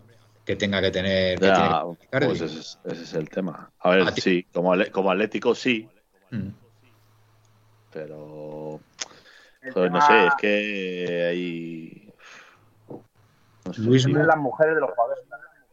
[0.47, 1.39] que tenga que tener.
[1.39, 3.71] pues ese es, el tema.
[3.81, 5.89] A ver, sí, como, como Atlético sí.
[6.31, 6.49] Mm.
[7.93, 8.81] Pero.
[9.75, 12.13] no sé, es que hay.
[13.65, 15.25] No sé, Luis las mujeres de los jugadores.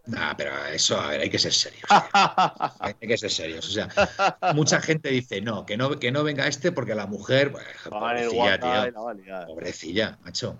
[0.05, 1.83] Nah, pero eso, a ver, hay que ser serios.
[2.79, 3.65] hay que ser serios.
[3.69, 7.53] O sea, mucha gente dice, no, que no, que no venga este porque la mujer,
[7.53, 9.45] pues, pobrecilla, tío.
[9.47, 10.59] Pobrecilla, macho.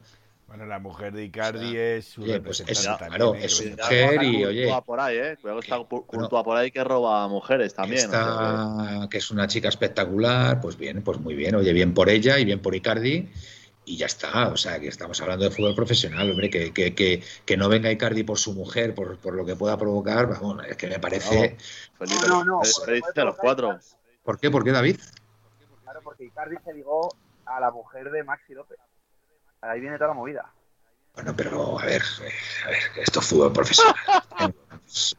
[0.53, 4.71] Bueno, la mujer de Icardi es su pues es, claro, es su mujer y oye.
[4.85, 5.35] por ahí, ¿eh?
[5.41, 8.07] Cuidado que está junto por ahí que roba mujeres también.
[9.09, 11.55] que es una chica espectacular, pues bien, pues muy bien.
[11.55, 13.31] Oye, bien por ella y bien por Icardi
[13.83, 14.49] y ya está.
[14.49, 17.91] O sea, que estamos hablando de fútbol profesional, hombre, que, que, que, que no venga
[17.91, 21.57] Icardi por su mujer, por, por, lo que pueda provocar, vamos, es que me parece.
[21.99, 22.61] No, no, no.
[22.61, 23.79] a los cuatro.
[24.21, 24.51] ¿Por qué?
[24.51, 24.99] ¿Por qué, David?
[25.81, 27.09] Claro, porque Icardi se ligó
[27.43, 28.77] a la mujer de Maxi López.
[29.63, 30.51] Ahí viene toda la movida.
[31.15, 32.01] Bueno, pero a ver,
[32.65, 33.95] a ver, esto es fútbol profesional.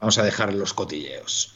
[0.01, 1.55] Vamos a dejar los cotilleos.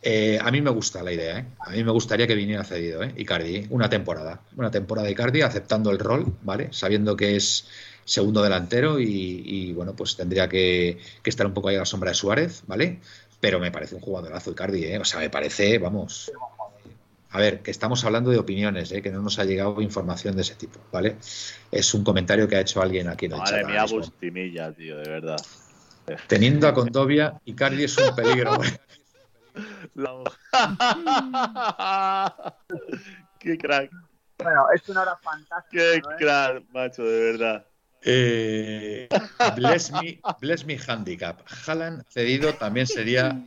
[0.00, 1.46] Eh, a mí me gusta la idea, ¿eh?
[1.60, 3.12] A mí me gustaría que viniera cedido, ¿eh?
[3.16, 4.40] Icardi, una temporada.
[4.56, 6.68] Una temporada de Icardi aceptando el rol, ¿vale?
[6.72, 7.68] Sabiendo que es
[8.04, 12.10] segundo delantero y, bueno, pues tendría que, que, estar un poco ahí a la sombra
[12.10, 13.00] de Suárez, ¿vale?
[13.40, 14.98] Pero me parece un jugadorazo Icardi, ¿eh?
[14.98, 16.30] O sea, me parece, vamos,
[17.34, 19.02] a ver, que estamos hablando de opiniones, ¿eh?
[19.02, 21.16] que no nos ha llegado información de ese tipo, ¿vale?
[21.72, 25.10] Es un comentario que ha hecho alguien aquí en el Madre mía, Bustimilla, tío, de
[25.10, 25.38] verdad.
[26.28, 28.52] Teniendo a Condovia, Icardi es un peligro.
[33.40, 33.90] Qué crack.
[34.38, 35.82] Bueno, es una hora fantástica.
[35.92, 37.66] Qué crack, macho, de verdad.
[38.02, 39.08] Eh,
[39.56, 41.40] bless, me, bless me handicap.
[41.66, 43.44] Haaland cedido también sería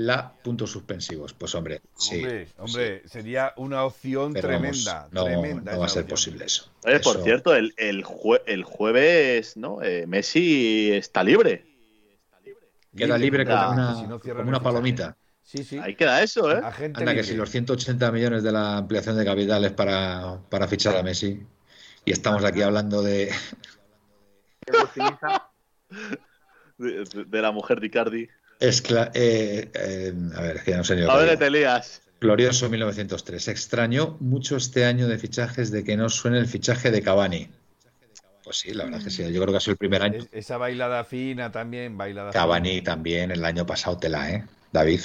[0.00, 1.34] la puntos suspensivos.
[1.34, 2.22] Pues hombre, sí.
[2.56, 5.08] Hombre, sería una opción tremenda.
[5.12, 6.70] no, tremenda no va a ser posible eso.
[7.02, 8.04] por cierto, el, el,
[8.46, 9.82] el jueves, ¿no?
[9.82, 11.66] Eh, Messi está libre.
[12.96, 15.16] Queda libre como una, una palomita.
[15.42, 15.78] Sí, sí.
[15.78, 16.60] Ahí queda eso, ¿eh?
[16.94, 21.02] Anda, que si los 180 millones de la ampliación de capitales para, para fichar a
[21.02, 21.44] Messi
[22.04, 23.32] y estamos aquí hablando de...
[26.78, 28.28] de, de la mujer de Icardi.
[28.60, 32.02] Es eh, eh, a ver, que no sé ni A ver, te lías.
[32.20, 33.48] Glorioso 1903.
[33.48, 37.48] Extrañó mucho este año de fichajes de que no suene el fichaje de Cavani.
[38.44, 39.22] Pues sí, la verdad que sí.
[39.32, 40.26] Yo creo que ha sido el primer año.
[40.30, 44.44] esa bailada fina también, bailada Cavani también, el año pasado tela, ¿eh?
[44.72, 45.00] David,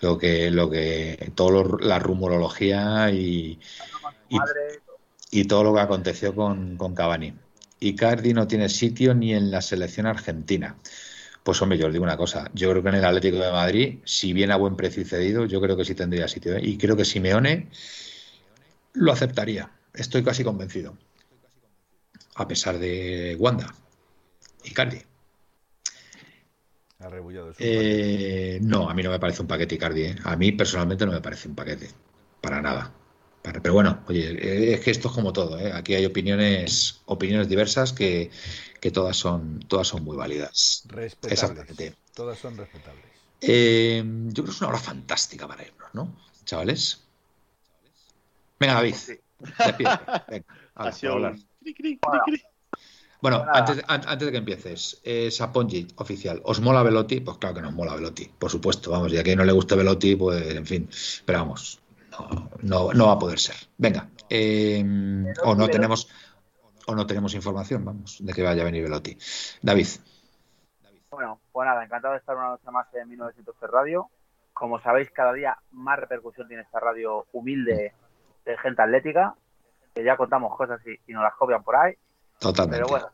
[0.00, 3.58] lo que, lo que, todo la rumorología y,
[5.30, 7.34] y, todo lo que aconteció con, con Cavani.
[7.80, 10.76] Icardi no tiene sitio ni en la selección argentina.
[11.42, 13.98] Pues hombre, yo os digo una cosa, yo creo que en el Atlético de Madrid,
[14.04, 16.56] si viene a buen precio y cedido, yo creo que sí tendría sitio.
[16.56, 16.60] ¿eh?
[16.62, 17.68] Y creo que Simeone
[18.92, 20.96] lo aceptaría, estoy casi convencido.
[22.34, 23.74] A pesar de Wanda
[24.64, 25.02] y Cardi.
[27.58, 30.02] Eh, no, a mí no me parece un paquete Icardi.
[30.02, 30.16] ¿eh?
[30.24, 31.88] A mí personalmente no me parece un paquete.
[32.40, 32.92] Para nada.
[33.42, 35.72] Pero bueno, oye, es que esto es como todo, ¿eh?
[35.72, 38.30] aquí hay opiniones, opiniones diversas que,
[38.80, 40.84] que todas son, todas son muy válidas.
[40.88, 41.94] Respetables.
[42.14, 43.04] Todas son respetables.
[43.40, 46.14] Eh, yo creo que es una hora fantástica para irnos, ¿no?
[46.44, 47.02] Chavales.
[48.58, 48.94] Venga, David.
[49.78, 50.44] Venga,
[53.22, 57.20] Bueno, antes, antes, de que empieces, eh, Sapongi, oficial, ¿os mola Velotti?
[57.20, 60.16] Pues claro que nos mola Velotti, por supuesto, vamos, ya que no le guste Velotti,
[60.16, 60.90] pues en fin,
[61.24, 61.80] pero vamos,
[62.62, 63.56] no, no, va a poder ser.
[63.78, 64.84] Venga, eh,
[65.44, 66.08] o no tenemos
[66.86, 69.16] o no tenemos información, vamos, de que vaya a venir Velotti.
[69.62, 69.86] David.
[71.10, 74.08] Bueno, pues nada, encantado de estar una noche más en 1900 Radio.
[74.52, 77.92] Como sabéis, cada día más repercusión tiene esta radio humilde
[78.44, 79.34] de gente atlética,
[79.94, 81.94] que ya contamos cosas y, nos las copian por ahí.
[82.38, 82.76] Totalmente.
[82.76, 83.08] Pero bueno,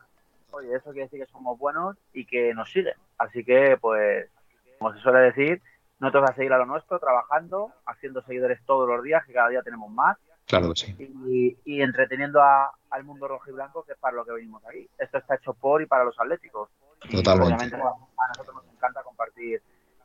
[0.51, 2.95] oye, eso quiere decir que somos buenos y que nos siguen.
[3.17, 4.29] Así que, pues,
[4.77, 5.61] como se suele decir,
[5.99, 9.63] nosotros a seguir a lo nuestro, trabajando, haciendo seguidores todos los días, que cada día
[9.63, 10.17] tenemos más.
[10.45, 11.57] Claro que sí.
[11.65, 14.89] Y, entreteniendo al mundo rojo y blanco, que es para lo que venimos aquí.
[14.97, 16.69] Esto está hecho por y para los atléticos.
[17.11, 17.53] Totalmente.
[17.53, 19.61] obviamente a nosotros nos encanta compartir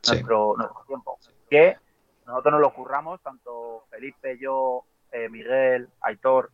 [0.07, 1.17] nuestro, nuestro tiempo.
[1.49, 1.77] Que
[2.25, 6.51] nosotros nos lo curramos, tanto Felipe, yo, eh, Miguel, Aitor,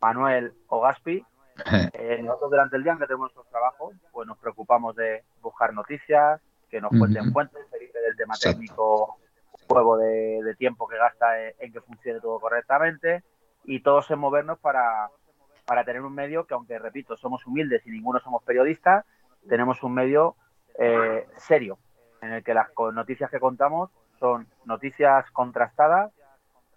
[0.00, 1.24] Manuel o Gaspi.
[1.92, 6.40] Eh, nosotros durante el día que tenemos nuestros trabajos, pues nos preocupamos de buscar noticias,
[6.70, 9.18] que nos cuenten fuentes, Felipe del tema técnico,
[9.66, 13.22] juego de, tiempo que gasta en, que funcione todo correctamente
[13.64, 15.08] y todos en movernos para,
[15.66, 19.04] para tener un medio que, aunque repito, somos humildes y ninguno somos periodistas,
[19.48, 20.36] tenemos un medio
[20.78, 21.78] eh, serio
[22.22, 26.12] en el que las noticias que contamos son noticias contrastadas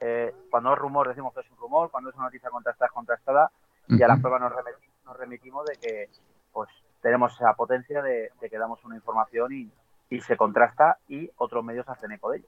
[0.03, 2.91] eh, cuando es rumor decimos que es un rumor, cuando es una noticia contrastada es
[2.91, 3.51] contrastada
[3.88, 6.09] y a la prueba nos remitimos, de que
[6.51, 6.69] pues
[7.01, 9.72] tenemos esa potencia de, que damos una información y,
[10.20, 12.48] se contrasta y otros medios hacen eco de ello.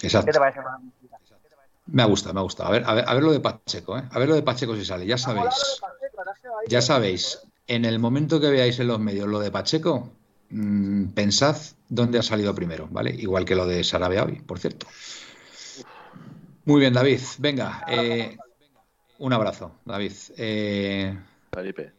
[0.00, 0.26] Exacto.
[0.26, 0.60] ¿Qué te parece?
[1.86, 2.68] Me ha gustado, me ha gustado.
[2.68, 4.04] A ver, a ver, a ver lo de Pacheco, ¿eh?
[4.10, 5.06] A ver lo de Pacheco si sale.
[5.06, 5.80] Ya sabéis.
[6.68, 7.42] Ya sabéis.
[7.66, 10.10] En el momento que veáis en los medios lo de Pacheco,
[10.50, 11.56] mm, pensad
[11.88, 13.10] dónde ha salido primero, ¿vale?
[13.10, 14.86] Igual que lo de Sarabia hoy, por cierto.
[16.64, 17.20] Muy bien, David.
[17.38, 18.36] Venga, eh,
[19.18, 20.12] un abrazo, David.
[20.36, 21.18] Eh,
[21.52, 21.92] Felipe.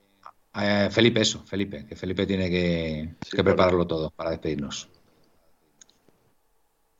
[0.55, 4.89] Eh, Felipe, eso, Felipe, que Felipe tiene que, prepararlo todo para despedirnos.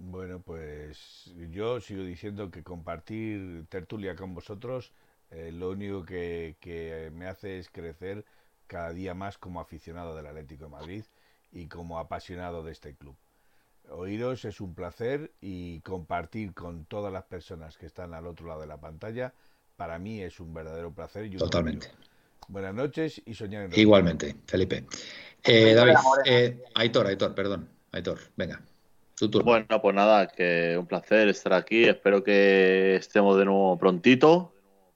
[0.04, 4.94] Bueno, pues yo sigo diciendo que compartir tertulia con vosotros
[5.54, 8.26] lo único que, que, me hace es crecer
[8.68, 11.04] cada día más como aficionado del Atlético de Madrid
[11.52, 13.16] y como apasionado de este club
[13.90, 18.62] oíros es un placer y compartir con todas las personas que están al otro lado
[18.62, 19.34] de la pantalla,
[19.76, 21.26] para mí es un verdadero placer.
[21.26, 21.88] Y Totalmente.
[22.48, 24.86] Buenas noches y soñar en Igualmente, Felipe.
[25.44, 25.94] Eh, David,
[26.26, 27.70] eh, Aitor, Aitor, perdón.
[27.92, 28.62] Aitor, venga.
[29.16, 29.46] Tu turno.
[29.46, 31.84] Bueno, pues nada, que un placer estar aquí.
[31.84, 34.54] Espero que estemos de nuevo prontito.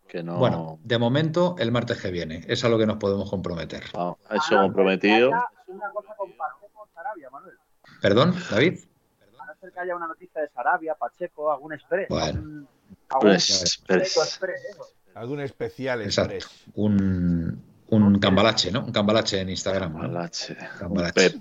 [0.08, 0.38] Que no...
[0.38, 2.44] Bueno, de momento el martes que viene.
[2.48, 3.84] Es a lo que nos podemos comprometer.
[3.94, 5.30] Ah, eso comprometido.
[5.68, 6.32] Una cosa con
[6.94, 7.56] Sarabia, Manuel.
[8.02, 8.80] Perdón, David.
[9.40, 12.08] A no ser que haya una noticia de Sarabia, Pacheco, algún express.
[12.10, 12.68] Bueno.
[13.10, 14.40] Algún, express.
[15.14, 16.66] algún especial express.
[16.76, 18.84] Un, un cambalache, ¿no?
[18.86, 19.94] Un cambalache en Instagram.
[19.94, 20.58] Cambalache.
[20.80, 21.40] cambalache.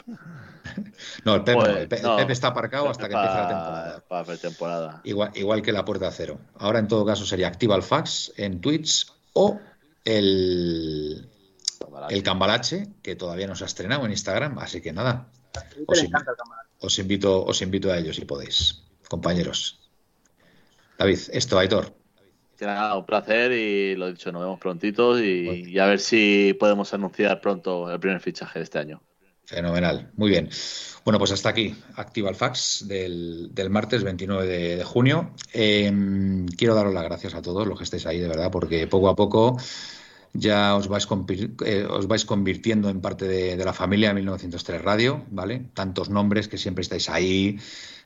[1.25, 4.91] No, el Pep, el, Pep, está aparcado hasta que empiece la temporada.
[4.91, 5.01] Para.
[5.05, 6.39] Igual, igual que la puerta cero.
[6.59, 9.59] Ahora, en todo caso, sería activa el fax en Twitch o
[10.05, 11.29] el,
[12.11, 14.59] el cambalache, que todavía no se ha estrenado en Instagram.
[14.59, 15.29] Así que nada,
[16.79, 19.81] os, invito, os invito a ellos si podéis, compañeros.
[20.99, 21.95] David, esto, Aitor.
[22.61, 27.91] un placer y lo dicho, nos vemos prontito y, a ver si podemos anunciar pronto
[27.91, 29.03] el primer fichaje de este año.
[29.47, 30.49] Fenomenal, muy bien.
[31.05, 35.35] Bueno, pues hasta aquí, activa el fax del, martes 29 de, junio.
[35.53, 39.11] Em, quiero daros las gracias a todos los que estéis ahí, de verdad, porque poco
[39.11, 39.59] a poco
[40.33, 41.07] ya os vais,
[41.65, 45.67] eh, os vais convirtiendo en parte de, la familia de 1903 Radio, ¿vale?
[45.75, 47.59] Tantos nombres que siempre estáis ahí,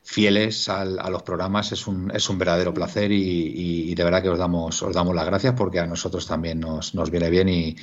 [0.03, 4.39] fieles a los programas, es un, es un verdadero placer y, de verdad que os
[4.39, 7.77] damos, os damos las gracias porque a nosotros también nos, nos viene bien y,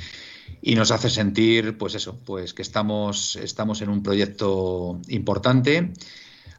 [0.62, 5.94] y nos hace sentir, pues eso, pues que estamos, estamos en un proyecto importante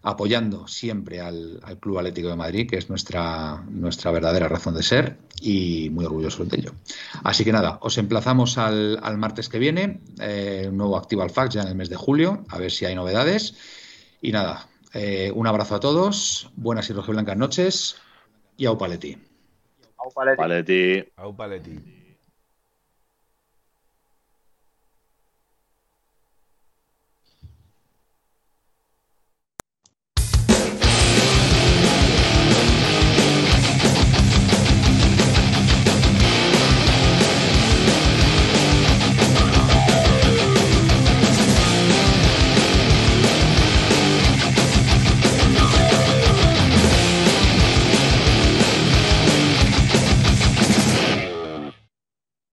[0.06, 5.16] apoyando siempre al, Club Atlético de Madrid, que es nuestra, nuestra verdadera razón de ser
[5.40, 6.72] y muy orgullosos de ello.
[7.24, 11.54] Así que nada, os emplazamos al, martes que viene, eh, un nuevo Activa al Fax
[11.54, 13.56] ya en el mes de julio, a ver si hay novedades.
[14.22, 17.96] Y nada, eh, un abrazo a todos, buenas y blancas noches
[18.56, 19.18] y au paleti.
[19.98, 21.04] Au paleti.
[21.16, 21.95] Au paleti.